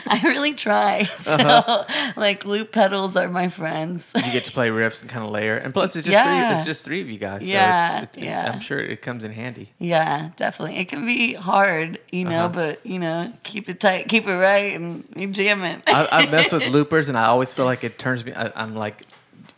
I 0.08 0.22
really 0.24 0.54
try. 0.54 1.04
So, 1.26 1.32
Uh-huh. 1.42 2.12
like, 2.16 2.46
loop 2.46 2.72
pedals 2.72 3.16
are 3.16 3.28
my 3.30 3.48
friends. 3.50 4.12
You 4.16 4.32
get 4.32 4.44
to 4.46 4.52
play 4.52 4.70
riffs 4.70 5.02
and 5.02 5.10
kind 5.10 5.26
of 5.26 5.32
layer, 5.32 5.58
and 5.58 5.74
plus 5.74 5.96
it's 5.96 6.06
just 6.06 6.14
Yeah. 6.14 6.24
three. 6.24 6.56
It's 6.58 6.66
just 6.66 6.86
three 6.86 7.02
of 7.02 7.10
you 7.10 7.18
guys. 7.18 7.42
So 7.44 7.52
Yeah, 7.52 8.02
it's, 8.04 8.18
it, 8.18 8.24
yeah. 8.24 8.52
I'm 8.54 8.60
sure 8.60 8.78
it 8.80 9.02
comes 9.02 9.24
in 9.24 9.32
handy. 9.32 9.72
yeah, 9.80 10.30
definitely. 10.36 10.78
It 10.78 10.86
can 10.86 11.06
be 11.06 11.34
hard, 11.34 12.00
you 12.12 12.26
know, 12.26 12.46
Uh-huh. 12.46 12.50
but 12.50 12.86
you 12.86 13.00
know, 13.00 13.34
keep 13.44 13.68
it 13.70 13.80
tight, 13.80 14.08
keep 14.08 14.28
it 14.28 14.36
right, 14.38 14.76
and 14.76 15.04
you 15.16 15.28
jam 15.28 15.64
it. 15.64 15.84
I, 15.88 16.08
I've 16.12 16.30
messed 16.32 16.54
with 16.58 16.68
loopers, 16.68 17.10
and 17.10 17.18
I 17.18 17.26
always 17.26 17.54
feel 17.54 17.66
like 17.66 17.84
it 17.84 17.98
turns 17.98 18.24
me. 18.24 18.34
I, 18.36 18.52
I'm 18.56 18.76
like, 18.76 19.02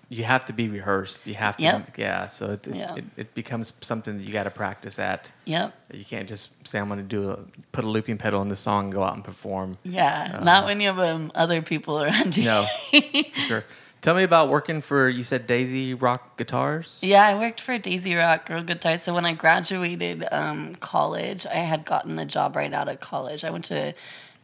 you 0.10 0.24
have 0.24 0.46
to 0.46 0.54
be 0.54 0.70
rehearsed. 0.70 1.28
You 1.28 1.34
have 1.34 1.58
to. 1.58 1.64
Yep. 1.64 1.98
Yeah. 1.98 2.28
So 2.28 2.52
it, 2.52 2.68
it, 2.68 3.06
it 3.18 3.34
becomes 3.34 3.74
something 3.82 4.18
that 4.18 4.24
you 4.24 4.32
got 4.32 4.44
to 4.44 4.52
practice 4.52 5.00
at. 5.00 5.32
yep. 5.46 5.74
You 5.94 6.06
can't 6.06 6.30
just 6.30 6.68
say 6.68 6.80
I'm 6.80 6.88
going 6.88 7.00
to 7.00 7.04
do 7.04 7.30
a 7.30 7.40
put 7.72 7.84
a 7.84 7.88
looping 7.88 8.18
pedal 8.18 8.42
in 8.42 8.50
the 8.50 8.56
song 8.56 8.86
and 8.86 8.94
go 8.94 9.04
out 9.04 9.16
and 9.16 9.24
perform. 9.24 9.78
Yeah, 9.84 10.40
not 10.44 10.66
when 10.66 10.80
you 10.80 10.88
have 10.88 11.00
um, 11.00 11.32
other 11.36 11.62
people 11.62 12.02
around 12.02 12.38
you. 12.38 12.46
No, 12.46 12.68
sure. 13.34 13.66
Tell 14.02 14.16
me 14.16 14.24
about 14.24 14.50
working 14.50 14.82
for 14.82 15.10
you 15.10 15.24
said 15.24 15.48
Daisy 15.48 15.94
Rock 15.94 16.38
Guitars. 16.38 17.02
Yeah, 17.04 17.28
I 17.28 17.38
worked 17.38 17.60
for 17.60 17.78
Daisy 17.78 18.16
Rock 18.16 18.46
Girl 18.46 18.64
Guitars. 18.64 19.02
So 19.02 19.14
when 19.14 19.26
I 19.26 19.34
graduated 19.34 20.26
um, 20.32 20.76
college, 20.76 21.46
I 21.46 21.56
had 21.56 21.84
gotten 21.84 22.16
the 22.16 22.26
job 22.26 22.56
right 22.56 22.72
out 22.72 22.88
of 22.88 23.00
college. 23.00 23.44
I 23.44 23.50
went 23.50 23.66
to 23.66 23.94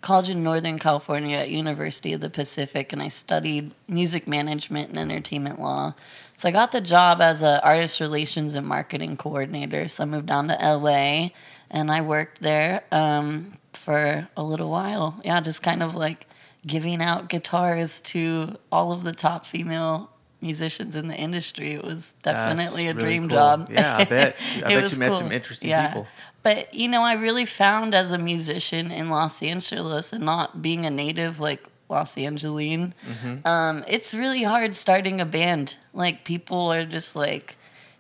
college 0.04 0.30
in 0.30 0.44
Northern 0.44 0.78
California 0.78 1.38
at 1.38 1.50
University 1.50 2.14
of 2.14 2.22
the 2.22 2.30
Pacific, 2.30 2.94
and 2.94 3.02
I 3.02 3.08
studied 3.08 3.74
music 3.88 4.28
management 4.28 4.90
and 4.90 5.00
entertainment 5.00 5.60
law. 5.60 5.96
So 6.38 6.50
I 6.50 6.52
got 6.52 6.72
the 6.72 6.82
job 6.82 7.22
as 7.22 7.42
a 7.42 7.64
artist 7.64 8.00
relations 8.00 8.54
and 8.56 8.68
marketing 8.68 9.18
coordinator. 9.18 9.88
So 9.88 10.04
I 10.04 10.06
moved 10.06 10.28
down 10.28 10.48
to 10.50 10.54
LA, 10.62 11.30
and 11.72 11.92
I 11.92 12.02
worked 12.02 12.42
there 12.42 12.84
um, 12.92 13.58
for 13.74 14.28
a 14.38 14.44
little 14.44 14.70
while. 14.70 15.20
Yeah, 15.24 15.40
just 15.42 15.64
kind 15.64 15.82
of 15.82 15.96
like 15.96 16.28
giving 16.66 17.02
out 17.02 17.30
guitars 17.30 18.00
to 18.02 18.56
all 18.72 18.92
of 18.92 19.04
the 19.04 19.12
top 19.14 19.46
female 19.46 20.10
musicians 20.42 20.96
in 20.96 21.08
the 21.08 21.16
industry. 21.16 21.74
It 21.74 21.84
was 21.84 22.14
definitely 22.22 22.64
That's 22.64 22.76
a 22.76 22.78
really 22.78 22.94
dream 23.00 23.30
cool. 23.30 23.38
job. 23.38 23.68
Yeah, 23.72 23.98
I 23.98 24.04
bet. 24.04 24.36
I 24.58 24.62
bet 24.62 24.92
you 24.92 24.98
met 25.00 25.08
cool. 25.08 25.16
some 25.16 25.32
interesting 25.32 25.70
Yeah. 25.70 25.88
people. 25.88 26.08
But 26.44 26.74
you 26.74 26.88
know, 26.90 27.04
I 27.04 27.14
really 27.14 27.46
found 27.46 27.96
as 27.96 28.12
a 28.12 28.18
musician 28.18 28.92
in 28.92 29.10
Los 29.10 29.42
Angeles 29.42 30.12
and 30.14 30.24
not 30.26 30.62
being 30.62 30.86
a 30.86 30.90
native 30.90 31.40
like 31.40 31.64
Los 31.90 32.18
Angeline, 32.18 32.94
Mm-hmm. 33.08 33.48
um, 33.48 33.84
it's 33.88 34.14
really 34.14 34.44
hard 34.44 34.76
starting 34.76 35.22
a 35.22 35.26
band. 35.26 35.78
Like 35.94 36.24
people 36.26 36.72
are 36.74 36.86
just 36.86 37.16
like, 37.16 37.56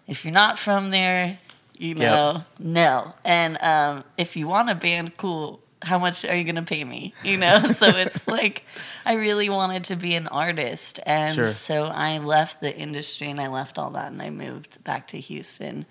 if 0.07 0.25
you're 0.25 0.33
not 0.33 0.57
from 0.59 0.89
there, 0.91 1.39
you 1.77 1.95
know, 1.95 2.43
no. 2.59 3.13
And 3.23 3.57
um, 3.61 4.03
if 4.17 4.35
you 4.35 4.47
want 4.47 4.69
a 4.69 4.75
band, 4.75 5.17
cool. 5.17 5.59
How 5.85 5.99
much 5.99 6.23
are 6.23 6.33
you 6.35 6.45
gonna 6.45 6.63
pay 6.63 6.83
me? 6.85 7.13
You 7.25 7.35
know, 7.35 7.59
so 7.71 7.87
it's 7.87 8.25
like 8.25 8.63
I 9.05 9.13
really 9.15 9.49
wanted 9.49 9.83
to 9.85 9.97
be 9.97 10.15
an 10.15 10.27
artist, 10.29 11.01
and 11.05 11.35
Sure. 11.35 11.47
so 11.47 11.85
I 11.87 12.19
left 12.19 12.61
the 12.61 12.73
industry 12.73 13.29
and 13.29 13.39
I 13.41 13.47
left 13.47 13.77
all 13.77 13.89
that, 13.91 14.09
and 14.11 14.21
I 14.21 14.29
moved 14.29 14.81
back 14.85 15.07
to 15.09 15.19
Houston 15.19 15.85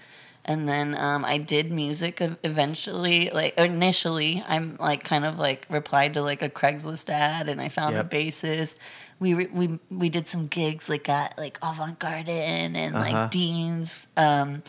and 0.44 0.68
then 0.68 0.96
um, 0.96 1.24
I 1.24 1.38
did 1.38 1.70
music 1.70 2.20
eventually. 2.42 3.30
Like 3.32 3.56
initially, 3.58 4.42
I'm 4.46 4.76
like 4.80 5.04
kind 5.04 5.24
of 5.24 5.38
like 5.38 5.66
replied 5.70 6.14
to 6.14 6.22
like 6.22 6.42
a 6.42 6.48
Craigslist 6.50 7.08
ad, 7.08 7.48
and 7.48 7.60
I 7.60 7.68
found 7.68 7.94
Yep. 7.94 8.12
a 8.12 8.16
bassist. 8.16 8.78
We 9.20 9.34
re- 9.34 9.50
we 9.52 9.78
we 9.90 10.08
did 10.08 10.26
some 10.26 10.48
gigs 10.48 10.88
like 10.88 11.08
at 11.08 11.38
like 11.38 11.58
Avant 11.62 11.98
Garden 11.98 12.74
and 12.76 12.96
Uh-huh. 12.96 13.04
like 13.12 13.30
Dean's. 13.30 14.06
Um, 14.16 14.62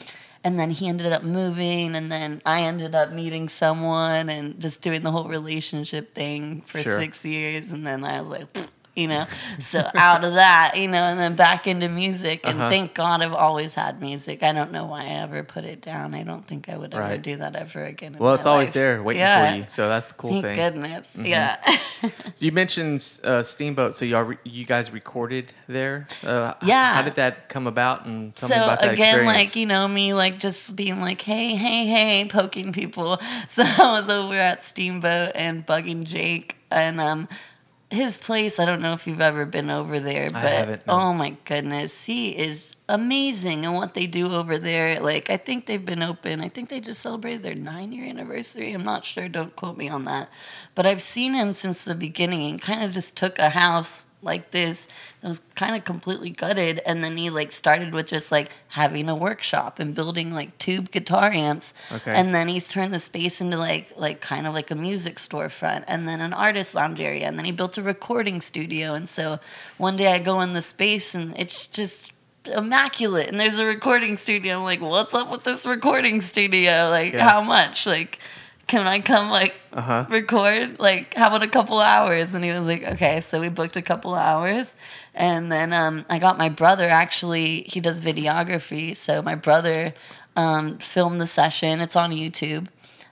and 0.46 0.60
then 0.60 0.72
he 0.72 0.88
ended 0.90 1.14
up 1.14 1.24
moving, 1.24 1.96
and 1.96 2.12
then 2.12 2.42
I 2.46 2.64
ended 2.64 2.94
up 2.94 3.12
meeting 3.12 3.48
someone 3.48 4.30
and 4.30 4.60
just 4.60 4.82
doing 4.82 5.02
the 5.02 5.12
whole 5.12 5.30
relationship 5.30 6.14
thing 6.14 6.62
for 6.68 6.84
Sure. 6.84 7.00
six 7.00 7.24
years, 7.26 7.72
and 7.72 7.86
then 7.88 8.04
I 8.04 8.20
was 8.22 8.30
like. 8.30 8.48
You 8.96 9.08
know, 9.08 9.26
so 9.58 9.82
out 9.96 10.24
of 10.24 10.36
that, 10.36 10.78
you 10.78 10.88
know, 10.88 11.02
and 11.04 11.18
then 11.20 11.36
back 11.36 11.66
into 11.66 11.90
music. 11.90 12.42
And 12.44 12.60
Uh-huh. 12.60 12.70
thank 12.70 12.94
God 12.94 13.24
I've 13.24 13.34
always 13.34 13.74
had 13.74 14.00
music. 14.00 14.44
I 14.44 14.52
don't 14.52 14.72
know 14.72 14.86
why 14.86 15.02
I 15.06 15.24
ever 15.24 15.42
put 15.44 15.64
it 15.66 15.82
down. 15.82 16.14
I 16.14 16.22
don't 16.22 16.46
think 16.46 16.70
I 16.70 16.78
would 16.78 16.94
ever 16.94 17.02
Right. 17.02 17.20
do 17.22 17.38
that 17.38 17.56
ever 17.56 17.84
again. 17.86 18.18
Well, 18.20 18.36
it's 18.36 18.46
always 18.46 18.68
life. 18.68 18.74
there 18.76 19.02
waiting 19.02 19.22
Yeah. 19.22 19.50
for 19.52 19.58
you. 19.58 19.66
So 19.68 19.90
that's 19.90 20.10
the 20.10 20.14
cool 20.14 20.42
Thank 20.42 20.44
thing. 20.46 20.58
Mm-hmm. 20.60 20.82
goodness. 20.82 21.18
Yeah. 21.20 21.58
You 22.40 22.52
mentioned 22.52 23.20
uh, 23.24 23.44
Steamboat, 23.44 23.96
so 23.96 24.04
y'all 24.04 24.24
re- 24.24 24.38
you 24.44 24.66
guys 24.66 24.92
recorded 24.92 25.54
there. 25.68 26.06
Uh, 26.24 26.54
Yeah. 26.62 26.94
How 26.96 27.02
did 27.02 27.16
that 27.16 27.48
come 27.48 27.66
about? 27.66 28.06
And 28.06 28.36
tell 28.36 28.50
me 28.50 28.56
so 28.56 28.64
about 28.64 28.82
that 28.82 28.94
again, 28.94 29.16
experience. 29.16 29.38
like 29.50 29.56
you 29.56 29.66
know 29.66 29.88
me, 29.88 30.14
like 30.14 30.38
just 30.40 30.76
being 30.76 31.00
like, 31.00 31.22
hey, 31.22 31.56
hey, 31.56 31.86
hey, 31.88 32.26
poking 32.26 32.74
people. 32.74 33.20
So 33.50 33.64
I 33.64 34.02
was 34.02 34.10
over 34.10 34.36
at 34.36 34.64
Steamboat 34.64 35.32
and 35.36 35.66
bugging 35.66 36.04
Jake 36.04 36.58
and 36.70 37.00
um. 37.02 37.28
His 37.94 38.18
place, 38.18 38.60
I 38.60 38.66
don't 38.66 38.82
know 38.82 38.94
if 38.94 39.06
you've 39.06 39.22
ever 39.22 39.46
been 39.46 39.70
over 39.70 40.00
there, 40.00 40.32
but 40.32 40.88
no. 40.88 40.94
oh 40.94 41.14
my 41.14 41.38
goodness, 41.46 42.06
he 42.06 42.30
is 42.30 42.76
amazing 42.90 43.66
and 43.66 43.76
what 43.76 43.94
they 43.94 44.08
do 44.08 44.34
over 44.34 44.58
there. 44.58 45.00
Like, 45.00 45.30
I 45.30 45.38
think 45.38 45.68
they've 45.68 45.86
been 45.86 46.02
open. 46.02 46.42
I 46.42 46.50
think 46.50 46.70
they 46.70 46.80
just 46.80 47.02
celebrated 47.02 47.44
their 47.44 47.54
nine 47.54 47.92
year 47.92 48.08
anniversary. 48.08 48.74
I'm 48.74 48.84
not 48.84 49.06
sure. 49.06 49.30
Don't 49.30 49.56
quote 49.56 49.78
me 49.78 49.90
on 49.90 50.06
that. 50.06 50.32
But 50.74 50.88
I've 50.88 51.04
seen 51.04 51.36
him 51.36 51.54
since 51.54 51.84
the 51.84 51.94
beginning 51.94 52.50
and 52.50 52.60
kind 52.60 52.84
of 52.84 52.92
just 52.92 53.16
took 53.16 53.38
a 53.38 53.52
house 53.52 54.06
like 54.24 54.52
this 54.52 54.88
that 55.22 55.28
was 55.28 55.42
kind 55.56 55.76
of 55.76 55.84
completely 55.84 56.30
gutted 56.30 56.80
and 56.86 57.04
then 57.04 57.18
he 57.18 57.30
like 57.30 57.52
started 57.52 57.94
with 57.94 58.08
just 58.08 58.32
like 58.32 58.50
having 58.70 59.10
a 59.10 59.16
workshop 59.16 59.80
and 59.80 59.94
building 59.94 60.34
like 60.34 60.58
tube 60.58 60.90
guitar 60.92 61.32
amps 61.32 61.74
Okay. 61.92 62.14
and 62.14 62.34
then 62.34 62.48
he's 62.48 62.68
turned 62.68 62.94
the 62.94 63.00
space 63.00 63.42
into 63.42 63.58
like 63.58 63.92
like 63.98 64.22
kind 64.22 64.48
of 64.48 64.54
like 64.54 64.72
a 64.72 64.76
music 64.76 65.18
storefront 65.18 65.84
and 65.88 66.08
then 66.08 66.22
an 66.22 66.34
artist 66.34 66.74
lounge 66.76 67.00
area 67.02 67.28
and 67.28 67.38
then 67.38 67.46
he 67.46 67.52
built 67.52 67.78
a 67.78 67.84
recording 67.84 68.42
studio 68.42 68.94
and 68.94 69.08
so 69.10 69.40
one 69.78 69.96
day 69.98 70.08
i 70.14 70.20
go 70.20 70.42
in 70.42 70.54
the 70.54 70.62
space 70.62 71.14
and 71.14 71.34
it's 71.38 71.68
just 71.68 72.12
immaculate 72.54 73.28
and 73.30 73.40
there's 73.40 73.58
a 73.60 73.66
recording 73.66 74.18
studio 74.18 74.58
i'm 74.58 74.64
like 74.64 74.82
what's 74.82 75.14
up 75.14 75.32
with 75.32 75.44
this 75.44 75.66
recording 75.66 76.20
studio 76.22 76.90
like 76.90 77.14
Yeah. 77.14 77.30
how 77.30 77.42
much 77.42 77.86
like 77.86 78.20
can 78.68 78.88
i 78.88 79.00
come 79.00 79.30
like 79.30 79.54
Uh-huh. 79.74 80.06
record? 80.10 80.80
Like 80.80 81.14
how 81.16 81.28
about 81.28 81.44
a 81.44 81.48
couple 81.48 81.80
hours? 81.80 82.34
And 82.34 82.44
he 82.44 82.52
was 82.52 82.64
like 82.64 82.84
okay. 82.84 83.22
So 83.22 83.40
we 83.42 83.50
booked 83.50 83.76
a 83.76 83.82
couple 83.82 84.14
hours. 84.16 84.74
And 85.16 85.52
then 85.52 85.74
um, 85.74 86.06
i 86.10 86.20
got 86.20 86.38
my 86.38 86.50
brother 86.50 86.86
actually 86.86 87.64
he 87.64 87.80
does 87.80 88.02
videography. 88.02 88.96
So 88.96 89.22
my 89.22 89.36
brother 89.36 89.94
um, 90.36 90.78
filmed 90.80 91.20
the 91.22 91.28
session. 91.28 91.82
It's 91.82 91.96
on 91.96 92.12
youtube. 92.12 92.68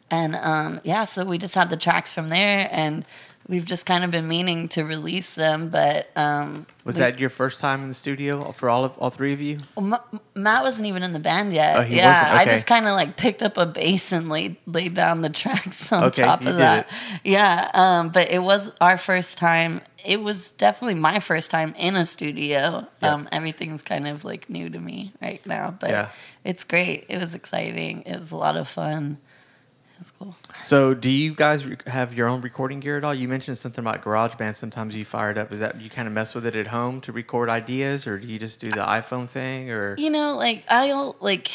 And 0.09 0.35
um, 0.35 0.79
yeah 0.83 1.03
so 1.05 1.25
we 1.25 1.37
just 1.37 1.55
had 1.55 1.69
the 1.69 1.77
tracks 1.77 2.13
from 2.13 2.29
there. 2.29 2.69
And 2.71 3.05
we've 3.47 3.65
just 3.65 3.85
kind 3.85 4.03
of 4.03 4.11
been 4.11 4.27
meaning 4.27 4.67
to 4.69 4.83
release 4.83 5.35
them 5.35 5.69
but 5.69 6.09
um, 6.15 6.65
was 6.83 6.95
we- 6.95 6.99
that 7.01 7.19
your 7.19 7.29
first 7.29 7.59
time 7.59 7.81
in 7.83 7.87
the 7.89 7.93
studio 7.93 8.51
for 8.53 8.69
all 8.69 8.85
of 8.85 8.97
all 8.97 9.09
three 9.09 9.33
of 9.33 9.41
you? 9.41 9.59
well, 9.75 9.85
Ma- 9.85 10.19
Matt 10.35 10.63
wasn't 10.63 10.85
even 10.87 11.03
in 11.03 11.11
the 11.11 11.19
band 11.19 11.53
yet. 11.53 11.77
Oh, 11.77 11.81
he 11.81 11.97
yeah, 11.97 12.21
wasn't? 12.23 12.39
I 12.39 12.45
just 12.51 12.65
kind 12.67 12.87
of 12.87 12.93
like 12.95 13.17
picked 13.17 13.43
up 13.43 13.57
a 13.57 13.65
bass 13.65 14.11
and 14.11 14.29
laid 14.29 14.55
laid 14.65 14.93
down 14.93 15.21
the 15.21 15.29
tracks 15.41 15.91
on 15.91 16.05
Okay, 16.05 16.23
top 16.23 16.45
of 16.45 16.57
that. 16.57 16.87
it. 17.13 17.21
Yeah, 17.23 17.69
um, 17.73 18.09
but 18.09 18.31
it 18.31 18.41
was 18.41 18.71
our 18.81 18.97
first 18.97 19.37
time. 19.37 19.81
It 20.03 20.21
was 20.23 20.51
definitely 20.53 20.95
my 20.99 21.19
first 21.19 21.51
time 21.51 21.75
in 21.77 21.95
a 21.95 22.05
studio. 22.05 22.87
Yeah. 23.03 23.13
Um, 23.13 23.29
everything's 23.31 23.83
kind 23.83 24.07
of 24.07 24.23
like 24.25 24.49
new 24.49 24.67
to 24.69 24.79
me 24.79 25.13
right 25.21 25.45
now, 25.45 25.75
but 25.79 25.89
Yeah. 25.91 26.09
it's 26.43 26.63
great. 26.63 27.05
It 27.09 27.19
was 27.19 27.35
exciting. 27.35 28.01
It 28.03 28.19
was 28.19 28.31
a 28.31 28.37
lot 28.37 28.57
of 28.57 28.67
fun. 28.67 29.17
It 29.21 29.97
That's 29.99 30.11
cool. 30.17 30.35
So, 30.61 30.93
do 30.93 31.09
you 31.09 31.33
guys 31.33 31.65
have 31.87 32.13
your 32.13 32.27
own 32.27 32.41
recording 32.41 32.79
gear 32.79 32.97
at 32.97 33.03
all? 33.03 33.13
You 33.13 33.27
mentioned 33.27 33.57
something 33.57 33.83
about 33.83 34.03
GarageBand. 34.03 34.55
Sometimes 34.55 34.95
you 34.95 35.05
fire 35.05 35.31
it 35.31 35.37
up. 35.37 35.51
Is 35.51 35.59
that 35.59 35.79
you 35.81 35.89
kind 35.89 36.07
of 36.07 36.13
mess 36.13 36.33
with 36.33 36.45
it 36.45 36.55
at 36.55 36.67
home 36.67 37.01
to 37.01 37.11
record 37.11 37.49
ideas, 37.49 38.05
or 38.07 38.19
do 38.19 38.27
you 38.27 38.39
just 38.39 38.59
do 38.59 38.69
the 38.69 38.77
iPhone 38.77 39.27
thing? 39.27 39.71
Or 39.71 39.95
You 39.97 40.09
know, 40.09 40.35
like 40.37 40.65
I'll 40.69 41.15
like 41.19 41.51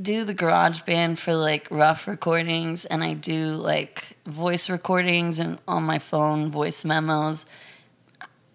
do 0.00 0.24
the 0.24 0.34
garage 0.34 0.82
band 0.82 1.18
for 1.18 1.34
like 1.34 1.68
rough 1.70 2.06
recordings 2.06 2.84
and 2.84 3.02
I 3.02 3.14
do 3.14 3.56
like 3.56 4.16
voice 4.26 4.68
recordings 4.68 5.38
and 5.38 5.58
on 5.66 5.84
my 5.84 5.98
phone 5.98 6.50
voice 6.50 6.84
memos. 6.84 7.46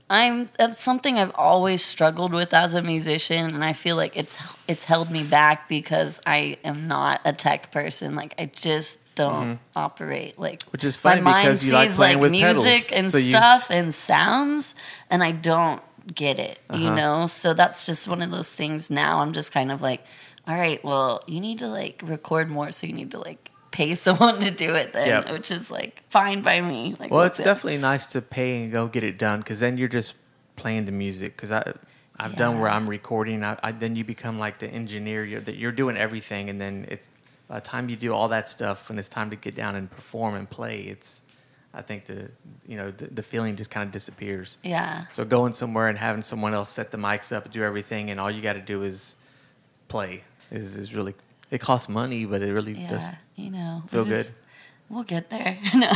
I'm 0.10 0.50
that's 0.58 0.84
something 0.84 1.18
I've 1.18 1.34
always 1.36 1.84
struggled 1.84 2.34
with 2.34 2.54
as 2.54 2.74
a 2.74 2.82
musician 2.82 3.46
and 3.56 3.64
I 3.64 3.74
feel 3.74 3.96
like 3.96 4.18
it's 4.18 4.38
it's 4.68 4.84
held 4.84 5.10
me 5.10 5.24
back 5.24 5.70
because 5.70 6.20
I 6.26 6.58
am 6.64 6.88
not 6.88 7.22
a 7.26 7.34
tech 7.34 7.72
person. 7.72 8.16
Like 8.16 8.36
I 8.38 8.46
just 8.46 9.00
don't 9.16 9.60
operate 9.76 10.40
like 10.40 10.60
Mm-hmm. 10.60 10.72
Which 10.72 10.84
is 10.84 10.96
funny 10.96 11.22
my 11.22 11.32
mind 11.32 11.46
because 11.48 11.66
you 11.68 11.74
like 11.74 11.90
sees 11.90 11.98
playing 11.98 12.16
like 12.18 12.22
with 12.22 12.32
music 12.32 12.64
pedals, 12.88 12.92
and 12.94 13.08
so 13.10 13.18
you- 13.18 13.32
stuff 13.32 13.70
and 13.70 13.94
sounds 13.94 14.76
and 15.10 15.24
I 15.24 15.32
don't 15.32 15.82
get 16.16 16.40
it, 16.40 16.60
you 16.74 16.88
Uh-huh. 16.88 16.96
know? 16.96 17.26
So 17.28 17.54
that's 17.54 17.86
just 17.86 18.08
one 18.08 18.22
of 18.22 18.32
those 18.32 18.54
things 18.56 18.90
now 18.90 19.20
I'm 19.22 19.34
just 19.34 19.52
kind 19.52 19.72
of 19.72 19.82
like, 19.82 20.04
all 20.48 20.56
right, 20.56 20.84
well, 20.84 21.24
you 21.28 21.40
need 21.40 21.60
to 21.60 21.68
like 21.68 22.02
record 22.04 22.50
more, 22.50 22.72
so 22.72 22.88
you 22.88 22.94
need 22.94 23.12
to 23.12 23.20
like 23.20 23.52
pay 23.72 23.94
someone 24.06 24.40
to 24.42 24.52
do 24.52 24.74
it 24.76 24.94
then, 24.94 25.08
Yep. 25.08 25.32
which 25.32 25.52
is 25.52 25.70
like 25.70 26.04
fine 26.10 26.42
by 26.42 26.60
me. 26.62 26.96
Like 27.00 27.12
well, 27.12 27.22
it's 27.22 27.40
it. 27.40 27.44
definitely 27.44 27.78
nice 27.80 28.06
to 28.08 28.22
pay 28.22 28.64
and 28.64 28.72
go 28.72 28.88
get 28.88 29.04
it 29.04 29.18
done 29.20 29.40
because 29.40 29.60
then 29.60 29.78
you're 29.78 29.88
just 29.88 30.16
playing 30.56 30.86
the 30.86 30.92
music. 30.92 31.36
Because 31.38 31.52
I, 31.52 31.74
I've 32.18 32.36
done 32.36 32.60
where 32.60 32.70
I'm 32.70 32.90
recording. 32.90 33.44
I, 33.44 33.58
I 33.64 33.72
then 33.72 33.96
you 33.96 34.04
become 34.04 34.40
like 34.40 34.58
the 34.60 34.68
engineer. 34.68 35.24
You're, 35.24 35.40
that 35.42 35.56
you're 35.56 35.72
doing 35.72 35.98
everything, 35.98 36.50
and 36.50 36.60
then 36.60 36.86
it's 36.90 37.10
by 37.52 37.60
the 37.60 37.66
time 37.68 37.90
you 37.90 37.98
do 37.98 38.14
all 38.14 38.30
that 38.30 38.48
stuff, 38.48 38.88
when 38.88 38.98
it's 38.98 39.10
time 39.10 39.30
to 39.30 39.36
get 39.36 39.56
down 39.56 39.76
and 39.76 39.92
perform 39.92 40.36
and 40.36 40.50
play, 40.50 40.84
it's. 40.84 41.22
I 41.74 41.82
think 41.82 42.06
the 42.06 42.32
you 42.66 42.78
know 42.78 42.92
the, 42.92 43.08
the 43.08 43.22
feeling 43.22 43.58
just 43.58 43.70
kind 43.70 43.86
of 43.86 43.92
disappears. 43.92 44.58
Yeah. 44.64 45.06
So 45.10 45.26
going 45.26 45.52
somewhere 45.52 45.90
and 45.90 45.98
having 45.98 46.22
someone 46.22 46.54
else 46.54 46.70
set 46.70 46.92
the 46.92 46.98
mics 46.98 47.36
up, 47.36 47.52
do 47.52 47.62
everything, 47.62 48.10
and 48.10 48.22
all 48.22 48.32
you 48.32 48.42
got 48.42 48.54
to 48.54 48.62
do 48.62 48.84
is 48.84 49.18
play 49.90 50.24
is 50.50 50.78
is 50.78 50.94
really. 50.94 51.14
It 51.50 51.60
costs 51.60 51.90
money, 51.90 52.24
but 52.24 52.42
it 52.42 52.54
really 52.54 52.74
does. 52.74 53.08
Yeah, 53.08 53.16
you 53.36 53.52
know, 53.52 53.84
feel 53.88 54.06
just- 54.06 54.32
good. 54.32 54.40
We'll 54.90 55.04
get 55.04 55.30
there. 55.30 55.58
no. 55.76 55.92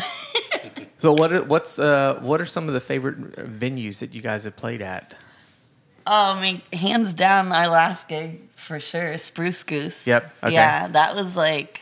So 0.97 1.13
what 1.13 1.31
are, 1.31 1.43
what's 1.43 1.79
uh, 1.79 2.19
what 2.21 2.41
are 2.41 2.45
some 2.45 2.67
of 2.67 2.73
the 2.73 2.81
favorite 2.81 3.33
venues 3.59 3.99
that 3.99 4.13
you 4.13 4.21
guys 4.21 4.43
have 4.43 4.57
played 4.57 4.81
at? 4.81 5.13
Oh, 6.07 6.33
I 6.35 6.41
mean, 6.41 6.61
hands 6.71 7.13
down, 7.13 7.51
our 7.51 7.67
last 7.67 8.07
gig 8.07 8.41
for 8.55 8.79
sure, 8.79 9.17
Spruce 9.17 9.63
Goose. 9.63 10.05
Yep, 10.05 10.33
okay. 10.43 10.53
Yeah, 10.53 10.87
that 10.89 11.15
was 11.15 11.35
like 11.35 11.81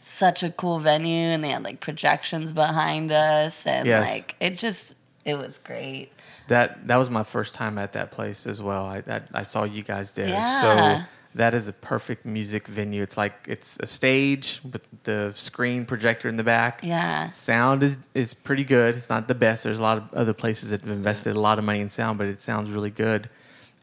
such 0.00 0.42
a 0.42 0.50
cool 0.50 0.78
venue, 0.78 1.10
and 1.28 1.42
they 1.42 1.48
had 1.50 1.64
like 1.64 1.80
projections 1.80 2.52
behind 2.52 3.10
us, 3.12 3.66
and 3.66 3.86
Yes. 3.86 4.08
like 4.08 4.34
it 4.40 4.56
just 4.58 4.94
it 5.24 5.36
was 5.36 5.58
great. 5.58 6.10
That 6.48 6.86
that 6.86 6.96
was 6.96 7.10
my 7.10 7.24
first 7.24 7.54
time 7.54 7.76
at 7.78 7.92
that 7.94 8.12
place 8.12 8.46
as 8.46 8.62
well. 8.62 8.86
I 8.86 9.00
that, 9.02 9.28
I 9.34 9.42
saw 9.42 9.64
you 9.64 9.82
guys 9.82 10.12
there. 10.12 10.28
Yeah. 10.28 10.60
So 10.60 11.04
that 11.34 11.52
is 11.54 11.68
a 11.68 11.72
perfect 11.72 12.24
music 12.24 12.68
venue. 12.68 13.02
It's 13.02 13.16
like 13.16 13.34
it's 13.48 13.78
a 13.80 13.86
stage 13.86 14.60
with 14.72 14.82
the 15.02 15.32
screen 15.34 15.84
projector 15.84 16.28
in 16.28 16.36
the 16.36 16.44
back. 16.44 16.80
Yeah. 16.84 17.30
Sound 17.30 17.82
is 17.82 17.98
is 18.14 18.32
pretty 18.32 18.64
good. 18.64 18.96
It's 18.96 19.08
not 19.10 19.26
the 19.26 19.34
best. 19.34 19.64
There's 19.64 19.80
a 19.80 19.82
lot 19.82 19.98
of 19.98 20.14
other 20.14 20.32
places 20.32 20.70
that 20.70 20.82
have 20.82 20.90
invested 20.90 21.34
a 21.34 21.40
lot 21.40 21.58
of 21.58 21.64
money 21.64 21.80
in 21.80 21.88
sound, 21.88 22.16
but 22.16 22.28
it 22.28 22.40
sounds 22.40 22.70
really 22.70 22.90
good. 22.90 23.28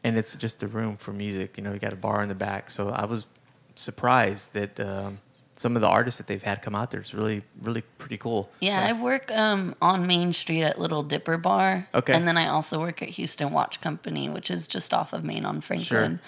And 0.04 0.16
it's 0.16 0.36
just 0.36 0.62
a 0.62 0.68
room 0.68 0.96
for 0.96 1.12
music. 1.12 1.56
You 1.56 1.64
know, 1.64 1.72
you 1.72 1.80
got 1.80 1.92
a 1.92 1.96
bar 1.96 2.22
in 2.22 2.28
the 2.28 2.34
back. 2.34 2.70
So 2.70 2.90
I 2.90 3.06
was 3.06 3.26
surprised 3.74 4.52
that 4.52 4.78
um, 4.78 5.18
some 5.54 5.76
of 5.76 5.82
the 5.82 5.88
artists 5.88 6.18
that 6.18 6.26
they've 6.26 6.42
had 6.42 6.62
come 6.62 6.74
out 6.74 6.90
there 6.90 7.00
is 7.00 7.14
really 7.14 7.42
really 7.62 7.82
pretty 7.98 8.18
cool. 8.18 8.50
Yeah, 8.60 8.84
I 8.84 8.92
work 8.92 9.30
um, 9.32 9.74
on 9.80 10.06
Main 10.06 10.32
Street 10.32 10.62
at 10.62 10.78
Little 10.78 11.02
Dipper 11.02 11.38
Bar. 11.38 11.88
Okay. 11.94 12.14
And 12.14 12.28
then 12.28 12.36
I 12.36 12.48
also 12.48 12.78
work 12.80 13.02
at 13.02 13.08
Houston 13.10 13.50
Watch 13.50 13.80
Company, 13.80 14.28
which 14.28 14.50
is 14.50 14.68
just 14.68 14.92
off 14.92 15.12
of 15.12 15.24
Main 15.24 15.44
on 15.44 15.60
Franklin. 15.60 16.18
Sure. 16.18 16.20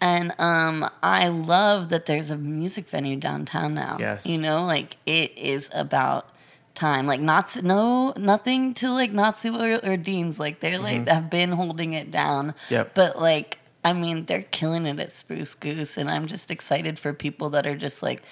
And 0.00 0.34
um, 0.38 0.88
I 1.02 1.28
love 1.28 1.88
that 1.88 2.06
there's 2.06 2.30
a 2.30 2.36
music 2.36 2.88
venue 2.88 3.16
downtown 3.16 3.74
now. 3.74 3.96
Yes. 3.98 4.26
You 4.26 4.40
know, 4.40 4.64
like 4.64 4.96
it 5.06 5.36
is 5.38 5.70
about 5.72 6.28
time. 6.74 7.06
Like 7.06 7.20
not 7.20 7.62
no 7.62 8.12
nothing 8.16 8.74
to 8.74 8.90
like 8.90 9.12
Notsuoh 9.12 9.82
or, 9.84 9.92
or 9.92 9.96
Dean's. 9.96 10.38
Like 10.38 10.60
they're 10.60 10.78
like 10.78 11.08
have 11.08 11.30
been 11.30 11.50
holding 11.50 11.92
it 11.92 12.10
down. 12.10 12.48
Mm-hmm. 12.48 12.74
Yep. 12.74 12.94
But 12.94 13.20
like 13.20 13.58
I 13.84 13.92
mean, 13.92 14.24
they're 14.24 14.42
killing 14.42 14.86
it 14.86 14.98
at 14.98 15.12
Spruce 15.12 15.54
Goose, 15.54 15.98
and 15.98 16.08
I'm 16.10 16.26
just 16.26 16.50
excited 16.50 16.98
for 16.98 17.12
people 17.12 17.50
that 17.50 17.66
are 17.66 17.76
just 17.76 18.02
like 18.02 18.22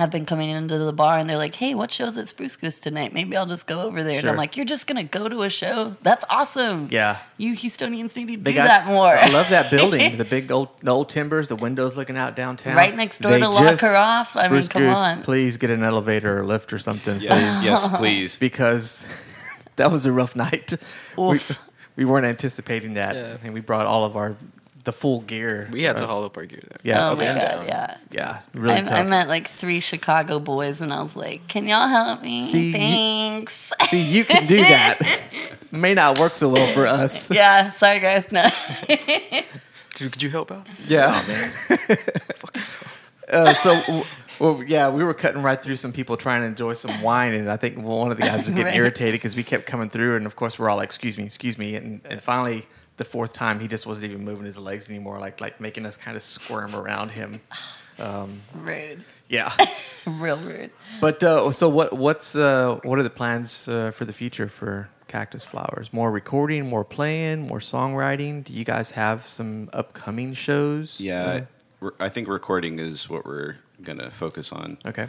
have 0.00 0.10
been 0.10 0.24
coming 0.24 0.48
into 0.48 0.78
the 0.78 0.92
bar 0.92 1.18
and 1.18 1.28
they're 1.28 1.36
like, 1.36 1.54
"Hey, 1.54 1.74
what 1.74 1.92
shows 1.92 2.16
at 2.16 2.26
Spruce 2.26 2.56
Goose 2.56 2.80
tonight? 2.80 3.12
Maybe 3.12 3.36
I'll 3.36 3.46
just 3.46 3.66
go 3.66 3.82
over 3.82 4.02
there." 4.02 4.18
And 4.18 4.28
I'm 4.28 4.36
like, 4.36 4.56
"You're 4.56 4.66
just 4.66 4.86
gonna 4.86 5.04
go 5.04 5.28
to 5.28 5.42
a 5.42 5.50
show? 5.50 5.94
That's 6.02 6.24
awesome! 6.30 6.88
Yeah. 6.90 7.18
you 7.36 7.52
Houstonians 7.52 8.16
need 8.16 8.26
to 8.28 8.36
They 8.38 8.52
do 8.52 8.54
got 8.54 8.66
that 8.66 8.86
more." 8.86 9.14
I 9.14 9.28
love 9.28 9.50
that 9.50 9.70
building. 9.70 10.16
the 10.24 10.24
big 10.24 10.50
old 10.50 10.68
the 10.82 10.90
old 10.90 11.10
timbers, 11.10 11.48
the 11.50 11.56
windows 11.56 11.96
looking 11.96 12.16
out 12.16 12.34
downtown. 12.34 12.76
Right 12.76 12.96
next 12.96 13.20
door 13.20 13.32
They 13.32 13.40
to 13.40 13.48
Lock 13.50 13.62
just- 13.62 13.82
Her 13.82 13.96
Off. 13.96 14.36
I 14.36 14.48
mean, 14.48 14.66
come 14.66 14.82
Goose, 14.82 14.98
on. 14.98 15.22
Please 15.22 15.58
get 15.58 15.70
an 15.70 15.84
elevator 15.84 16.40
or 16.40 16.46
lift 16.46 16.72
or 16.72 16.78
something. 16.78 17.20
Yes, 17.20 17.56
please. 17.58 17.66
yes, 17.66 17.88
please. 17.98 18.38
Because 18.38 19.06
that 19.76 19.92
was 19.92 20.06
a 20.06 20.12
rough 20.12 20.34
night. 20.34 20.74
We, 21.16 21.38
we 21.96 22.04
weren't 22.06 22.26
anticipating 22.26 22.94
that. 22.94 23.14
Yeah. 23.14 23.36
And 23.42 23.52
we 23.52 23.60
brought 23.60 23.86
all 23.86 24.04
of 24.04 24.16
our 24.16 24.36
the 24.84 24.92
full 24.92 25.20
gear. 25.20 25.68
We 25.72 25.82
had 25.82 25.98
to 25.98 26.04
Uh, 26.04 26.06
haul 26.08 26.24
up 26.24 26.36
our 26.36 26.44
gear 26.46 26.62
there. 26.68 26.78
Yeah. 26.82 27.08
oh 27.08 27.12
okay. 27.12 27.32
my 27.34 27.40
god, 27.40 27.66
yeah. 27.66 27.96
Yeah. 28.10 28.40
Really 28.54 28.76
I, 28.76 28.80
tough. 28.82 28.92
I 28.92 29.02
met 29.02 29.28
like 29.28 29.48
three 29.48 29.80
Chicago 29.80 30.38
boys, 30.38 30.80
and 30.80 30.92
I 30.92 31.00
was 31.00 31.16
like, 31.16 31.46
"Can 31.48 31.66
y'all 31.68 31.88
help 31.88 32.22
me? 32.22 32.46
See, 32.46 32.66
you- 32.68 32.72
Thanks." 32.72 33.72
See, 33.82 34.00
you 34.02 34.24
can 34.24 34.46
do 34.46 34.56
that. 34.56 34.98
May 35.72 35.94
not 35.94 36.18
work 36.18 36.34
so 36.36 36.48
well 36.48 36.72
for 36.74 36.86
us. 36.86 37.30
yeah, 37.30 37.70
sorry 37.70 38.00
guys. 38.00 38.30
No. 38.32 38.48
Dude, 39.94 40.12
could 40.12 40.22
you 40.22 40.30
help 40.30 40.50
out? 40.50 40.66
Yeah. 40.88 41.20
Fuck 41.20 42.56
yourself. 42.56 42.96
Uh, 43.30 43.54
so, 43.54 44.02
well, 44.40 44.60
yeah, 44.66 44.90
we 44.90 45.04
were 45.04 45.14
cutting 45.14 45.40
right 45.40 45.62
through 45.62 45.76
some 45.76 45.92
people 45.92 46.16
trying 46.16 46.40
to 46.40 46.48
enjoy 46.48 46.72
some 46.72 47.00
wine, 47.00 47.32
and 47.32 47.48
I 47.48 47.56
think 47.56 47.78
one 47.78 48.10
of 48.10 48.16
the 48.16 48.24
guys 48.24 48.38
was 48.40 48.48
getting 48.48 48.64
Right. 48.64 48.74
irritated 48.74 49.12
because 49.20 49.36
we 49.36 49.44
kept 49.44 49.66
coming 49.66 49.88
through, 49.88 50.16
and 50.16 50.26
of 50.26 50.34
course 50.34 50.58
we're 50.58 50.68
all 50.68 50.76
like, 50.78 50.86
"Excuse 50.88 51.16
me, 51.16 51.22
excuse 51.26 51.56
me," 51.56 51.76
and, 51.76 52.00
and 52.04 52.20
finally 52.20 52.66
the 53.00 53.04
fourth 53.04 53.32
time 53.32 53.60
he 53.60 53.66
just 53.68 53.86
wasn't 53.86 54.12
even 54.12 54.24
moving 54.24 54.44
his 54.44 54.58
legs 54.58 54.88
anymore, 54.90 55.18
like 55.18 55.40
like 55.40 55.60
making 55.60 55.84
us 55.86 55.96
kind 55.96 56.16
of 56.16 56.22
squirm 56.22 56.74
around 56.76 57.08
him. 57.10 57.40
rude, 58.54 59.04
Yeah, 59.28 59.52
real 60.06 60.38
rude. 60.38 60.70
but 61.00 61.22
uh, 61.22 61.50
so 61.52 61.68
what? 61.68 61.92
What's 61.92 62.36
uh, 62.36 62.78
what 62.82 62.98
are 62.98 63.02
the 63.02 63.10
plans 63.22 63.68
uh, 63.68 63.90
for 63.90 64.04
the 64.04 64.12
future 64.12 64.48
for 64.48 64.88
Cactus 65.08 65.44
Flowers? 65.44 65.92
More 65.92 66.10
recording, 66.10 66.68
more 66.68 66.84
playing, 66.84 67.46
more 67.46 67.58
songwriting. 67.60 68.44
Do 68.44 68.52
you 68.52 68.64
guys 68.64 68.92
have 68.92 69.26
some 69.26 69.68
upcoming 69.72 70.34
shows? 70.34 71.00
Yeah, 71.00 71.42
I- 71.82 72.06
I 72.06 72.08
think 72.10 72.28
recording 72.28 72.78
is 72.78 73.08
what 73.08 73.24
we're 73.24 73.56
gonna 73.82 74.10
focus 74.10 74.52
on, 74.52 74.76
Uh, 74.84 74.88
okay. 74.90 75.08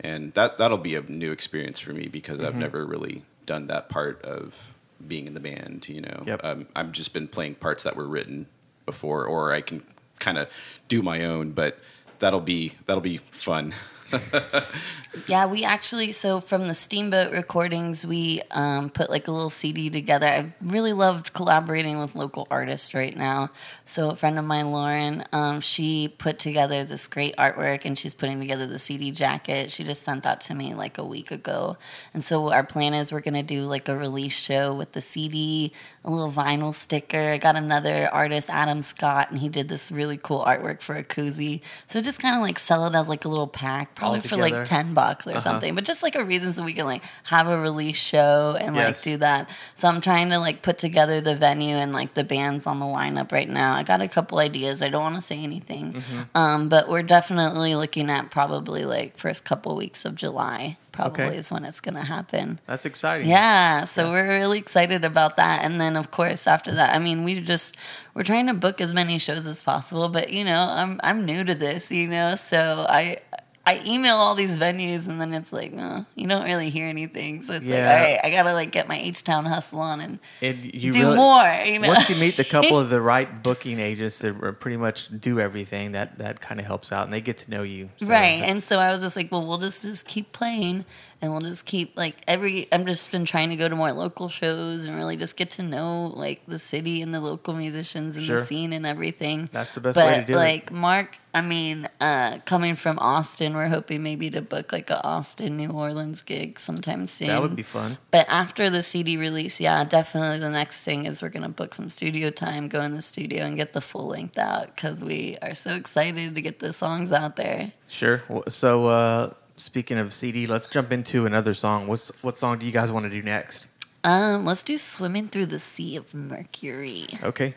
and 0.00 0.34
that 0.34 0.56
that'll 0.58 0.78
be 0.78 0.96
a 0.96 1.02
new 1.02 1.30
experience 1.32 1.78
for 1.78 1.92
me 1.92 2.08
because 2.08 2.38
Mm-hmm. 2.38 2.46
I've 2.48 2.56
never 2.56 2.84
really 2.84 3.22
done 3.46 3.66
that 3.68 3.88
part 3.88 4.20
of 4.24 4.74
being 5.06 5.26
in 5.26 5.34
the 5.34 5.40
band. 5.40 5.88
You 5.88 6.02
know, 6.02 6.22
Yep. 6.26 6.40
um, 6.44 6.66
I've 6.76 6.92
just 6.92 7.12
been 7.12 7.28
playing 7.28 7.56
parts 7.56 7.82
that 7.84 7.96
were 7.96 8.06
written 8.08 8.46
before, 8.86 9.24
or 9.26 9.52
I 9.52 9.60
can 9.60 9.82
kind 10.18 10.38
of 10.38 10.48
do 10.88 11.02
my 11.02 11.24
own, 11.24 11.52
but 11.52 11.78
that'll 12.18 12.40
be 12.40 12.74
that'll 12.86 13.00
be 13.02 13.18
fun. 13.30 13.72
Yeah, 15.26 15.46
we 15.46 15.64
actually 15.64 16.12
so 16.12 16.40
from 16.40 16.68
the 16.68 16.74
Steamboat 16.74 17.32
recordings, 17.32 18.06
we 18.06 18.42
um, 18.52 18.90
put 18.90 19.10
like 19.10 19.26
a 19.26 19.32
little 19.32 19.50
CD 19.50 19.90
together. 19.90 20.26
I 20.26 20.52
really 20.62 20.92
loved 20.92 21.32
collaborating 21.32 21.98
with 21.98 22.14
local 22.14 22.46
artists 22.48 22.94
right 22.94 23.16
now. 23.16 23.50
So 23.84 24.10
a 24.10 24.16
friend 24.16 24.38
of 24.38 24.44
mine, 24.44 24.70
Lauren, 24.70 25.24
um, 25.32 25.60
she 25.60 26.08
put 26.08 26.38
together 26.38 26.84
this 26.84 27.08
great 27.08 27.36
artwork, 27.36 27.84
and 27.84 27.98
she's 27.98 28.14
putting 28.14 28.38
together 28.38 28.68
the 28.68 28.78
CD 28.78 29.10
jacket. 29.10 29.72
She 29.72 29.82
just 29.82 30.02
sent 30.02 30.22
that 30.22 30.40
to 30.42 30.54
me 30.54 30.74
like 30.74 30.96
a 30.96 31.04
week 31.04 31.32
ago, 31.32 31.76
and 32.14 32.22
so 32.22 32.52
our 32.52 32.64
plan 32.64 32.94
is 32.94 33.10
we're 33.12 33.20
gonna 33.20 33.42
do 33.42 33.62
like 33.62 33.88
a 33.88 33.96
release 33.96 34.38
show 34.38 34.72
with 34.74 34.92
the 34.92 35.00
CD, 35.00 35.72
a 36.04 36.10
little 36.10 36.30
vinyl 36.30 36.72
sticker. 36.72 37.30
I 37.32 37.38
got 37.38 37.56
another 37.56 38.08
artist, 38.12 38.48
Adam 38.48 38.80
Scott, 38.82 39.30
and 39.30 39.40
he 39.40 39.48
did 39.48 39.68
this 39.68 39.90
really 39.90 40.16
cool 40.16 40.44
artwork 40.44 40.80
for 40.82 40.94
a 40.94 41.02
koozie. 41.02 41.62
So 41.88 42.00
just 42.00 42.20
kind 42.20 42.36
of 42.36 42.42
like 42.42 42.60
sell 42.60 42.86
it 42.86 42.94
as 42.94 43.08
like 43.08 43.24
a 43.24 43.28
little 43.28 43.48
pack, 43.48 43.96
probably 44.00 44.20
for 44.20 44.36
like 44.36 44.64
ten 44.64 44.94
bucks 44.94 45.26
or 45.26 45.40
something, 45.40 45.74
but 45.74 45.84
just 45.84 46.02
like 46.02 46.14
a 46.16 46.24
reason 46.24 46.52
so 46.52 46.64
we 46.64 46.72
can 46.72 46.86
like 46.86 47.02
have 47.24 47.46
a 47.48 47.58
release 47.60 47.96
show 47.96 48.56
and 48.60 48.74
like 48.74 49.00
do 49.02 49.16
that. 49.18 49.48
So 49.76 49.86
I'm 49.88 50.00
trying 50.00 50.30
to 50.30 50.38
like 50.38 50.62
put 50.62 50.78
together 50.78 51.20
the 51.20 51.36
venue 51.36 51.76
and 51.76 51.92
like 51.92 52.14
the 52.14 52.24
bands 52.24 52.66
on 52.66 52.78
the 52.78 52.86
lineup 52.86 53.30
right 53.32 53.48
now. 53.48 53.74
I 53.74 53.82
got 53.84 54.00
a 54.02 54.08
couple 54.08 54.38
ideas. 54.38 54.82
I 54.82 54.88
don't 54.88 55.02
want 55.02 55.14
to 55.16 55.20
say 55.22 55.38
anything, 55.42 55.92
Mm-hmm. 55.94 56.20
um, 56.36 56.68
but 56.68 56.88
we're 56.88 57.02
definitely 57.02 57.74
looking 57.74 58.10
at 58.10 58.30
probably 58.30 58.84
like 58.84 59.16
first 59.16 59.44
couple 59.44 59.76
weeks 59.76 60.04
of 60.04 60.14
July. 60.14 60.76
Probably 60.92 61.24
Okay. 61.26 61.36
is 61.36 61.52
when 61.52 61.64
it's 61.64 61.78
gonna 61.80 62.04
happen. 62.04 62.58
That's 62.66 62.84
exciting. 62.84 63.28
Yeah, 63.28 63.84
so 63.84 64.10
we're 64.10 64.26
really 64.26 64.58
excited 64.58 65.04
about 65.04 65.36
that. 65.36 65.62
And 65.64 65.80
then 65.80 65.96
of 65.96 66.10
course 66.10 66.48
after 66.48 66.72
that, 66.72 66.92
I 66.94 66.98
mean, 66.98 67.22
we 67.22 67.40
just 67.40 67.76
we're 68.12 68.24
trying 68.24 68.48
to 68.48 68.54
book 68.54 68.80
as 68.80 68.92
many 68.92 69.18
shows 69.18 69.46
as 69.46 69.62
possible, 69.62 70.08
but 70.08 70.32
you 70.32 70.44
know, 70.44 70.58
I'm 70.68 70.98
I'm 71.04 71.24
new 71.24 71.44
to 71.44 71.54
this, 71.54 71.92
you 71.92 72.08
know, 72.08 72.34
so 72.34 72.86
I 72.88 73.18
I 73.66 73.82
email 73.86 74.16
all 74.16 74.34
these 74.34 74.58
venues 74.58 75.06
and 75.06 75.20
then 75.20 75.34
it's 75.34 75.52
like, 75.52 75.72
uh, 75.76 76.02
you 76.14 76.26
don't 76.26 76.44
really 76.44 76.70
hear 76.70 76.86
anything. 76.86 77.42
So 77.42 77.54
it's 77.54 77.66
like, 77.66 77.78
all 77.78 77.84
right, 77.84 78.18
I 78.24 78.30
gotta 78.30 78.54
like 78.54 78.70
get 78.70 78.88
my 78.88 78.98
H 78.98 79.22
Town 79.22 79.44
hustle 79.44 79.80
on 79.80 80.00
and 80.00 80.18
And 80.40 80.64
you 80.64 80.92
do 80.92 81.00
really- 81.00 81.16
more. 81.16 81.44
You 81.64 81.78
know? 81.78 81.88
Once 81.88 82.08
you 82.08 82.16
meet 82.16 82.36
the 82.38 82.44
couple 82.44 82.78
of 82.78 82.88
the 82.90 83.00
right 83.02 83.42
booking 83.42 83.78
agents 83.78 84.18
that 84.20 84.56
pretty 84.60 84.78
much 84.78 85.08
do 85.20 85.38
everything, 85.38 85.92
that 85.92 86.18
that 86.18 86.40
kind 86.40 86.58
of 86.58 86.66
helps 86.66 86.90
out, 86.90 87.04
and 87.04 87.12
they 87.12 87.20
get 87.20 87.36
to 87.38 87.50
know 87.50 87.62
you. 87.62 87.90
So 87.98 88.06
right. 88.06 88.42
And 88.42 88.62
so 88.62 88.78
I 88.78 88.90
was 88.90 89.02
just 89.02 89.14
like, 89.14 89.30
well, 89.30 89.46
we'll 89.46 89.58
just 89.58 89.82
just 89.82 90.06
keep 90.06 90.32
playing 90.32 90.86
and 91.22 91.32
we'll 91.32 91.40
just 91.40 91.66
keep 91.66 91.96
like 91.96 92.16
every. 92.26 92.66
I'm 92.72 92.86
just 92.86 93.10
been 93.12 93.24
trying 93.24 93.50
to 93.50 93.56
go 93.56 93.68
to 93.68 93.76
more 93.76 93.92
local 93.92 94.28
shows 94.28 94.86
and 94.86 94.96
really 94.96 95.16
just 95.16 95.36
get 95.36 95.50
to 95.50 95.62
know 95.62 96.06
like 96.14 96.46
the 96.46 96.58
city 96.58 97.02
and 97.02 97.14
the 97.14 97.20
local 97.20 97.54
musicians 97.54 98.16
and 98.16 98.24
Sure. 98.24 98.38
the 98.38 98.44
scene 98.44 98.72
and 98.72 98.86
everything. 98.86 99.48
That's 99.52 99.74
the 99.74 99.80
best 99.80 99.96
but, 99.96 100.06
way 100.06 100.16
to 100.20 100.24
do 100.26 100.32
it. 100.32 100.36
like 100.36 100.72
Mark, 100.72 101.18
I 101.34 101.42
mean, 101.42 101.88
uh, 102.00 102.38
coming 102.44 102.74
from 102.74 102.98
Austin, 102.98 103.54
we're 103.54 103.68
hoping 103.68 104.02
maybe 104.02 104.30
to 104.30 104.40
book 104.42 104.72
like 104.72 104.90
a 104.90 105.02
Austin, 105.04 105.56
New 105.56 105.70
Orleans 105.70 106.24
gig 106.24 106.58
sometime 106.58 107.06
soon. 107.06 107.28
that 107.28 107.42
would 107.42 107.54
be 107.56 107.62
fun. 107.62 107.98
But 108.10 108.26
after 108.28 108.70
the 108.70 108.82
CD 108.82 109.16
release, 109.16 109.60
yeah, 109.60 109.84
definitely 109.84 110.38
the 110.38 110.50
next 110.50 110.84
thing 110.84 111.06
is 111.06 111.22
we're 111.22 111.28
gonna 111.28 111.48
book 111.48 111.74
some 111.74 111.88
studio 111.88 112.30
time, 112.30 112.68
go 112.68 112.80
in 112.80 112.94
the 112.94 113.02
studio, 113.02 113.44
and 113.44 113.56
get 113.56 113.72
the 113.74 113.80
full 113.80 114.06
length 114.08 114.38
out 114.38 114.74
because 114.74 115.02
we 115.04 115.36
are 115.42 115.54
so 115.54 115.74
excited 115.74 116.34
to 116.34 116.40
get 116.40 116.60
the 116.60 116.72
songs 116.72 117.12
out 117.12 117.36
there. 117.36 117.72
Sure. 117.88 118.22
So 118.48 118.86
uh, 118.86 119.34
speaking 119.60 119.98
of 119.98 120.12
CD, 120.12 120.46
let's 120.46 120.66
jump 120.66 120.90
into 120.92 121.26
another 121.26 121.54
song. 121.54 121.86
What's 121.86 122.10
what 122.22 122.36
song 122.36 122.58
do 122.58 122.66
you 122.66 122.72
guys 122.72 122.90
want 122.90 123.04
to 123.04 123.10
do 123.10 123.22
next? 123.22 123.66
Um, 124.02 124.44
let's 124.44 124.62
do 124.62 124.78
"Swimming 124.78 125.28
Through 125.28 125.46
the 125.46 125.58
Sea 125.58 125.96
of 125.96 126.14
Mercury." 126.14 127.06
Okay. 127.22 127.54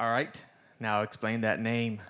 All 0.00 0.10
right. 0.10 0.44
Now 0.80 1.02
explain 1.02 1.40
that 1.42 1.60
name. 1.60 2.00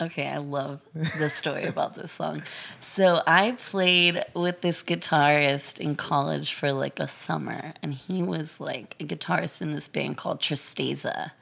Okay, 0.00 0.26
I 0.28 0.38
love 0.38 0.80
the 0.94 1.28
story 1.28 1.64
about 1.64 1.94
this 1.94 2.12
song. 2.12 2.42
So 2.80 3.22
I 3.26 3.52
played 3.52 4.24
with 4.34 4.62
this 4.62 4.82
guitarist 4.82 5.78
in 5.78 5.94
college 5.94 6.54
for 6.54 6.72
like 6.72 6.98
a 6.98 7.06
summer, 7.06 7.74
and 7.82 7.92
he 7.92 8.22
was 8.22 8.60
like 8.60 8.96
a 8.98 9.04
guitarist 9.04 9.60
in 9.60 9.72
this 9.72 9.88
band 9.88 10.16
called 10.16 10.40
Tristeza. 10.40 11.32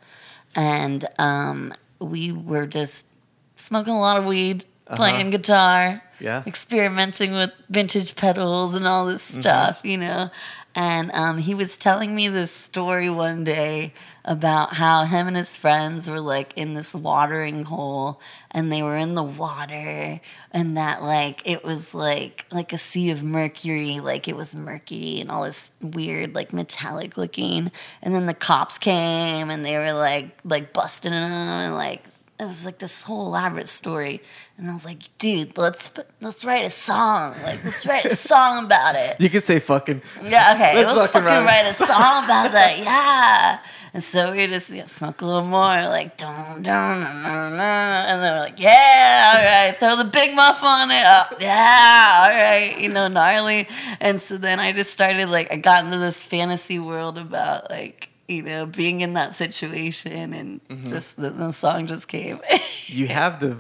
And 0.57 1.07
um, 1.18 1.72
we 2.01 2.32
were 2.32 2.66
just 2.66 3.07
smoking 3.55 3.95
a 3.95 4.01
lot 4.01 4.18
of 4.18 4.24
weed, 4.26 4.64
playing 4.86 5.30
guitar, 5.30 6.03
Yeah. 6.18 6.43
experimenting 6.45 7.34
with 7.34 7.53
vintage 7.68 8.16
pedals 8.16 8.74
and 8.74 8.86
all 8.89 9.07
this 9.07 9.22
stuff, 9.22 9.82
you 9.84 9.99
know. 9.99 10.30
And 10.74 11.10
um, 11.12 11.38
he 11.38 11.54
was 11.54 11.76
telling 11.76 12.14
me 12.14 12.28
this 12.28 12.52
story 12.52 13.10
one 13.10 13.42
day 13.42 13.92
about 14.24 14.74
how 14.74 15.04
him 15.04 15.26
and 15.26 15.36
his 15.36 15.56
friends 15.56 16.08
were 16.08 16.20
like 16.20 16.52
in 16.56 16.74
this 16.74 16.94
watering 16.94 17.64
hole 17.64 18.20
and 18.50 18.70
they 18.70 18.82
were 18.82 18.96
in 18.96 19.14
the 19.14 19.22
water 19.22 20.20
and 20.52 20.76
that 20.76 21.02
like 21.02 21.40
it 21.46 21.64
was 21.64 21.94
like 21.94 22.44
like 22.52 22.72
a 22.72 22.78
sea 22.78 23.10
of 23.10 23.24
mercury 23.24 24.00
like 24.00 24.28
it 24.28 24.36
was 24.36 24.54
murky 24.54 25.20
and 25.20 25.30
all 25.30 25.44
this 25.44 25.72
weird 25.80 26.34
like 26.34 26.52
metallic 26.52 27.16
looking. 27.16 27.72
And 28.02 28.14
then 28.14 28.26
the 28.26 28.34
cops 28.34 28.78
came 28.78 29.50
and 29.50 29.64
they 29.64 29.78
were 29.78 29.94
like 29.94 30.36
like 30.44 30.72
busting 30.72 31.12
them 31.12 31.32
and 31.32 31.74
like 31.74 32.04
it 32.41 32.45
was 32.47 32.64
like 32.64 32.78
this 32.78 33.03
whole 33.03 33.26
elaborate 33.26 33.68
story 33.68 34.20
and 34.57 34.70
i 34.70 34.72
was 34.72 34.84
like 34.84 34.99
dude 35.18 35.57
let's 35.59 35.91
let's 36.20 36.45
write 36.45 36.64
a 36.64 36.70
song 36.70 37.34
like 37.43 37.62
let's 37.64 37.84
write 37.86 38.05
a 38.05 38.14
song 38.16 38.64
about 38.64 38.95
it 38.95 39.20
You 39.20 39.28
could 39.30 39.43
say 39.45 39.59
fucking. 39.61 40.03
yeah, 40.22 40.53
okay. 40.55 40.74
Let's 40.74 40.93
Let's, 40.93 41.12
fucking 41.12 41.26
fucking, 41.28 41.47
write 41.47 41.66
a 41.66 41.72
song 41.72 42.24
about 42.24 42.53
that. 42.53 42.78
Yeah. 42.89 43.59
And 43.95 44.05
so 44.05 44.32
we 44.32 44.47
just 44.47 44.68
yeah, 44.70 44.84
smoke 44.84 45.22
a 45.22 45.26
little 45.26 45.45
more, 45.45 45.82
like 45.89 46.16
dun, 46.16 46.62
dun, 46.62 47.01
dun, 47.01 47.22
dun, 47.22 47.53
dun. 47.53 48.07
and 48.11 48.22
then 48.22 48.34
we're 48.34 48.41
like, 48.41 48.61
yeah, 48.61 49.32
all 49.34 49.45
right, 49.45 49.76
throw 49.78 49.97
the 49.97 50.05
big 50.11 50.34
muff 50.36 50.62
on 50.62 50.91
it. 50.91 51.03
Oh, 51.07 51.36
yeah, 51.41 52.20
all 52.22 52.28
right, 52.30 52.78
you 52.78 52.91
know, 52.91 53.09
gnarly. 53.09 53.66
And 54.01 54.20
so 54.20 54.36
then 54.36 54.61
I 54.61 54.72
just 54.72 54.91
started 54.93 55.28
like 55.30 55.51
I 55.51 55.57
got 55.57 55.84
into 55.84 55.99
this 55.99 56.22
fantasy 56.22 56.78
world 56.78 57.16
about 57.18 57.70
like 57.70 58.11
you 58.28 58.42
know 58.42 58.66
being 58.66 59.00
in 59.00 59.14
that 59.14 59.34
situation, 59.34 60.32
and 60.34 60.60
Mm-hmm. 60.68 60.90
just 60.90 61.16
the, 61.16 61.30
the 61.30 61.52
song 61.52 61.86
just 61.86 62.08
came. 62.08 62.40
You 62.90 63.06
have 63.08 63.38
the 63.40 63.58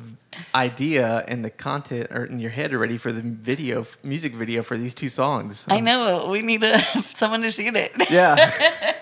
idea 0.54 1.22
and 1.28 1.44
the 1.44 1.50
content 1.50 2.06
or 2.10 2.24
in 2.24 2.38
your 2.40 2.50
head 2.50 2.72
already 2.72 2.96
for 2.96 3.12
the 3.12 3.20
video, 3.20 3.84
music 4.02 4.32
video 4.34 4.62
for 4.62 4.78
these 4.78 4.94
two 4.94 5.10
songs. 5.10 5.66
I 5.68 5.80
know 5.80 6.30
we 6.30 6.40
need 6.40 6.62
a, 6.62 6.78
someone 7.20 7.42
to 7.42 7.50
shoot 7.50 7.76
it. 7.76 7.92
Yeah. 8.10 8.36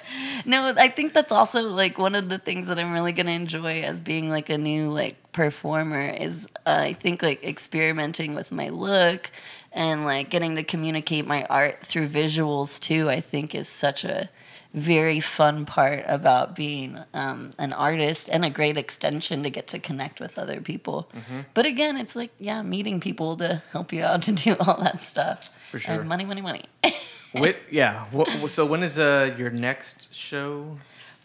No, 0.45 0.73
I 0.77 0.89
think 0.89 1.13
that's 1.13 1.33
also 1.33 1.63
like 1.63 1.99
one 1.99 2.15
of 2.15 2.29
the 2.29 2.39
things 2.39 2.69
that 2.69 2.79
I'm 2.79 2.93
really 2.93 3.13
gonna 3.13 3.33
enjoy 3.33 3.83
as 3.83 4.01
being 4.01 4.31
like 4.31 4.49
a 4.49 4.57
new 4.59 4.91
like 4.91 5.33
performer 5.33 6.09
is 6.09 6.47
uh, 6.65 6.79
I 6.83 6.93
think 6.93 7.21
like 7.23 7.43
experimenting 7.45 8.35
with 8.37 8.53
my 8.53 8.69
look 8.69 9.31
and 9.73 10.05
like 10.05 10.31
getting 10.31 10.55
to 10.57 10.63
communicate 10.63 11.27
my 11.27 11.45
art 11.47 11.85
through 11.85 12.09
visuals 12.09 12.81
too. 12.81 13.11
I 13.11 13.21
think 13.21 13.55
is 13.57 13.69
such 13.69 14.05
a 14.05 14.29
very 14.75 15.21
fun 15.21 15.65
part 15.65 16.05
about 16.07 16.55
being 16.55 16.99
um, 17.15 17.53
an 17.59 17.73
artist 17.73 18.29
and 18.31 18.45
a 18.45 18.51
great 18.51 18.77
extension 18.77 19.43
to 19.43 19.51
get 19.51 19.67
to 19.69 19.79
connect 19.79 20.21
with 20.21 20.39
other 20.39 20.61
people. 20.61 21.09
But 21.55 21.67
again, 21.67 21.97
it's 21.97 22.15
like 22.17 22.33
yeah, 22.39 22.63
meeting 22.63 23.01
people 23.01 23.37
to 23.39 23.63
help 23.73 23.93
you 23.93 24.03
out 24.03 24.23
to 24.29 24.33
do 24.33 24.57
all 24.61 24.79
that 24.81 25.03
stuff. 25.03 25.49
For 25.71 25.79
sure. 25.79 26.01
And 26.01 26.09
money, 26.09 26.25
money, 26.25 26.43
money. 26.43 26.63
Wait, 27.35 27.57
yeah. 27.71 28.07
So 28.47 28.65
when 28.65 28.83
is 28.83 28.99
uh, 28.99 29.35
your 29.37 29.51
next 29.51 30.15
show? 30.15 30.79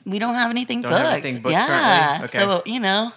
We 0.06 0.20
don't 0.20 0.34
have 0.34 0.50
anything 0.50 0.82
Don't 0.82 0.92
booked. 0.92 1.04
have 1.04 1.14
anything 1.14 1.42
booked 1.42 1.54
yeah. 1.54 2.18
currently? 2.18 2.26
Okay. 2.26 2.40
So, 2.40 2.64
you 2.66 2.80
know, 2.80 3.14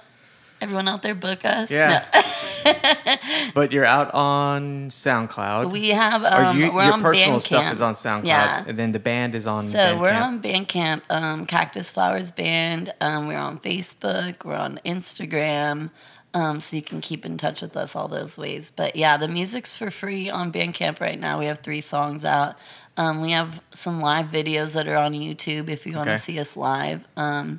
everyone 0.65 0.89
out 0.89 1.03
there 1.03 1.15
book 1.15 1.45
us. 1.45 1.71
Yeah. 1.71 2.05
No. 2.15 2.23
But 3.55 3.71
you're 3.73 3.85
out 3.85 4.13
on 4.15 4.89
SoundCloud. 4.91 5.71
We 5.71 5.91
have 5.91 6.25
um 6.25 6.59
you, 6.59 6.73
we're 6.73 6.85
your 6.85 6.95
on 6.95 7.03
personal 7.03 7.39
Bandcamp. 7.39 7.43
stuff 7.43 7.73
is 7.73 7.81
on 7.81 7.95
SoundCloud, 7.95 8.25
Yeah. 8.27 8.65
and 8.67 8.79
then 8.79 8.93
the 8.93 8.99
band 8.99 9.35
is 9.35 9.47
on. 9.47 9.69
So 9.71 9.99
we're 10.01 10.11
Bandcamp. 10.11 10.23
on 10.23 10.43
Bandcamp, 10.43 11.03
um, 11.11 11.47
Cactus 11.47 11.91
Flowers 11.91 12.31
Band. 12.33 12.93
Um, 13.01 13.29
we're 13.29 13.39
on 13.39 13.59
Facebook. 13.61 14.45
We're 14.45 14.57
on 14.57 14.81
Instagram. 14.85 15.91
Um, 16.33 16.61
so 16.61 16.75
you 16.75 16.83
can 16.83 17.01
keep 17.01 17.25
in 17.25 17.37
touch 17.37 17.63
with 17.63 17.77
us 17.77 17.95
all 17.95 18.09
those 18.09 18.37
ways. 18.37 18.73
But 18.75 18.97
yeah, 18.97 19.17
the 19.17 19.29
music's 19.29 19.77
for 19.77 19.91
free 19.93 20.29
on 20.29 20.51
Bandcamp 20.51 21.01
right 21.01 21.19
now. 21.21 21.39
We 21.39 21.47
have 21.47 21.61
three 21.61 21.81
songs 21.81 22.25
out. 22.25 22.57
Um, 22.97 23.21
we 23.21 23.31
have 23.33 23.63
some 23.73 24.01
live 24.01 24.27
videos 24.33 24.75
that 24.75 24.89
are 24.89 24.97
on 24.97 25.13
YouTube 25.13 25.69
if 25.69 25.87
you 25.87 25.95
want 25.95 26.07
to 26.09 26.13
Okay. 26.15 26.19
see 26.19 26.41
us 26.41 26.57
live. 26.57 27.07
Um, 27.17 27.59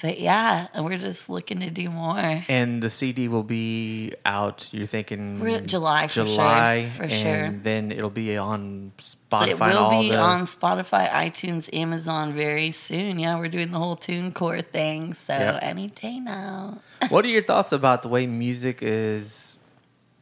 but 0.00 0.20
yeah, 0.20 0.68
and 0.74 0.84
we're 0.84 0.98
just 0.98 1.30
looking 1.30 1.60
to 1.60 1.70
do 1.70 1.88
more. 1.88 2.44
And 2.48 2.82
the 2.82 2.90
CD 2.90 3.28
will 3.28 3.42
be 3.42 4.12
out. 4.24 4.68
You're 4.72 4.86
thinking 4.86 5.40
We're 5.40 5.60
July 5.60 6.06
for 6.06 6.12
sure, 6.14 6.26
July, 6.26 6.88
for 6.94 7.04
and 7.04 7.12
sure. 7.12 7.50
then 7.62 7.90
it'll 7.92 8.10
be 8.10 8.36
on 8.36 8.92
Spotify. 8.98 9.58
But 9.58 9.70
it 9.70 9.80
will 9.80 9.90
be 10.02 10.10
the, 10.10 10.18
on 10.18 10.42
Spotify, 10.42 11.08
iTunes, 11.10 11.68
Amazon 11.74 12.34
very 12.34 12.70
soon. 12.72 13.18
Yeah, 13.18 13.38
we're 13.38 13.48
doing 13.48 13.70
the 13.70 13.78
whole 13.78 13.96
TuneCore 13.96 14.64
thing. 14.66 15.14
So 15.14 15.32
Yep. 15.32 15.58
any 15.62 15.88
day 15.88 16.20
now. 16.20 16.80
what 17.08 17.24
are 17.24 17.28
your 17.28 17.42
thoughts 17.42 17.72
about 17.72 18.02
the 18.02 18.08
way 18.08 18.26
music 18.26 18.80
is 18.82 19.56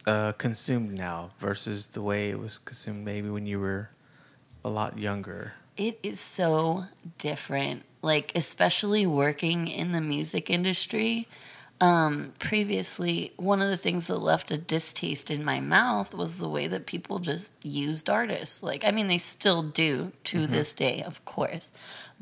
uh, 0.06 0.32
consumed 0.32 0.92
now 0.92 1.30
versus 1.40 1.88
the 1.88 2.02
way 2.02 2.28
it 2.30 2.38
was 2.38 2.58
consumed 2.58 3.04
maybe 3.04 3.28
when 3.28 3.46
you 3.46 3.58
were 3.58 3.90
a 4.64 4.70
lot 4.70 4.98
younger? 4.98 5.54
It 5.76 5.98
is 6.04 6.20
so 6.20 6.84
different. 7.18 7.82
Like, 8.04 8.32
especially 8.34 9.06
working 9.06 9.66
in 9.66 9.92
the 9.92 10.00
music 10.00 10.50
industry. 10.50 11.26
Um, 11.80 12.32
previously, 12.38 13.32
one 13.36 13.60
of 13.60 13.68
the 13.68 13.76
things 13.76 14.06
that 14.06 14.18
left 14.18 14.50
a 14.52 14.56
distaste 14.56 15.28
in 15.30 15.44
my 15.44 15.58
mouth 15.60 16.14
was 16.14 16.38
the 16.38 16.48
way 16.48 16.68
that 16.68 16.86
people 16.86 17.18
just 17.18 17.52
used 17.64 18.08
artists. 18.08 18.62
Like, 18.62 18.84
I 18.84 18.90
mean, 18.92 19.08
they 19.08 19.18
still 19.18 19.62
do 19.62 20.12
to 20.24 20.46
this 20.46 20.72
day, 20.74 21.02
of 21.02 21.24
course. 21.24 21.72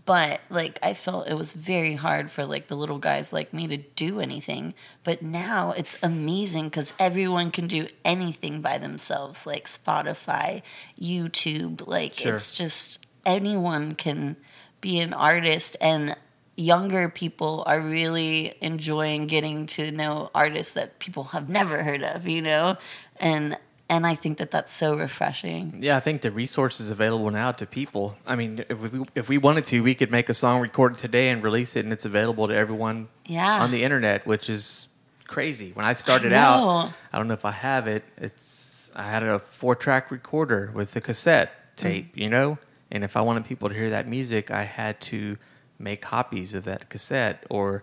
But 0.05 0.41
like, 0.51 0.79
I 0.83 0.95
felt 0.95 1.29
it 1.29 1.35
was 1.35 1.53
very 1.53 1.95
hard 1.95 2.31
for 2.31 2.45
like 2.45 2.67
the 2.69 2.77
little 2.77 2.99
guys 2.99 3.33
like 3.33 3.53
me 3.53 3.69
to 3.69 3.77
do 3.77 4.21
anything. 4.21 4.75
But 5.05 5.23
now 5.23 5.73
it's 5.73 5.99
amazing 6.03 6.65
because 6.71 6.95
everyone 6.99 7.51
can 7.51 7.67
do 7.69 7.89
anything 8.05 8.63
by 8.63 8.79
themselves, 8.79 9.47
like 9.47 9.67
Spotify, 9.69 10.63
YouTube. 11.01 11.87
Like, 11.87 12.15
Sure. 12.15 12.35
it's 12.35 12.57
just 12.57 13.07
anyone 13.27 13.95
can 13.95 14.37
be 14.83 14.99
an 14.99 15.15
artist 15.15 15.77
and 15.81 16.15
younger 16.57 17.09
people 17.09 17.63
are 17.67 17.81
really 17.81 18.55
enjoying 18.61 19.27
getting 19.27 19.65
to 19.65 19.91
know 19.91 20.31
artists 20.35 20.75
that 20.75 20.99
people 20.99 21.25
have 21.25 21.49
never 21.49 21.83
heard 21.83 22.03
of 22.03 22.29
you 22.29 22.43
know 22.43 22.77
and 23.17 23.57
and 23.89 24.07
i 24.07 24.15
think 24.15 24.37
that 24.37 24.51
that's 24.51 24.71
so 24.73 24.95
refreshing 24.95 25.79
Yeah, 25.81 25.97
I 25.97 26.01
think 26.01 26.21
the 26.21 26.31
resources 26.31 26.91
available 26.91 27.31
now 27.31 27.53
to 27.53 27.67
people. 27.67 28.17
I 28.27 28.37
mean, 28.37 28.65
if 28.69 28.79
we 28.93 29.05
if 29.15 29.29
we 29.31 29.39
wanted 29.39 29.65
to, 29.67 29.81
we 29.83 29.95
could 29.95 30.11
make 30.11 30.29
a 30.29 30.35
song, 30.35 30.61
record 30.61 30.93
it 30.93 30.99
today, 30.99 31.31
and 31.31 31.43
release 31.43 31.75
it, 31.77 31.85
and 31.85 31.93
it's 31.93 32.05
available 32.05 32.47
to 32.49 32.55
everyone 32.55 33.09
Yeah. 33.27 33.63
on 33.63 33.71
the 33.71 33.83
internet, 33.85 34.27
which 34.27 34.49
is 34.51 34.89
crazy. 35.27 35.71
When 35.75 35.87
I 35.87 35.95
started 35.95 36.33
know. 36.33 36.39
out, 36.39 36.93
I 37.13 37.19
don't 37.19 37.29
know 37.29 37.35
if 37.35 37.45
I 37.45 37.51
have 37.53 37.87
it. 37.89 38.05
It's 38.19 38.91
I 38.95 39.03
had 39.05 39.23
a 39.23 39.39
four 39.39 39.75
track 39.75 40.11
recorder 40.11 40.71
with 40.75 40.93
the 40.93 41.01
cassette 41.01 41.77
tape, 41.77 42.15
mm. 42.15 42.21
you 42.23 42.29
know, 42.31 42.59
and 42.93 43.03
if 43.03 43.17
I 43.17 43.23
wanted 43.23 43.45
people 43.45 43.69
to 43.69 43.75
hear 43.75 43.91
that 43.91 44.07
music, 44.07 44.51
I 44.53 44.63
had 44.63 45.01
to 45.03 45.37
make 45.79 46.01
copies 46.01 46.55
of 46.55 46.63
that 46.65 46.89
cassette 46.89 47.45
or 47.51 47.83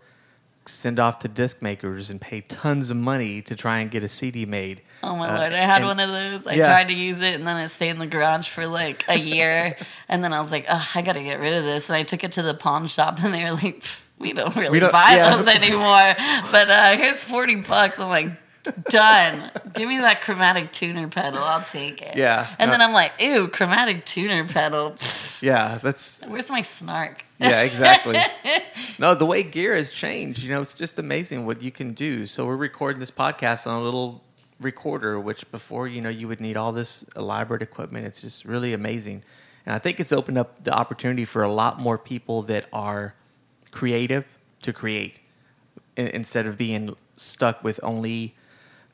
send 0.66 1.00
off 1.00 1.20
to 1.20 1.28
disc 1.28 1.62
makers 1.64 2.10
and 2.12 2.22
pay 2.22 2.42
tons 2.42 2.90
of 2.92 2.96
money 2.98 3.42
to 3.42 3.56
try 3.56 3.80
and 3.80 3.90
get 3.90 4.04
a 4.04 4.08
CD 4.08 4.46
made. 4.46 4.82
oh 5.04 5.16
my 5.16 5.28
Uh, 5.28 5.38
lord 5.40 5.54
i 5.54 5.58
had 5.58 5.78
and- 5.82 5.86
one 5.88 6.00
of 6.00 6.10
those 6.10 6.46
i 6.46 6.54
yeah. 6.54 6.68
tried 6.68 6.90
to 6.90 6.94
use 6.96 7.20
it 7.22 7.34
and 7.36 7.48
then 7.48 7.58
it 7.58 7.70
stayed 7.70 7.90
in 7.90 7.98
the 8.00 8.06
garage 8.06 8.48
for 8.48 8.68
like 8.68 9.04
a 9.08 9.18
year 9.18 9.76
and 10.10 10.24
then 10.24 10.32
i 10.34 10.38
was 10.40 10.52
like 10.52 10.66
oh 10.70 10.88
i 10.94 11.02
gotta 11.02 11.24
get 11.24 11.40
rid 11.40 11.54
of 11.58 11.64
this 11.64 11.90
and 11.90 11.96
i 11.96 12.04
took 12.04 12.24
it 12.24 12.34
to 12.34 12.42
the 12.44 12.54
pawn 12.54 12.86
shop 12.86 13.18
and 13.24 13.34
they 13.34 13.44
were 13.46 13.54
like 13.54 13.84
we 14.20 14.34
don't 14.34 14.56
really 14.56 14.80
don't- 14.80 14.92
buy 14.92 15.14
yeah. 15.16 15.36
those 15.36 15.48
anymore 15.48 16.14
but 16.52 16.70
uh 16.70 16.98
here's 16.98 17.24
40 17.24 17.56
bucks 17.62 17.98
i'm 18.00 18.10
like 18.10 18.30
done 18.90 19.52
give 19.74 19.88
me 19.88 19.98
that 20.00 20.22
chromatic 20.22 20.72
tuner 20.72 21.08
pedal 21.08 21.42
i'll 21.44 21.62
take 21.62 22.02
it 22.02 22.16
Yeah, 22.16 22.48
and 22.60 22.70
no. 22.70 22.78
then 22.78 22.82
i'm 22.88 22.94
like 22.94 23.14
ew 23.20 23.48
chromatic 23.48 24.06
tuner 24.06 24.48
pedal 24.48 24.96
Yeah, 25.42 25.80
that's 25.82 26.22
where's 26.28 26.50
my 26.50 26.62
snark 26.62 27.24
yeah, 27.40 27.62
exactly. 27.62 28.18
no, 29.00 29.16
the 29.16 29.26
way 29.26 29.44
gear 29.44 29.74
has 29.74 29.92
changed, 29.92 30.44
you 30.44 30.50
know, 30.50 30.62
it's 30.62 30.74
just 30.74 31.00
amazing 31.00 31.46
what 31.46 31.62
you 31.62 31.72
can 31.72 31.94
do. 31.94 32.26
So 32.28 32.46
we're 32.46 32.58
recording 32.58 33.00
this 33.00 33.12
podcast 33.12 33.66
on 33.66 33.82
a 33.82 33.82
little 33.82 34.22
recorder, 34.60 35.18
which 35.18 35.50
before, 35.50 35.88
you 35.88 36.02
know, 36.02 36.10
you 36.10 36.28
would 36.28 36.42
need 36.42 36.58
all 36.58 36.74
this 36.74 37.06
elaborate 37.16 37.62
equipment. 37.62 38.06
It's 38.06 38.20
just 38.20 38.44
really 38.44 38.74
amazing. 38.74 39.24
And 39.66 39.74
I 39.74 39.80
think 39.80 40.02
it's 40.02 40.12
opened 40.12 40.38
up 40.38 40.64
the 40.66 40.74
opportunity 40.74 41.24
for 41.24 41.42
a 41.42 41.50
lot 41.52 41.80
more 41.80 41.98
people 41.98 42.42
that 42.44 42.66
are 42.74 43.16
creative 43.72 44.26
to 44.64 44.74
create 44.74 45.22
instead 45.96 46.46
of 46.46 46.58
being 46.58 46.94
stuck 47.16 47.64
with 47.64 47.80
only 47.84 48.36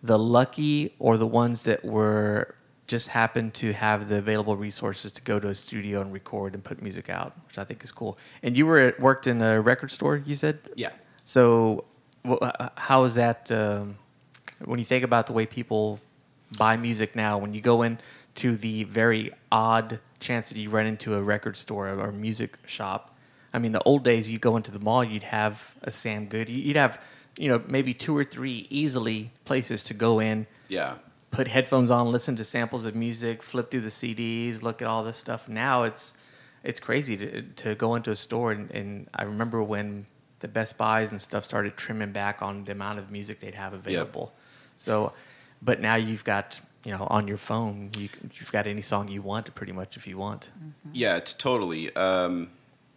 the 0.06 0.20
lucky 0.20 0.94
or 1.00 1.18
the 1.18 1.28
ones 1.28 1.64
that 1.64 1.84
were 1.84 2.56
just 2.88 3.08
happened 3.10 3.54
to 3.56 3.74
have 3.74 4.10
the 4.10 4.18
available 4.18 4.56
resources 4.56 5.12
to 5.12 5.22
go 5.22 5.40
to 5.40 5.48
a 5.48 5.56
studio 5.56 6.02
and 6.02 6.14
record 6.14 6.54
and 6.54 6.64
put 6.64 6.82
music 6.82 7.10
out, 7.10 7.34
which 7.48 7.58
I 7.58 7.64
think 7.64 7.84
is 7.84 7.92
cool. 7.92 8.18
And 8.44 8.56
you 8.56 8.66
were 8.68 8.80
at, 8.80 9.00
worked 9.00 9.26
in 9.26 9.42
a 9.42 9.60
record 9.60 9.90
store, 9.90 10.18
you 10.18 10.36
said? 10.36 10.60
Yeah. 10.76 10.92
So, 11.24 11.86
wh- 12.28 12.38
uh, 12.42 12.70
how 12.78 13.06
is 13.06 13.16
that 13.16 13.52
um, 13.52 13.98
when 14.64 14.78
you 14.78 14.86
think 14.86 15.04
about 15.04 15.26
the 15.26 15.34
way 15.34 15.48
people 15.48 16.00
buy 16.60 16.78
music 16.78 17.16
now? 17.16 17.40
When 17.40 17.56
you 17.56 17.62
go 17.62 17.82
into 17.82 18.56
the 18.56 18.84
very 18.84 19.32
odd 19.52 20.00
chance 20.20 20.50
that 20.50 20.60
you 20.60 20.70
run 20.70 20.86
into 20.86 21.16
a 21.16 21.22
record 21.22 21.58
store 21.58 21.90
or 21.90 22.10
a 22.10 22.14
music 22.14 22.58
shop. 22.68 23.18
I 23.54 23.60
mean, 23.60 23.72
the 23.72 23.82
old 23.84 24.04
days, 24.04 24.30
you 24.30 24.38
go 24.38 24.58
into 24.58 24.70
the 24.70 24.80
mall, 24.80 25.04
you'd 25.04 25.24
have 25.24 25.76
a 25.82 25.92
Sam 25.92 26.28
Goody, 26.28 26.54
you'd 26.54 26.76
have 26.76 27.02
you 27.38 27.50
know 27.50 27.62
maybe 27.68 27.94
two 27.94 28.16
or 28.16 28.24
three 28.24 28.68
easily 28.70 29.32
places 29.46 29.84
to 29.84 29.94
go 29.94 30.20
in 30.20 30.48
Yeah. 30.70 30.96
put 31.32 31.48
headphones 31.48 31.92
on, 31.92 32.12
listen 32.12 32.36
to 32.38 32.44
samples 32.44 32.86
of 32.86 32.96
music, 32.96 33.44
flip 33.44 33.70
through 33.72 33.82
the 33.82 33.90
CDs, 33.90 34.62
look 34.62 34.82
at 34.82 34.88
all 34.88 35.04
this 35.04 35.18
stuff. 35.18 35.48
Now 35.50 35.84
it's 35.84 36.14
it's 36.64 36.80
crazy 36.80 37.16
to 37.18 37.42
to 37.42 37.76
go 37.76 37.96
into 37.96 38.12
a 38.12 38.16
store 38.16 38.52
and, 38.52 38.72
and 38.72 39.08
I 39.14 39.24
remember 39.24 39.62
when 39.62 40.06
the 40.40 40.48
Best 40.48 40.78
Buys 40.78 41.12
and 41.12 41.22
stuff 41.22 41.44
started 41.46 41.76
trimming 41.78 42.12
back 42.12 42.42
on 42.42 42.64
the 42.66 42.72
amount 42.74 43.00
of 43.00 43.10
music 43.12 43.40
they'd 43.40 43.56
have 43.56 43.74
available. 43.74 44.34
So, 44.78 45.14
but 45.62 45.80
now 45.82 45.96
you've 45.96 46.24
got 46.24 46.60
you 46.84 46.92
know 46.92 47.08
on 47.10 47.28
your 47.28 47.38
phone 47.38 47.90
you, 47.98 48.10
you've 48.36 48.52
got 48.52 48.66
any 48.68 48.82
song 48.82 49.08
you 49.10 49.22
want 49.22 49.54
pretty 49.56 49.72
much 49.74 49.98
if 49.98 50.08
you 50.08 50.18
want. 50.18 50.52
Yeah, 50.94 51.18
it's 51.18 51.34
totally. 51.34 51.94
Um, 51.96 52.50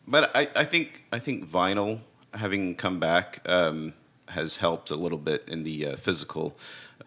but 0.07 0.30
I, 0.36 0.49
I 0.57 0.64
think 0.64 1.05
I 1.12 1.18
think 1.18 1.49
vinyl 1.51 2.01
having 2.34 2.74
come 2.74 2.99
back 3.01 3.41
um, 3.49 3.95
has 4.31 4.59
helped 4.59 4.91
a 4.91 4.97
little 4.97 5.18
bit 5.18 5.45
in 5.49 5.62
the 5.62 5.87
uh, 5.87 5.97
physical 5.97 6.57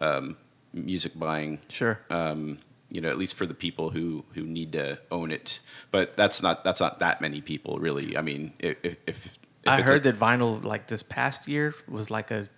um, 0.00 0.36
music 0.72 1.18
buying. 1.18 1.60
Sure. 1.68 2.00
Um, 2.10 2.58
you 2.90 3.00
know, 3.00 3.08
at 3.08 3.16
least 3.16 3.34
for 3.34 3.46
the 3.46 3.54
people 3.54 3.90
who, 3.90 4.24
who 4.34 4.42
need 4.42 4.72
to 4.72 4.98
own 5.10 5.30
it. 5.30 5.60
But 5.90 6.16
that's 6.16 6.42
not 6.42 6.62
that's 6.62 6.80
not 6.80 6.98
that 6.98 7.20
many 7.20 7.40
people 7.40 7.78
really. 7.78 8.16
I 8.16 8.22
mean, 8.22 8.52
if 8.58 8.76
if, 8.82 8.96
if 9.06 9.30
I 9.66 9.80
heard 9.80 10.04
a- 10.06 10.12
that 10.12 10.18
vinyl 10.18 10.62
like 10.62 10.88
this 10.88 11.02
past 11.02 11.48
year 11.48 11.74
was 11.88 12.10
like 12.10 12.30
a 12.30 12.48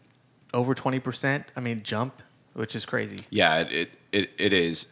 over 0.52 0.74
twenty 0.74 0.98
percent. 0.98 1.52
I 1.56 1.60
mean 1.60 1.82
jump, 1.82 2.22
which 2.54 2.74
is 2.74 2.84
crazy. 2.84 3.20
Yeah, 3.30 3.60
it, 3.60 3.72
it, 3.72 3.90
it, 4.12 4.30
it 4.38 4.52
is. 4.52 4.88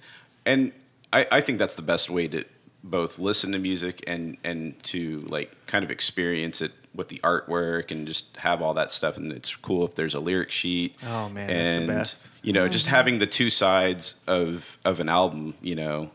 And 0.47 0.73
I, 1.12 1.27
I 1.31 1.41
think 1.41 1.59
that's 1.59 1.75
the 1.75 1.83
best 1.83 2.11
way 2.11 2.29
to 2.29 2.45
both 2.85 3.18
listen 3.18 3.53
to 3.53 3.59
music 3.59 4.03
and, 4.07 4.37
and 4.43 4.81
to 4.85 5.20
like 5.29 5.66
kind 5.66 5.85
of 5.85 5.91
experience 5.91 6.61
it 6.61 6.73
with 6.95 7.09
the 7.09 7.18
artwork 7.24 7.90
and 7.90 8.07
just 8.07 8.36
have 8.38 8.61
all 8.62 8.74
that 8.74 8.93
stuff. 8.93 9.16
And 9.16 9.32
it's 9.32 9.55
cool 9.57 9.84
if 9.84 9.95
there's 9.95 10.14
a 10.14 10.20
lyric 10.20 10.51
sheet. 10.51 10.97
Oh, 11.07 11.28
man, 11.28 11.47
that's 11.49 11.80
the 11.80 11.86
best. 11.86 12.32
You 12.43 12.53
know, 12.53 12.68
just 12.68 12.86
having 12.86 13.18
the 13.18 13.26
two 13.26 13.49
sides 13.51 14.16
of, 14.26 14.78
of 14.84 15.01
an 15.01 15.09
album, 15.09 15.55
you 15.62 15.74
know, 15.74 16.11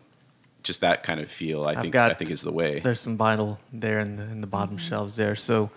just 0.63 0.81
that 0.81 1.01
kind 1.03 1.19
of 1.19 1.29
feel, 1.31 1.63
I 1.63 1.71
I've 1.71 1.77
think, 1.81 1.93
got- 1.93 2.11
I 2.11 2.13
think 2.13 2.29
is 2.31 2.41
the 2.41 2.51
way. 2.51 2.79
There's 2.79 2.99
some 2.99 3.17
vinyl 3.17 3.57
there 3.73 3.99
in 3.99 4.17
the 4.17 4.23
in 4.23 4.41
the 4.41 4.47
bottom 4.47 4.77
shelves 4.77 5.15
there. 5.15 5.35
So 5.35 5.71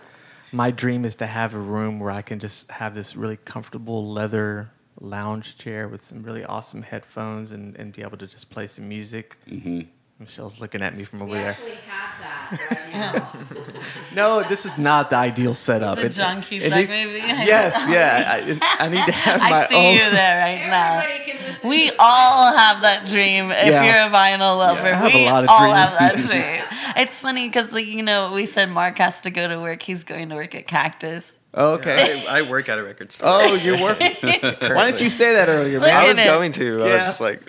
my 0.51 0.69
dream 0.69 1.05
is 1.05 1.15
to 1.17 1.25
have 1.27 1.53
a 1.53 1.59
room 1.59 1.99
where 1.99 2.11
I 2.11 2.21
can 2.21 2.39
just 2.39 2.69
have 2.71 2.93
this 2.93 3.15
really 3.15 3.37
comfortable 3.37 4.05
leather 4.05 4.69
lounge 4.99 5.57
chair 5.57 5.87
with 5.87 6.03
some 6.03 6.21
really 6.23 6.43
awesome 6.43 6.81
headphones 6.83 7.51
and, 7.53 7.75
and 7.77 7.93
be 7.93 8.01
able 8.03 8.17
to 8.17 8.27
just 8.27 8.49
play 8.51 8.67
some 8.67 8.87
music. 8.89 9.37
hmm 9.47 9.81
Michelle's 10.21 10.59
looking 10.61 10.81
at 10.81 10.95
me 10.95 11.03
from 11.03 11.21
over 11.23 11.31
We 11.31 11.37
there. 11.39 11.49
actually 11.51 11.71
have 11.87 12.19
that 12.21 12.67
right 12.71 12.93
now. 12.93 13.31
No, 14.15 14.43
this 14.43 14.65
is 14.65 14.77
not 14.77 15.09
the 15.09 15.15
ideal 15.15 15.53
setup. 15.53 15.97
The 15.97 16.05
It- 16.05 16.09
John 16.11 16.37
it 16.39 16.43
Cusack 16.43 16.71
needs- 16.73 16.89
movie. 16.89 17.19
Yes, 17.19 17.85
yeah. 17.89 18.57
I, 18.79 18.85
I 18.85 18.89
need 18.89 19.05
to 19.05 19.11
have 19.11 19.39
my 19.39 19.63
I 19.63 19.65
see 19.65 19.75
own. 19.75 19.93
you 19.95 19.99
there 20.11 20.39
right 20.39 20.67
now. 20.69 20.99
Everybody 20.99 21.31
can 21.31 21.47
listen 21.47 21.69
We 21.69 21.89
to 21.89 21.95
all 21.99 22.55
have 22.55 22.81
that 22.83 23.07
dream. 23.07 23.51
If 23.51 23.67
Yeah. 23.67 23.83
you're 23.83 24.07
a 24.07 24.15
vinyl 24.15 24.57
lover, 24.57 24.87
I 24.87 24.93
have 24.93 25.13
a 25.13 25.17
we 25.17 25.25
lot 25.25 25.43
of 25.45 25.49
all 25.49 25.73
have 25.73 25.91
that 25.97 26.13
dreams. 26.15 26.27
dream. 26.29 26.63
It's 26.97 27.19
funny 27.21 27.47
because, 27.47 27.71
like, 27.71 27.87
you 27.87 28.03
know, 28.03 28.31
we 28.33 28.45
said 28.45 28.69
Mark 28.69 28.97
has 28.99 29.21
to 29.21 29.31
go 29.31 29.47
to 29.47 29.59
work. 29.59 29.81
He's 29.81 30.03
going 30.03 30.29
to 30.29 30.35
work 30.35 30.53
at 30.53 30.67
Cactus. 30.67 31.31
Oh, 31.53 31.73
okay. 31.75 32.23
I, 32.29 32.39
I 32.39 32.41
work 32.43 32.69
at 32.69 32.77
a 32.79 32.83
record 32.83 33.11
store. 33.11 33.29
Oh, 33.31 33.55
you're 33.55 33.81
working. 33.81 34.11
Why 34.21 34.85
didn't 34.85 35.01
you 35.01 35.09
say 35.09 35.33
that 35.35 35.49
earlier, 35.49 35.79
man? 35.79 35.89
I 35.89 36.03
at 36.03 36.07
was 36.09 36.19
it. 36.19 36.25
going 36.25 36.51
to. 36.53 36.83
I 36.83 36.87
Yeah. 36.87 36.95
was 36.95 37.05
just 37.05 37.21
like, 37.21 37.41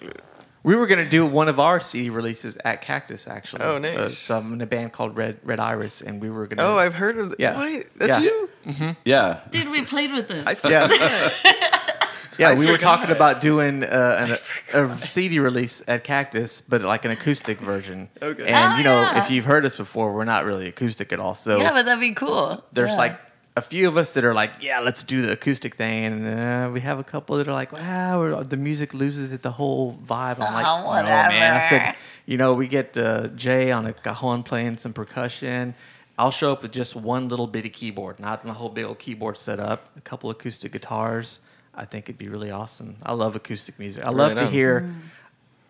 We 0.64 0.76
were 0.76 0.86
gonna 0.86 1.08
do 1.08 1.26
one 1.26 1.48
of 1.48 1.58
our 1.58 1.80
CD 1.80 2.08
releases 2.10 2.56
at 2.64 2.82
Cactus, 2.82 3.26
actually. 3.26 3.62
Oh, 3.64 3.78
nice. 3.78 3.96
Uh, 3.98 4.08
some 4.08 4.52
in 4.52 4.60
a 4.60 4.66
band 4.66 4.92
called 4.92 5.16
Red 5.16 5.38
Red 5.42 5.58
Iris, 5.58 6.02
and 6.02 6.20
we 6.20 6.30
were 6.30 6.46
gonna. 6.46 6.62
oh, 6.62 6.78
I've 6.78 6.94
heard 6.94 7.18
of. 7.18 7.34
Yeah. 7.38 7.56
What? 7.56 7.86
That's 7.96 8.20
Yeah. 8.20 8.30
you. 8.74 8.96
Yeah. 9.04 9.40
Did 9.50 9.70
we 9.70 9.82
played 9.82 10.12
with 10.12 10.28
them? 10.28 10.44
I 10.46 10.56
Yeah. 10.68 10.88
yeah, 12.38 12.48
I 12.50 12.54
we 12.54 12.70
were 12.70 12.78
talking 12.78 13.10
about 13.10 13.40
doing 13.40 13.82
uh, 13.82 14.38
an, 14.72 14.88
a 14.88 14.96
CD 15.04 15.38
release 15.40 15.82
at 15.88 16.04
Cactus, 16.04 16.60
but 16.60 16.80
like 16.82 17.04
an 17.04 17.10
acoustic 17.10 17.58
version. 17.60 18.08
Okay. 18.22 18.46
And 18.46 18.74
Oh, 18.74 18.76
you 18.78 18.84
know, 18.84 19.00
yeah. 19.00 19.24
if 19.24 19.30
you've 19.30 19.44
heard 19.44 19.66
us 19.66 19.74
before, 19.74 20.12
we're 20.14 20.24
not 20.24 20.44
really 20.44 20.68
acoustic 20.68 21.12
at 21.12 21.18
all. 21.18 21.34
So 21.34 21.58
yeah, 21.58 21.72
but 21.72 21.84
that'd 21.86 22.00
be 22.00 22.12
cool. 22.14 22.62
there's 22.72 22.90
Yeah. 22.90 22.96
like 22.98 23.20
a 23.56 23.62
few 23.62 23.86
of 23.86 23.96
us 23.96 24.14
that 24.14 24.24
are 24.24 24.32
like, 24.32 24.50
yeah, 24.60 24.80
let's 24.80 25.02
do 25.02 25.22
the 25.22 25.32
acoustic 25.32 25.74
thing, 25.74 26.04
and 26.06 26.26
uh, 26.26 26.70
we 26.72 26.80
have 26.80 26.98
a 26.98 27.04
couple 27.04 27.36
that 27.36 27.46
are 27.48 27.52
like, 27.52 27.72
wow, 27.72 28.18
we're- 28.20 28.44
the 28.44 28.56
music 28.56 28.94
loses 28.94 29.30
it 29.32 29.42
the 29.42 29.50
whole 29.52 29.92
vibe. 30.04 30.40
I'm 30.40 30.54
like, 30.54 30.66
Oh, 30.66 30.82
no, 30.84 31.02
man. 31.02 31.54
I 31.56 31.60
said, 31.60 31.78
whatever. 31.80 31.96
you 32.26 32.36
know, 32.38 32.54
we 32.54 32.66
get 32.68 32.96
uh, 32.96 33.28
Jay 33.28 33.70
on 33.70 33.84
a 33.86 33.92
cajon 33.92 34.42
playing 34.42 34.78
some 34.78 34.92
percussion. 34.92 35.74
I'll 36.18 36.30
show 36.30 36.52
up 36.52 36.62
with 36.62 36.72
just 36.72 36.94
one 36.96 37.28
little 37.28 37.46
bitty 37.46 37.68
keyboard, 37.70 38.20
not 38.20 38.44
my 38.44 38.52
whole 38.54 38.68
big 38.68 38.84
old 38.84 38.98
keyboard 38.98 39.36
set 39.38 39.58
up. 39.60 39.90
A 39.96 40.00
couple 40.00 40.30
acoustic 40.30 40.72
guitars. 40.72 41.40
I 41.74 41.84
think 41.86 42.04
it'd 42.06 42.18
be 42.18 42.28
really 42.28 42.50
awesome. 42.50 42.96
I 43.02 43.12
love 43.14 43.34
acoustic 43.34 43.78
music. 43.78 44.04
I 44.04 44.10
love 44.10 44.32
Right 44.34 44.40
to 44.40 44.46
on. 44.46 44.52
hear 44.52 44.94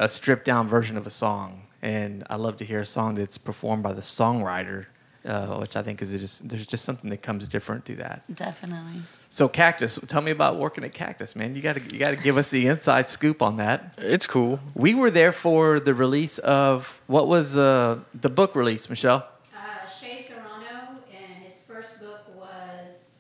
a 0.00 0.08
stripped 0.08 0.44
down 0.44 0.66
version 0.68 0.96
of 0.96 1.06
a 1.06 1.10
song, 1.10 1.62
and 1.80 2.24
I 2.28 2.34
love 2.36 2.56
to 2.58 2.64
hear 2.64 2.80
a 2.80 2.86
song 2.86 3.14
that's 3.14 3.38
performed 3.38 3.84
by 3.84 3.92
the 3.92 4.00
songwriter, 4.00 4.86
uh, 5.24 5.56
which 5.58 5.76
I 5.76 5.82
think 5.82 6.02
is 6.02 6.12
just 6.12 6.48
there's 6.48 6.66
just 6.66 6.84
something 6.84 7.10
that 7.10 7.22
comes 7.22 7.46
different 7.46 7.84
to 7.86 7.96
that. 7.96 8.22
Definitely. 8.34 9.02
So 9.30 9.48
Cactus, 9.48 9.98
tell 10.08 10.20
me 10.20 10.30
about 10.30 10.58
working 10.58 10.84
at 10.84 10.92
Cactus, 10.92 11.34
man. 11.34 11.54
You 11.56 11.62
got 11.62 11.76
to 11.76 11.82
you 11.92 11.98
got 11.98 12.10
to 12.10 12.16
give 12.16 12.36
us 12.36 12.50
the 12.50 12.66
inside 12.66 13.08
scoop 13.08 13.40
on 13.40 13.56
that. 13.56 13.94
It's 13.98 14.26
cool. 14.26 14.60
We 14.74 14.94
were 14.94 15.10
there 15.10 15.32
for 15.32 15.80
the 15.80 15.94
release 15.94 16.38
of 16.38 17.00
what 17.06 17.28
was 17.28 17.56
uh, 17.56 18.00
the 18.12 18.28
book 18.30 18.54
release, 18.54 18.90
Michelle. 18.90 19.26
Uh, 19.54 19.88
Shea 19.88 20.18
Serrano, 20.18 20.98
and 21.10 21.34
his 21.42 21.58
first 21.58 21.98
book 22.00 22.20
was 22.36 23.18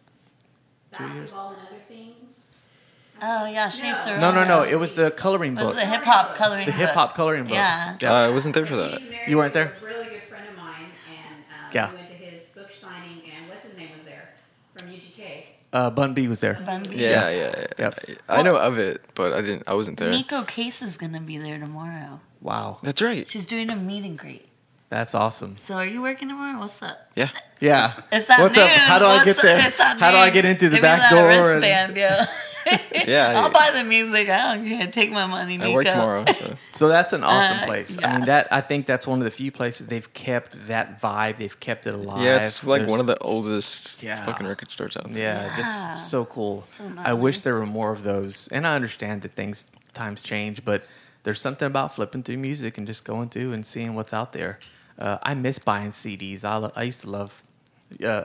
Basketball 0.90 1.50
and 1.52 1.58
Other 1.68 1.80
Things. 1.88 2.60
Oh, 3.22 3.46
yeah, 3.46 3.68
Shea 3.68 3.88
No. 3.92 3.94
Serrano. 3.94 4.32
No, 4.32 4.42
no, 4.42 4.44
no. 4.44 4.62
It 4.68 4.74
was 4.78 4.94
the 4.96 5.10
coloring 5.12 5.52
It 5.52 5.60
was 5.60 5.66
book, 5.68 5.76
the 5.76 5.86
hip 5.86 6.02
hop 6.02 6.34
coloring 6.34 6.66
the 6.66 6.72
book. 6.72 6.80
hip 6.80 6.90
hop 6.90 7.14
coloring 7.14 7.44
book. 7.44 7.54
Yeah. 7.54 7.96
yeah. 8.00 8.12
Uh, 8.12 8.26
I 8.26 8.30
wasn't 8.30 8.54
there 8.54 8.66
for 8.66 8.76
that. 8.76 9.00
he's 9.00 9.12
You 9.28 9.36
weren't 9.38 9.52
to 9.54 9.58
there? 9.60 9.76
A 9.80 9.84
really 9.84 10.10
good 10.10 10.22
friend 10.28 10.44
of 10.48 10.56
mine, 10.56 10.86
and 11.08 11.44
um, 11.58 11.61
Yeah. 11.74 11.90
we 11.90 11.96
went 11.96 12.08
to 12.08 12.14
his 12.14 12.48
book 12.54 12.70
signing, 12.70 13.22
and 13.36 13.48
what's 13.48 13.64
his 13.64 13.76
name 13.76 13.88
was 13.96 14.02
there 14.04 14.28
from 14.76 14.88
UGK. 14.90 15.44
Uh, 15.72 15.90
Bun 15.90 16.12
B 16.12 16.28
was 16.28 16.40
there. 16.40 16.60
Bun 16.66 16.82
B. 16.82 16.96
Yeah, 16.96 17.30
yeah, 17.30 17.54
yeah. 17.56 17.66
Yep. 17.78 17.98
I 18.28 18.42
know 18.42 18.56
of 18.56 18.78
it, 18.78 19.02
but 19.14 19.32
I 19.32 19.40
didn't. 19.40 19.62
I 19.66 19.74
wasn't 19.74 19.98
there. 19.98 20.12
Neko 20.12 20.46
Case 20.46 20.82
is 20.82 20.96
going 20.98 21.12
to 21.14 21.20
be 21.20 21.38
there 21.38 21.58
tomorrow. 21.58 22.20
Wow, 22.42 22.78
That's 22.82 23.00
right. 23.00 23.26
She's 23.26 23.46
doing 23.46 23.70
a 23.70 23.76
meet 23.76 24.04
and 24.04 24.18
greet. 24.18 24.46
that's 24.90 25.14
awesome. 25.14 25.56
So 25.56 25.76
are 25.76 25.86
you 25.86 26.02
working 26.02 26.28
tomorrow? 26.28 26.58
What's 26.60 26.82
up? 26.82 26.98
Yeah. 27.16 27.30
Yeah. 27.60 27.92
It's 28.10 28.28
at 28.28 28.40
What's 28.40 28.56
noon. 28.56 28.64
up? 28.64 28.70
How 28.70 28.98
do 28.98 29.04
I 29.06 29.24
get 29.24 29.40
there? 29.40 29.56
It's 29.66 29.78
at 29.80 29.98
How 30.00 30.10
do 30.10 30.16
I 30.18 30.24
noon. 30.26 30.34
get 30.34 30.44
into 30.44 30.68
the 30.68 30.76
Give 30.76 30.82
me 30.82 30.88
back 30.88 31.00
that 31.00 31.10
door 31.10 31.30
and- 31.30 31.62
Wristband, 31.62 31.96
yo. 31.96 32.08
Yeah, 33.06 33.32
I'll 33.36 33.46
I- 33.46 33.48
buy 33.50 33.70
the 33.78 33.84
music. 33.84 34.28
I 34.28 34.54
don't 34.54 34.66
care. 34.68 34.86
Take 34.86 35.10
my 35.10 35.26
money, 35.26 35.58
Neko. 35.58 35.62
I 35.70 35.74
work 35.74 35.86
tomorrow, 35.86 36.24
so 36.32 36.54
So 36.72 36.88
that's 36.88 37.12
an 37.12 37.24
awesome 37.24 37.58
Uh, 37.58 37.64
place. 37.66 37.98
I 38.02 38.16
mean, 38.16 38.24
that 38.26 38.48
I 38.52 38.60
think 38.60 38.86
that's 38.86 39.06
one 39.06 39.18
of 39.18 39.24
the 39.24 39.30
few 39.30 39.50
places 39.50 39.86
they've 39.88 40.12
kept 40.14 40.68
that 40.68 41.00
vibe. 41.00 41.38
They've 41.38 41.58
kept 41.60 41.86
it 41.86 41.94
alive. 41.94 42.22
yeah, 42.22 42.36
it's 42.36 42.62
like 42.64 42.86
one 42.86 43.00
of 43.00 43.06
the 43.06 43.18
oldest 43.18 44.02
Yeah. 44.02 44.24
fucking 44.24 44.46
record 44.46 44.70
stores 44.70 44.96
out 44.96 45.12
there. 45.12 45.22
Yeah, 45.22 45.46
Yeah. 45.46 45.56
just 45.56 46.10
so 46.10 46.24
cool. 46.24 46.64
So 46.66 46.84
I 46.98 47.12
wish 47.14 47.40
there 47.40 47.54
were 47.54 47.66
more 47.66 47.92
of 47.92 48.02
those. 48.02 48.48
And 48.52 48.66
I 48.66 48.74
understand 48.74 49.22
that 49.22 49.32
things 49.32 49.66
times 49.92 50.22
change, 50.22 50.64
but 50.64 50.84
there's 51.24 51.40
something 51.40 51.66
about 51.66 51.94
flipping 51.94 52.22
through 52.22 52.38
music 52.38 52.78
and 52.78 52.86
just 52.86 53.04
going 53.04 53.28
through 53.28 53.52
and 53.52 53.64
seeing 53.66 53.94
what's 53.94 54.12
out 54.12 54.32
there. 54.32 54.58
Uh, 54.98 55.18
I 55.22 55.34
miss 55.34 55.58
buying 55.58 55.90
CDs. 55.90 56.44
I, 56.44 56.56
lo- 56.56 56.72
I 56.76 56.82
used 56.84 57.00
to 57.02 57.10
love. 57.10 57.42
Uh, 58.04 58.24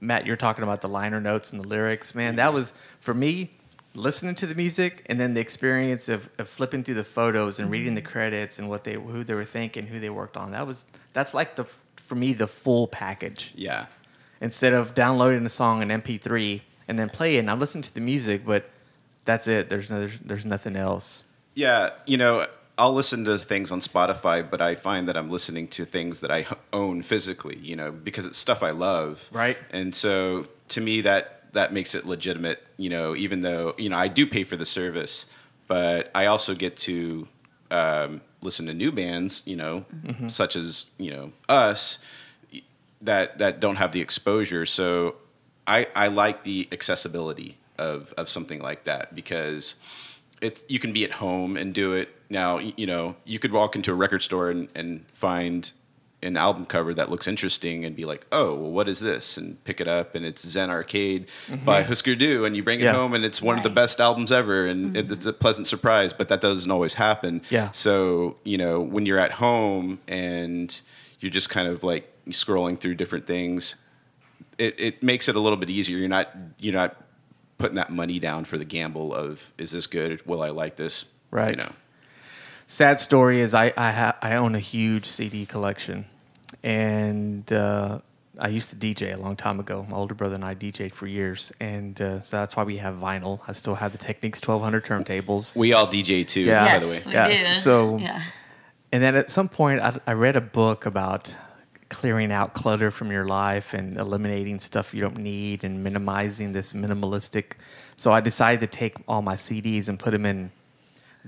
Matt, 0.00 0.26
you're 0.26 0.36
talking 0.36 0.62
about 0.64 0.80
the 0.80 0.88
liner 0.88 1.20
notes 1.20 1.52
and 1.52 1.62
the 1.62 1.68
lyrics. 1.68 2.14
Man, 2.14 2.36
that 2.36 2.52
was 2.52 2.72
for 3.00 3.14
me 3.14 3.50
listening 3.96 4.34
to 4.36 4.46
the 4.46 4.54
music 4.54 5.04
and 5.06 5.18
then 5.18 5.34
the 5.34 5.40
experience 5.40 6.08
of, 6.08 6.28
of 6.38 6.48
flipping 6.48 6.84
through 6.84 6.94
the 6.94 7.04
photos 7.04 7.58
and 7.58 7.70
reading 7.70 7.94
the 7.94 8.02
mm-hmm. 8.02 8.10
credits 8.10 8.58
and 8.58 8.68
what 8.68 8.84
they 8.84 8.94
who 8.94 9.24
they 9.24 9.34
were 9.34 9.44
thinking, 9.44 9.86
who 9.86 9.98
they 9.98 10.10
worked 10.10 10.36
on. 10.36 10.52
That 10.52 10.66
was 10.66 10.86
that's 11.12 11.34
like 11.34 11.56
the 11.56 11.64
for 11.96 12.14
me 12.14 12.32
the 12.32 12.46
full 12.46 12.86
package 12.86 13.52
Yeah. 13.56 13.86
instead 14.40 14.72
of 14.72 14.94
downloading 14.94 15.44
a 15.44 15.48
song 15.48 15.82
in 15.82 15.88
MP3 15.88 16.60
and 16.86 16.98
then 16.98 17.08
play 17.08 17.36
it. 17.36 17.40
And 17.40 17.50
I'm 17.50 17.58
listening 17.58 17.82
to 17.82 17.94
the 17.94 18.00
music, 18.00 18.44
but 18.44 18.70
that's 19.24 19.48
it. 19.48 19.68
There's 19.68 19.90
no, 19.90 20.00
there's, 20.00 20.18
there's 20.20 20.44
nothing 20.44 20.76
else. 20.76 21.24
Yeah, 21.54 21.90
you 22.06 22.16
know, 22.16 22.46
I'll 22.78 22.92
listen 22.92 23.24
to 23.24 23.38
things 23.38 23.72
on 23.72 23.80
Spotify, 23.80 24.48
but 24.48 24.60
I 24.60 24.74
find 24.74 25.08
that 25.08 25.16
I'm 25.16 25.30
listening 25.30 25.68
to 25.68 25.84
things 25.84 26.20
that 26.20 26.30
I 26.30 26.46
own 26.72 27.02
physically, 27.02 27.56
you 27.56 27.74
know, 27.74 27.90
because 27.90 28.26
it's 28.26 28.38
stuff 28.38 28.62
I 28.62 28.70
love. 28.70 29.28
Right. 29.32 29.56
And 29.70 29.94
so 29.94 30.46
to 30.68 30.80
me 30.80 31.00
that 31.02 31.35
that 31.56 31.72
makes 31.72 31.94
it 31.94 32.04
legitimate, 32.04 32.62
you 32.76 32.90
know, 32.90 33.16
even 33.16 33.40
though, 33.40 33.74
you 33.78 33.88
know, 33.88 33.96
I 33.96 34.08
do 34.08 34.26
pay 34.26 34.44
for 34.44 34.56
the 34.56 34.66
service, 34.66 35.26
but 35.66 36.10
I 36.14 36.26
also 36.26 36.54
get 36.54 36.76
to 36.78 37.26
um, 37.70 38.20
listen 38.42 38.66
to 38.66 38.74
new 38.74 38.92
bands, 38.92 39.42
you 39.44 39.56
know, 39.56 39.84
such 40.28 40.54
as, 40.54 40.86
you 40.98 41.10
know, 41.10 41.32
us 41.48 41.98
that 43.00 43.38
that 43.38 43.60
don't 43.60 43.76
have 43.76 43.92
the 43.92 44.00
exposure. 44.00 44.66
So 44.66 45.16
I, 45.66 45.86
I 45.94 46.08
like 46.08 46.44
the 46.44 46.68
accessibility 46.72 47.58
of, 47.78 48.12
of 48.16 48.28
something 48.28 48.60
like 48.60 48.84
that 48.84 49.14
because 49.14 49.74
it 50.40 50.62
you 50.68 50.78
can 50.78 50.92
be 50.92 51.04
at 51.04 51.12
home 51.12 51.56
and 51.56 51.72
do 51.74 51.92
it. 51.92 52.08
Now 52.28 52.58
you 52.58 52.86
know 52.86 53.16
you 53.24 53.38
could 53.38 53.52
walk 53.52 53.76
into 53.76 53.90
a 53.92 53.94
record 53.94 54.22
store 54.22 54.50
and, 54.50 54.68
and 54.74 55.04
find 55.12 55.72
an 56.26 56.36
album 56.36 56.66
cover 56.66 56.92
that 56.94 57.10
looks 57.10 57.26
interesting 57.26 57.84
and 57.84 57.96
be 57.96 58.04
like, 58.04 58.26
oh, 58.32 58.54
well, 58.54 58.70
what 58.70 58.88
is 58.88 59.00
this? 59.00 59.36
And 59.36 59.62
pick 59.64 59.80
it 59.80 59.88
up 59.88 60.14
and 60.14 60.24
it's 60.24 60.46
Zen 60.46 60.68
Arcade 60.70 61.28
mm-hmm. 61.46 61.64
by 61.64 61.82
Husker 61.82 62.14
Du, 62.14 62.44
and 62.44 62.56
you 62.56 62.62
bring 62.62 62.80
it 62.80 62.84
Yeah. 62.84 62.92
home 62.94 63.14
and 63.14 63.24
it's 63.24 63.40
one 63.40 63.56
of 63.56 63.62
the 63.62 63.70
best 63.70 64.00
albums 64.00 64.30
ever, 64.32 64.66
and 64.66 64.86
mm-hmm. 64.88 64.96
it- 64.96 65.10
it's 65.10 65.26
a 65.26 65.32
pleasant 65.32 65.66
surprise. 65.66 66.12
But 66.12 66.28
that 66.28 66.40
doesn't 66.40 66.70
always 66.70 66.94
happen. 66.94 67.42
Yeah. 67.50 67.70
So 67.70 68.36
you 68.44 68.58
know 68.58 68.80
when 68.80 69.06
you're 69.06 69.18
at 69.18 69.32
home 69.32 70.00
and 70.08 70.78
you're 71.20 71.30
just 71.30 71.48
kind 71.48 71.68
of 71.68 71.82
like 71.82 72.12
scrolling 72.30 72.78
through 72.78 72.96
different 72.96 73.26
things, 73.26 73.76
it, 74.58 74.78
it 74.78 75.02
makes 75.02 75.28
it 75.28 75.36
a 75.36 75.40
little 75.40 75.56
bit 75.56 75.70
easier. 75.70 75.96
You're 75.98 76.08
not 76.08 76.30
you're 76.58 76.74
not 76.74 76.96
putting 77.58 77.76
that 77.76 77.90
money 77.90 78.18
down 78.18 78.44
for 78.44 78.58
the 78.58 78.64
gamble 78.64 79.14
of 79.14 79.52
is 79.58 79.70
this 79.70 79.86
good? 79.86 80.26
Will 80.26 80.42
I 80.42 80.50
like 80.50 80.76
this? 80.76 81.04
Right. 81.30 81.50
You 81.50 81.56
know. 81.56 81.72
Sad 82.66 82.98
story 82.98 83.40
is 83.40 83.54
I 83.54 83.72
I, 83.76 83.92
ha- 83.92 84.16
I 84.22 84.34
own 84.34 84.54
a 84.54 84.58
huge 84.60 85.06
CD 85.06 85.46
collection, 85.46 86.06
and 86.70 87.50
uh, 87.52 88.00
I 88.38 88.48
used 88.48 88.70
to 88.70 88.76
DJ 88.76 89.14
a 89.14 89.16
long 89.18 89.36
time 89.36 89.60
ago. 89.60 89.86
My 89.88 89.96
older 89.96 90.14
brother 90.14 90.34
and 90.34 90.44
I 90.44 90.54
DJed 90.56 90.92
for 90.92 91.06
years, 91.06 91.52
and 91.60 91.98
uh, 92.00 92.20
so 92.20 92.38
that's 92.38 92.56
why 92.56 92.64
we 92.64 92.78
have 92.78 92.96
vinyl. 92.96 93.38
I 93.46 93.52
still 93.52 93.76
have 93.76 93.92
the 93.92 93.98
Technics 93.98 94.40
1200 94.46 94.84
turntables. 94.84 95.54
We 95.56 95.72
all 95.72 95.86
DJ 95.86 96.26
too, 96.26 96.40
Yeah. 96.40 96.74
by 96.74 96.78
the 96.84 96.90
way. 96.90 97.00
we 97.06 97.12
Yeah, 97.12 97.28
do. 97.28 97.36
so- 97.36 97.98
yeah. 98.08 98.20
And 98.92 99.02
then 99.02 99.14
at 99.16 99.30
some 99.30 99.48
point, 99.48 99.80
I, 99.80 99.98
I 100.06 100.12
read 100.12 100.36
a 100.36 100.40
book 100.40 100.86
about 100.86 101.34
clearing 101.88 102.32
out 102.32 102.52
clutter 102.54 102.90
from 102.90 103.10
your 103.12 103.26
life 103.26 103.72
and 103.74 103.96
eliminating 103.96 104.58
stuff 104.58 104.92
you 104.94 105.00
don't 105.00 105.18
need 105.18 105.62
and 105.64 105.84
minimizing 105.84 106.52
this 106.52 106.72
minimalistic. 106.72 107.52
So 107.96 108.10
I 108.12 108.20
decided 108.20 108.60
to 108.60 108.66
take 108.66 108.96
all 109.06 109.22
my 109.22 109.34
CDs 109.34 109.88
and 109.88 109.98
put 109.98 110.10
them 110.10 110.26
in 110.26 110.50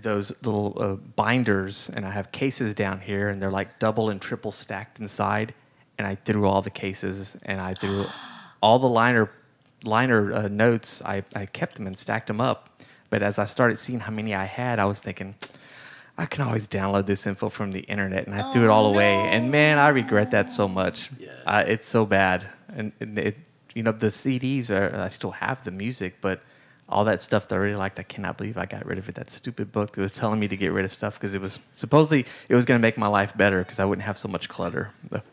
those 0.03 0.33
little 0.43 0.77
uh, 0.79 0.95
binders, 0.95 1.91
and 1.95 2.07
I 2.07 2.11
have 2.11 2.33
cases 2.33 2.75
down 2.75 3.01
here, 3.01 3.29
and 3.29 3.43
they're 3.43 3.51
like 3.51 3.79
double 3.79 4.11
and 4.11 4.21
triple 4.21 4.53
stacked 4.53 5.01
inside. 5.01 5.55
And 5.99 6.07
I 6.07 6.15
threw 6.15 6.47
all 6.47 6.63
the 6.63 6.71
cases, 6.71 7.37
and 7.45 7.61
I 7.61 7.75
threw 7.75 8.07
all 8.63 8.79
the 8.79 8.89
liner 8.89 9.31
liner 9.85 10.33
uh, 10.33 10.49
notes. 10.49 11.03
I, 11.05 11.25
I 11.35 11.47
kept 11.47 11.77
them 11.77 11.87
and 11.87 11.97
stacked 11.97 12.27
them 12.27 12.41
up. 12.41 12.83
But 13.11 13.23
as 13.23 13.39
I 13.39 13.45
started 13.45 13.77
seeing 13.77 14.01
how 14.01 14.13
many 14.13 14.35
I 14.35 14.45
had, 14.45 14.79
I 14.79 14.85
was 14.85 15.01
thinking, 15.01 15.35
I 16.19 16.27
can 16.27 16.45
always 16.45 16.67
download 16.69 17.07
this 17.07 17.27
info 17.27 17.49
from 17.49 17.73
the 17.73 17.81
internet, 17.81 18.27
and 18.27 18.35
I 18.35 18.51
threw 18.51 18.65
it 18.65 18.71
all 18.71 18.87
away. 18.87 19.15
And 19.15 19.51
man, 19.51 19.79
I 19.79 19.89
regret 19.89 20.33
that 20.33 20.51
so 20.51 20.69
much. 20.69 21.11
Uh, 21.47 21.65
it's 21.67 21.89
so 21.89 22.05
bad. 22.05 22.47
And, 22.75 22.93
and 23.01 23.19
it, 23.19 23.37
you 23.75 23.83
know, 23.83 23.93
the 23.93 24.09
CDs 24.09 24.71
are. 24.71 25.01
I 25.01 25.09
still 25.09 25.31
have 25.31 25.65
the 25.65 25.71
music, 25.71 26.17
but 26.21 26.43
all 26.89 27.05
that 27.05 27.21
stuff 27.21 27.49
that 27.49 27.55
I 27.55 27.59
really 27.59 27.77
liked, 27.77 27.99
I 27.99 28.03
cannot 28.03 28.39
believe 28.39 28.57
I 28.57 28.67
got 28.67 28.87
rid 28.87 28.99
of 28.99 29.09
it. 29.09 29.15
That 29.17 29.31
stupid 29.31 29.73
book 29.73 29.93
that 29.93 30.01
was 30.01 30.13
telling 30.13 30.41
me 30.41 30.49
to 30.49 30.57
get 30.57 30.73
rid 30.73 30.85
of 30.85 30.91
stuff 30.91 31.15
because 31.15 31.35
it 31.35 31.41
was 31.41 31.59
supposedly 31.75 32.25
it 32.49 32.55
was 32.55 32.65
going 32.65 32.79
to 32.79 32.83
make 32.83 32.97
my 32.97 33.09
life 33.09 33.37
better 33.37 33.59
because 33.61 33.79
I 33.79 33.85
wouldn't 33.85 34.07
have 34.07 34.17
so 34.19 34.29
much 34.29 34.49
clutter. 34.49 34.91
But 35.11 35.25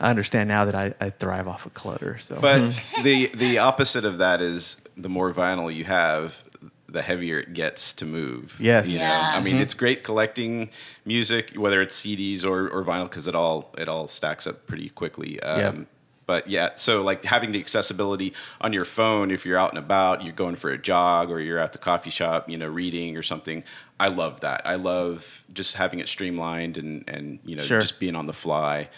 I 0.00 0.10
understand 0.10 0.48
now 0.48 0.64
that 0.64 0.74
I, 0.74 0.94
I 1.00 1.10
thrive 1.10 1.46
off 1.46 1.66
of 1.66 1.74
clutter. 1.74 2.18
So, 2.18 2.38
But 2.40 2.84
the 3.02 3.26
the 3.34 3.58
opposite 3.58 4.04
of 4.04 4.18
that 4.18 4.40
is 4.40 4.76
the 4.96 5.08
more 5.08 5.32
vinyl 5.32 5.72
you 5.72 5.84
have, 5.84 6.42
the 6.88 7.02
heavier 7.02 7.38
it 7.40 7.54
gets 7.54 7.92
to 7.94 8.06
move. 8.06 8.56
Yes. 8.60 8.92
You 8.92 8.98
know? 8.98 9.04
Yeah. 9.04 9.32
I 9.34 9.40
mean, 9.40 9.56
it's 9.56 9.74
great 9.74 10.02
collecting 10.02 10.70
music, 11.04 11.52
whether 11.56 11.80
it's 11.80 12.00
CDs 12.00 12.44
or, 12.44 12.68
or 12.68 12.84
vinyl, 12.84 13.04
because 13.04 13.28
it 13.28 13.34
all 13.36 13.72
it 13.78 13.88
all 13.88 14.08
stacks 14.08 14.46
up 14.48 14.66
pretty 14.66 14.88
quickly. 14.88 15.40
Um, 15.40 15.58
Yeah. 15.60 15.84
But 16.26 16.48
yeah, 16.48 16.70
so 16.76 17.02
like 17.02 17.22
having 17.24 17.52
the 17.52 17.58
accessibility 17.60 18.32
on 18.60 18.72
your 18.72 18.84
phone, 18.84 19.30
if 19.30 19.44
you're 19.44 19.58
out 19.58 19.70
and 19.70 19.78
about, 19.78 20.22
you're 20.22 20.32
going 20.32 20.56
for 20.56 20.70
a 20.70 20.78
jog 20.78 21.30
or 21.30 21.38
you're 21.40 21.58
at 21.58 21.72
the 21.72 21.78
coffee 21.78 22.10
shop, 22.10 22.48
you 22.48 22.56
know, 22.56 22.66
reading 22.68 23.16
or 23.16 23.22
something. 23.22 23.62
I 24.00 24.08
love 24.08 24.40
that. 24.40 24.62
I 24.64 24.76
love 24.76 25.44
just 25.52 25.74
having 25.76 25.98
it 26.00 26.08
streamlined 26.08 26.78
and 26.78 27.04
and 27.08 27.38
you 27.44 27.56
know 27.56 27.62
Sure. 27.62 27.80
just 27.80 28.00
being 28.00 28.16
on 28.16 28.26
the 28.26 28.32
fly. 28.32 28.88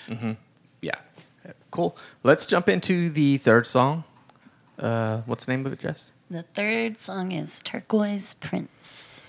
Yeah. 0.81 0.95
cool. 1.71 1.97
Let's 2.23 2.47
jump 2.47 2.69
into 2.69 3.11
the 3.11 3.39
third 3.39 3.67
song. 3.67 4.05
Uh, 4.79 5.23
what's 5.27 5.45
the 5.47 5.53
name 5.53 5.65
of 5.67 5.73
it, 5.73 5.81
Jess? 5.81 6.13
The 6.31 6.43
third 6.43 6.99
song 6.99 7.33
is 7.33 7.61
Turquoise 7.63 8.35
Prince. 8.35 9.21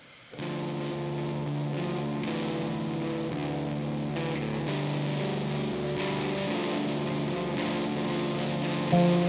Dance 8.98 9.27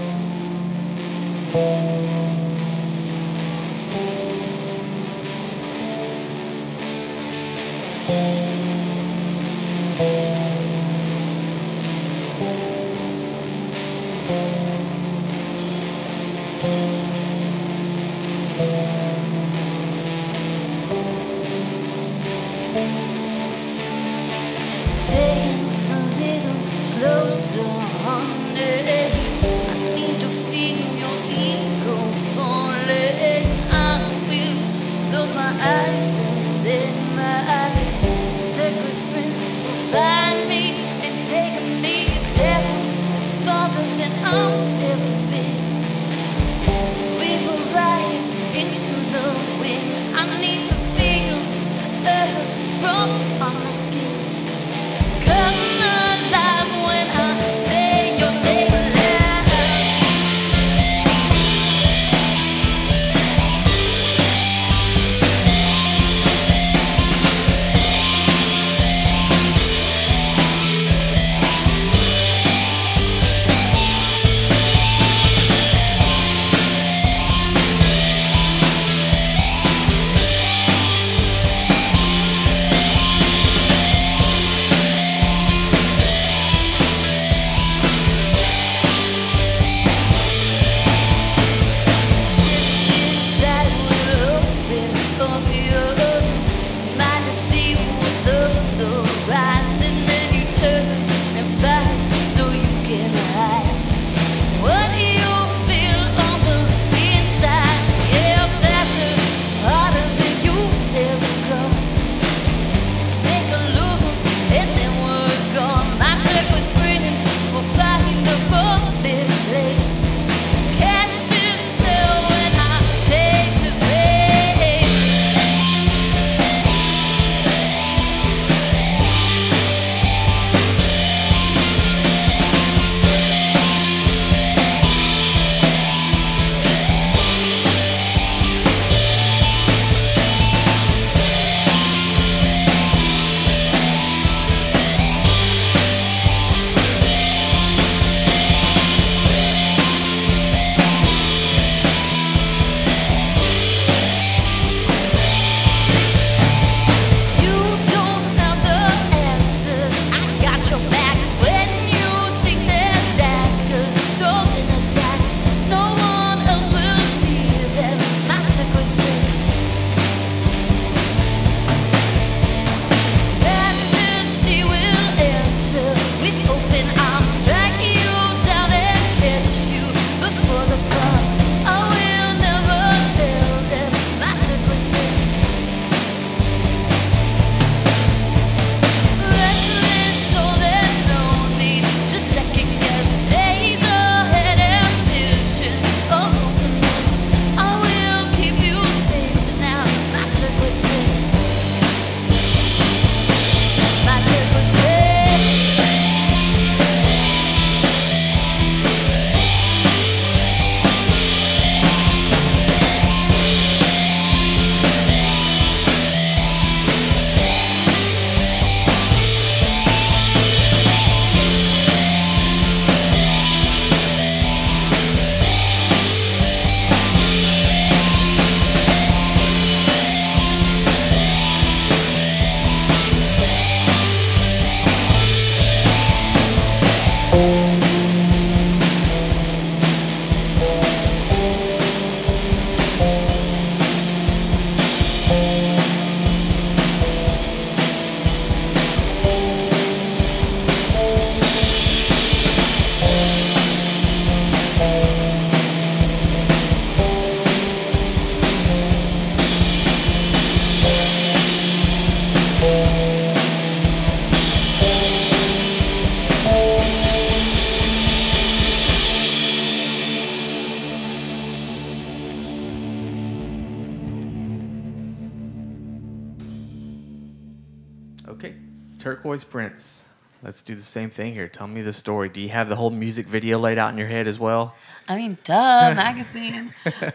Prince. 279.49 280.03
Let's 280.41 280.61
do 280.61 280.73
the 280.73 280.81
same 280.81 281.09
thing 281.09 281.33
here. 281.33 281.49
Tell 281.49 281.67
me 281.67 281.81
the 281.81 281.91
story. 281.91 282.29
Do 282.29 282.39
you 282.39 282.49
have 282.49 282.69
the 282.69 282.77
whole 282.77 282.91
music 282.91 283.27
video 283.27 283.59
laid 283.59 283.77
out 283.77 283.91
in 283.91 283.97
your 283.97 284.07
head 284.07 284.25
as 284.25 284.39
well? 284.39 284.73
I 285.07 285.17
mean, 285.17 285.37
duh, 285.43 285.53
magazine. 285.95 286.71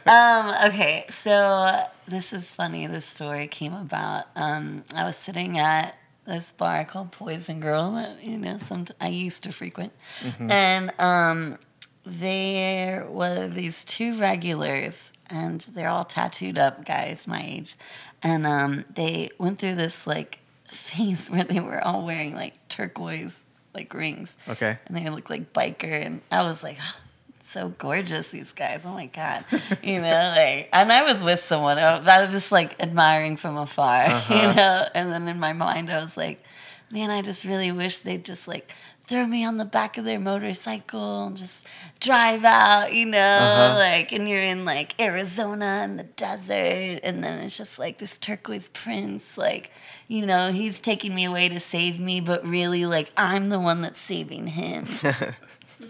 um, 0.07 0.55
okay, 0.67 1.07
so 1.09 1.87
this 2.07 2.35
is 2.35 2.55
funny. 2.55 2.87
This 2.87 3.07
story 3.07 3.47
came 3.47 3.73
about. 3.73 4.27
Um, 4.37 4.85
I 4.95 5.05
was 5.05 5.17
sitting 5.17 5.59
at 5.59 5.97
this 6.27 6.51
bar 6.51 6.85
called 6.85 7.13
Poison 7.13 7.61
Girl 7.61 7.93
that 7.93 8.23
you 8.23 8.37
know 8.37 8.59
some 8.59 8.87
I 9.01 9.09
used 9.09 9.43
to 9.45 9.53
frequent, 9.53 9.93
and 10.39 10.93
um, 10.99 11.59
there 12.05 13.07
were 13.09 13.49
these 13.49 13.85
two 13.85 14.19
regulars, 14.19 15.15
and 15.31 15.63
they're 15.63 15.89
all 15.89 16.05
tattooed 16.05 16.59
up 16.59 16.85
guys 16.85 17.27
my 17.27 17.43
age, 17.43 17.77
and 18.23 18.47
um, 18.47 18.85
they 18.95 19.31
went 19.39 19.59
through 19.59 19.77
this 19.77 20.07
like 20.07 20.41
phase 20.75 21.29
where 21.31 21.45
they 21.45 21.61
were 21.61 21.83
all 21.83 22.05
wearing 22.05 22.35
like 22.35 22.55
turquoise 22.69 23.43
like 23.75 23.93
rings. 23.93 24.35
Okay. 24.49 24.79
and 24.87 24.97
they 24.97 25.09
looked 25.09 25.31
like 25.31 25.53
biker 25.53 26.05
and 26.07 26.21
i 26.31 26.43
was 26.43 26.63
like 26.63 26.79
"Oh, 26.81 26.97
so 27.45 27.69
gorgeous 27.69 28.29
these 28.29 28.53
guys. 28.53 28.85
Oh 28.87 28.93
my 28.95 29.07
god. 29.07 29.45
You 29.83 30.01
know 30.01 30.33
like 30.37 30.69
and 30.73 30.91
i 30.91 31.03
was 31.03 31.23
with 31.23 31.41
someone 31.41 31.79
i 31.79 31.99
I 31.99 32.21
was 32.21 32.31
just 32.31 32.51
like 32.51 32.81
admiring 32.81 33.37
from 33.37 33.57
afar 33.59 34.07
you 34.07 34.13
uh-huh. 34.13 34.53
know? 34.55 34.87
And 34.95 35.11
then 35.11 35.29
in 35.29 35.39
my 35.39 35.53
mind 35.53 35.91
i 35.91 36.03
was 36.03 36.17
like 36.17 36.45
man 36.91 37.11
i 37.11 37.21
just 37.23 37.45
really 37.45 37.71
wish 37.71 37.99
they'd 37.99 38.25
just 38.25 38.49
like 38.49 38.73
throw 39.07 39.27
me 39.27 39.45
on 39.45 39.59
the 39.59 39.67
back 39.67 39.99
of 39.99 40.07
their 40.07 40.19
motorcycle 40.19 41.27
and 41.27 41.37
just 41.37 41.67
drive 42.01 42.45
out 42.45 42.95
you 42.95 43.05
know? 43.05 43.19
Uh-huh. 43.19 43.79
Like 43.79 44.13
and 44.13 44.27
you're 44.29 44.39
in 44.39 44.65
like 44.65 44.99
arizona 44.99 45.83
in 45.85 45.97
the 45.97 46.05
desert 46.05 47.01
and 47.03 47.23
then 47.23 47.41
it's 47.41 47.59
just 47.59 47.79
like 47.79 47.99
this 47.99 48.17
turquoise 48.17 48.69
prince 48.69 49.37
like 49.37 49.71
you 50.09 50.25
know 50.27 50.53
he's 50.53 50.81
taking 50.81 51.15
me 51.15 51.25
away 51.25 51.49
to 51.49 51.61
save 51.61 52.01
me 52.01 52.21
but 52.21 52.47
really 52.47 52.87
like 52.87 53.11
i'm 53.17 53.49
the 53.49 53.61
one 53.61 53.81
that's 53.83 54.01
saving 54.01 54.47
him 54.47 54.87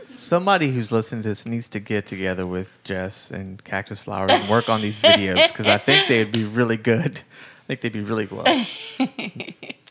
Somebody 0.07 0.71
who's 0.71 0.93
listening 0.93 1.23
to 1.23 1.29
this 1.29 1.47
needs 1.47 1.69
to 1.69 1.81
get 1.81 2.07
together 2.07 2.47
with 2.47 2.83
Jess 2.85 3.31
and 3.31 3.63
Cactus 3.65 4.01
Flowers 4.01 4.33
and 4.33 4.49
work 4.49 4.69
on 4.69 4.81
these 4.81 4.99
videos 4.99 5.49
because 5.49 5.67
I 5.67 5.79
think 5.79 6.09
they'd 6.09 6.33
be 6.33 6.45
really 6.45 6.77
good. 6.77 7.21
I 7.21 7.67
think 7.67 7.81
they'd 7.81 7.93
be 7.93 8.01
really 8.01 8.27
well. 8.31 8.45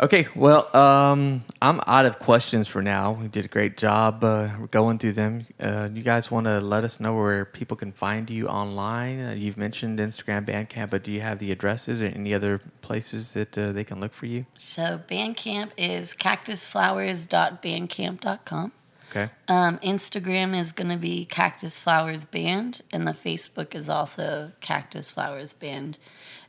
Okay, 0.00 0.26
well, 0.34 0.74
um, 0.76 1.44
I'm 1.62 1.80
out 1.86 2.04
of 2.04 2.18
questions 2.18 2.66
for 2.66 2.82
now. 2.82 3.12
We 3.12 3.28
did 3.28 3.44
a 3.44 3.48
great 3.48 3.76
job 3.76 4.24
uh, 4.24 4.48
going 4.72 4.98
through 4.98 5.12
them. 5.12 5.44
Uh, 5.60 5.88
you 5.92 6.02
guys 6.02 6.32
want 6.32 6.46
to 6.46 6.58
let 6.58 6.82
us 6.82 6.98
know 6.98 7.14
where 7.14 7.44
people 7.44 7.76
can 7.76 7.92
find 7.92 8.28
you 8.28 8.48
online? 8.48 9.20
Uh, 9.20 9.34
you've 9.34 9.56
mentioned 9.56 10.00
Instagram, 10.00 10.46
Bandcamp, 10.46 10.90
but 10.90 11.04
do 11.04 11.12
you 11.12 11.20
have 11.20 11.38
the 11.38 11.52
addresses 11.52 12.02
or 12.02 12.06
any 12.06 12.34
other 12.34 12.60
places 12.82 13.34
that 13.34 13.56
uh, 13.56 13.70
they 13.70 13.84
can 13.84 14.00
look 14.00 14.12
for 14.12 14.26
you? 14.26 14.46
So 14.58 15.00
Bandcamp 15.08 15.70
is 15.78 16.12
cactusflowers.bandcamp.com. 16.14 18.72
Okay. 19.10 19.30
Um, 19.46 19.78
Instagram 19.78 20.58
is 20.58 20.72
going 20.72 20.90
to 20.90 20.96
be 20.96 21.24
Cactus 21.24 21.78
Flowers 21.78 22.24
Band, 22.24 22.82
and 22.92 23.06
the 23.06 23.12
Facebook 23.12 23.76
is 23.76 23.88
also 23.88 24.50
Cactus 24.60 25.12
Flowers 25.12 25.52
Band. 25.52 25.98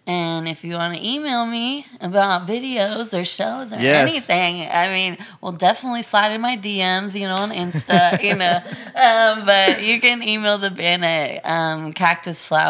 And 0.07 0.47
if 0.47 0.63
you 0.63 0.75
want 0.75 0.95
to 0.95 1.03
email 1.07 1.47
me 1.47 1.87
about 1.99 2.45
videos 2.45 3.19
or 3.19 3.25
shows 3.25 3.73
or 3.73 3.79
Yes. 3.79 4.01
anything, 4.29 4.69
I 4.69 4.89
mean, 4.93 5.17
we'll 5.41 5.51
definitely 5.53 6.03
slide 6.03 6.31
in 6.31 6.41
my 6.41 6.57
DMs, 6.57 7.15
you 7.15 7.27
know, 7.27 7.35
on 7.37 7.49
Insta, 7.51 8.21
you 8.21 8.35
know. 8.35 8.59
Um, 8.95 9.45
but 9.45 9.83
you 9.83 9.99
can 9.99 10.23
email 10.23 10.57
the 10.57 10.71
band 10.71 11.03
at 11.03 11.45
um, 11.45 11.91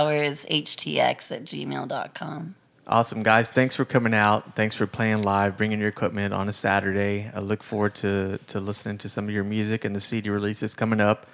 cactusflowershtx 0.10 1.32
at 1.32 1.44
gmail.com. 1.46 2.56
Awesome, 2.88 3.24
guys. 3.24 3.50
Thanks 3.50 3.76
for 3.76 3.84
coming 3.86 4.14
out. 4.14 4.56
Thanks 4.56 4.76
for 4.76 4.86
playing 4.88 5.24
live, 5.24 5.58
bringing 5.58 5.80
your 5.80 5.90
equipment 5.90 6.34
on 6.34 6.48
a 6.48 6.54
Saturday. 6.54 7.30
I 7.34 7.40
look 7.40 7.64
forward 7.64 7.96
to, 7.96 8.40
to 8.48 8.60
listening 8.60 8.98
to 9.00 9.10
some 9.10 9.26
of 9.26 9.32
your 9.34 9.44
music 9.44 9.86
and 9.86 9.96
the 9.96 10.00
CD 10.02 10.30
releases 10.30 10.76
coming 10.76 11.02
up. 11.02 11.26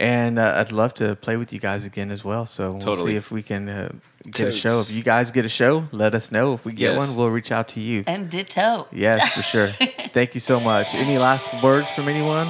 And 0.00 0.38
uh, 0.38 0.54
I'd 0.64 0.70
love 0.70 0.94
to 0.94 1.16
play 1.16 1.36
with 1.36 1.52
you 1.52 1.58
guys 1.58 1.84
again 1.84 2.12
as 2.12 2.24
well. 2.24 2.46
So 2.46 2.70
we'll 2.70 2.80
Totally. 2.80 3.10
see 3.10 3.16
if 3.16 3.32
we 3.32 3.42
can 3.42 3.68
uh, 3.68 3.88
get 4.30 4.46
a 4.46 4.52
show. 4.52 4.80
If 4.80 4.92
you 4.92 5.02
guys 5.02 5.32
get 5.32 5.44
a 5.44 5.48
show, 5.48 5.88
let 5.90 6.14
us 6.14 6.30
know. 6.30 6.54
If 6.54 6.64
we 6.64 6.70
get 6.72 6.92
Yes. 6.94 6.98
one, 7.08 7.16
we'll 7.16 7.30
reach 7.30 7.50
out 7.50 7.66
to 7.70 7.80
you. 7.80 8.04
And 8.06 8.30
ditto. 8.30 8.86
Yes, 8.92 9.34
for 9.34 9.42
sure. 9.42 9.66
Thank 10.12 10.34
you 10.34 10.40
so 10.40 10.60
much. 10.60 10.94
Any 10.94 11.18
last 11.18 11.50
words 11.64 11.90
from 11.90 12.08
anyone? 12.08 12.46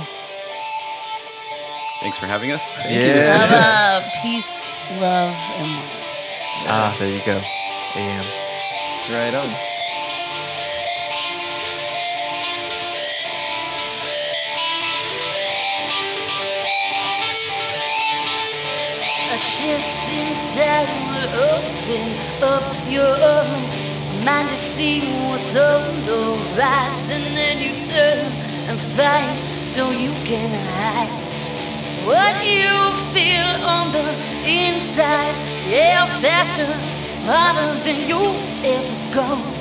Thanks 2.01 2.19
for 2.19 2.27
having 2.27 2.51
us. 2.53 2.63
yeah. 2.87 3.39
How 3.39 3.47
about 3.47 4.13
peace, 4.23 4.69
love, 5.01 5.35
and 5.57 5.69
light? 5.73 6.69
Ah, 6.69 6.97
there 6.99 7.11
you 7.11 7.25
go. 7.25 7.41
AM. 7.97 8.25
Right 9.11 9.35
on. 9.35 9.68
Shifting 19.39 20.35
tide 20.53 20.91
will 21.11 21.31
open 21.55 22.09
up 22.43 22.67
your 22.91 23.19
mind 24.25 24.49
to 24.49 24.57
see 24.57 25.01
what's 25.31 25.55
on 25.55 26.05
the 26.07 26.37
rise, 26.59 27.11
and 27.11 27.37
then 27.37 27.59
you 27.63 27.87
turn 27.87 28.33
and 28.69 28.79
fight 28.79 29.63
so 29.63 29.91
you 29.91 30.11
can 30.25 30.51
hide 30.75 31.15
what 32.05 32.45
you 32.45 32.93
feel 33.15 33.63
on 33.65 33.93
the 33.93 34.07
inside. 34.45 35.35
Yeah, 35.69 36.07
faster, 36.21 36.73
harder 37.25 37.79
than 37.85 38.09
you've 38.09 38.43
ever 38.65 39.15
gone. 39.15 39.55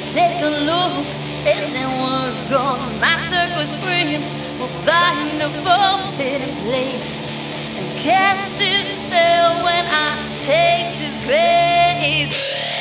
Take 0.00 0.40
a 0.40 0.52
look, 0.64 1.06
and 1.44 1.74
then 1.74 1.90
we're 2.00 2.48
gone. 2.48 2.98
My 3.00 3.16
turquoise 3.28 3.74
friends 3.84 4.32
will 4.58 4.74
find 4.88 5.42
a 5.42 5.50
forbidden 5.66 6.56
place 6.64 7.45
and 7.76 7.98
cast 7.98 8.58
his 8.58 8.86
spell 8.86 9.62
when 9.64 9.84
I 9.86 10.38
taste 10.40 11.00
his 11.00 11.18
grace. 11.26 12.75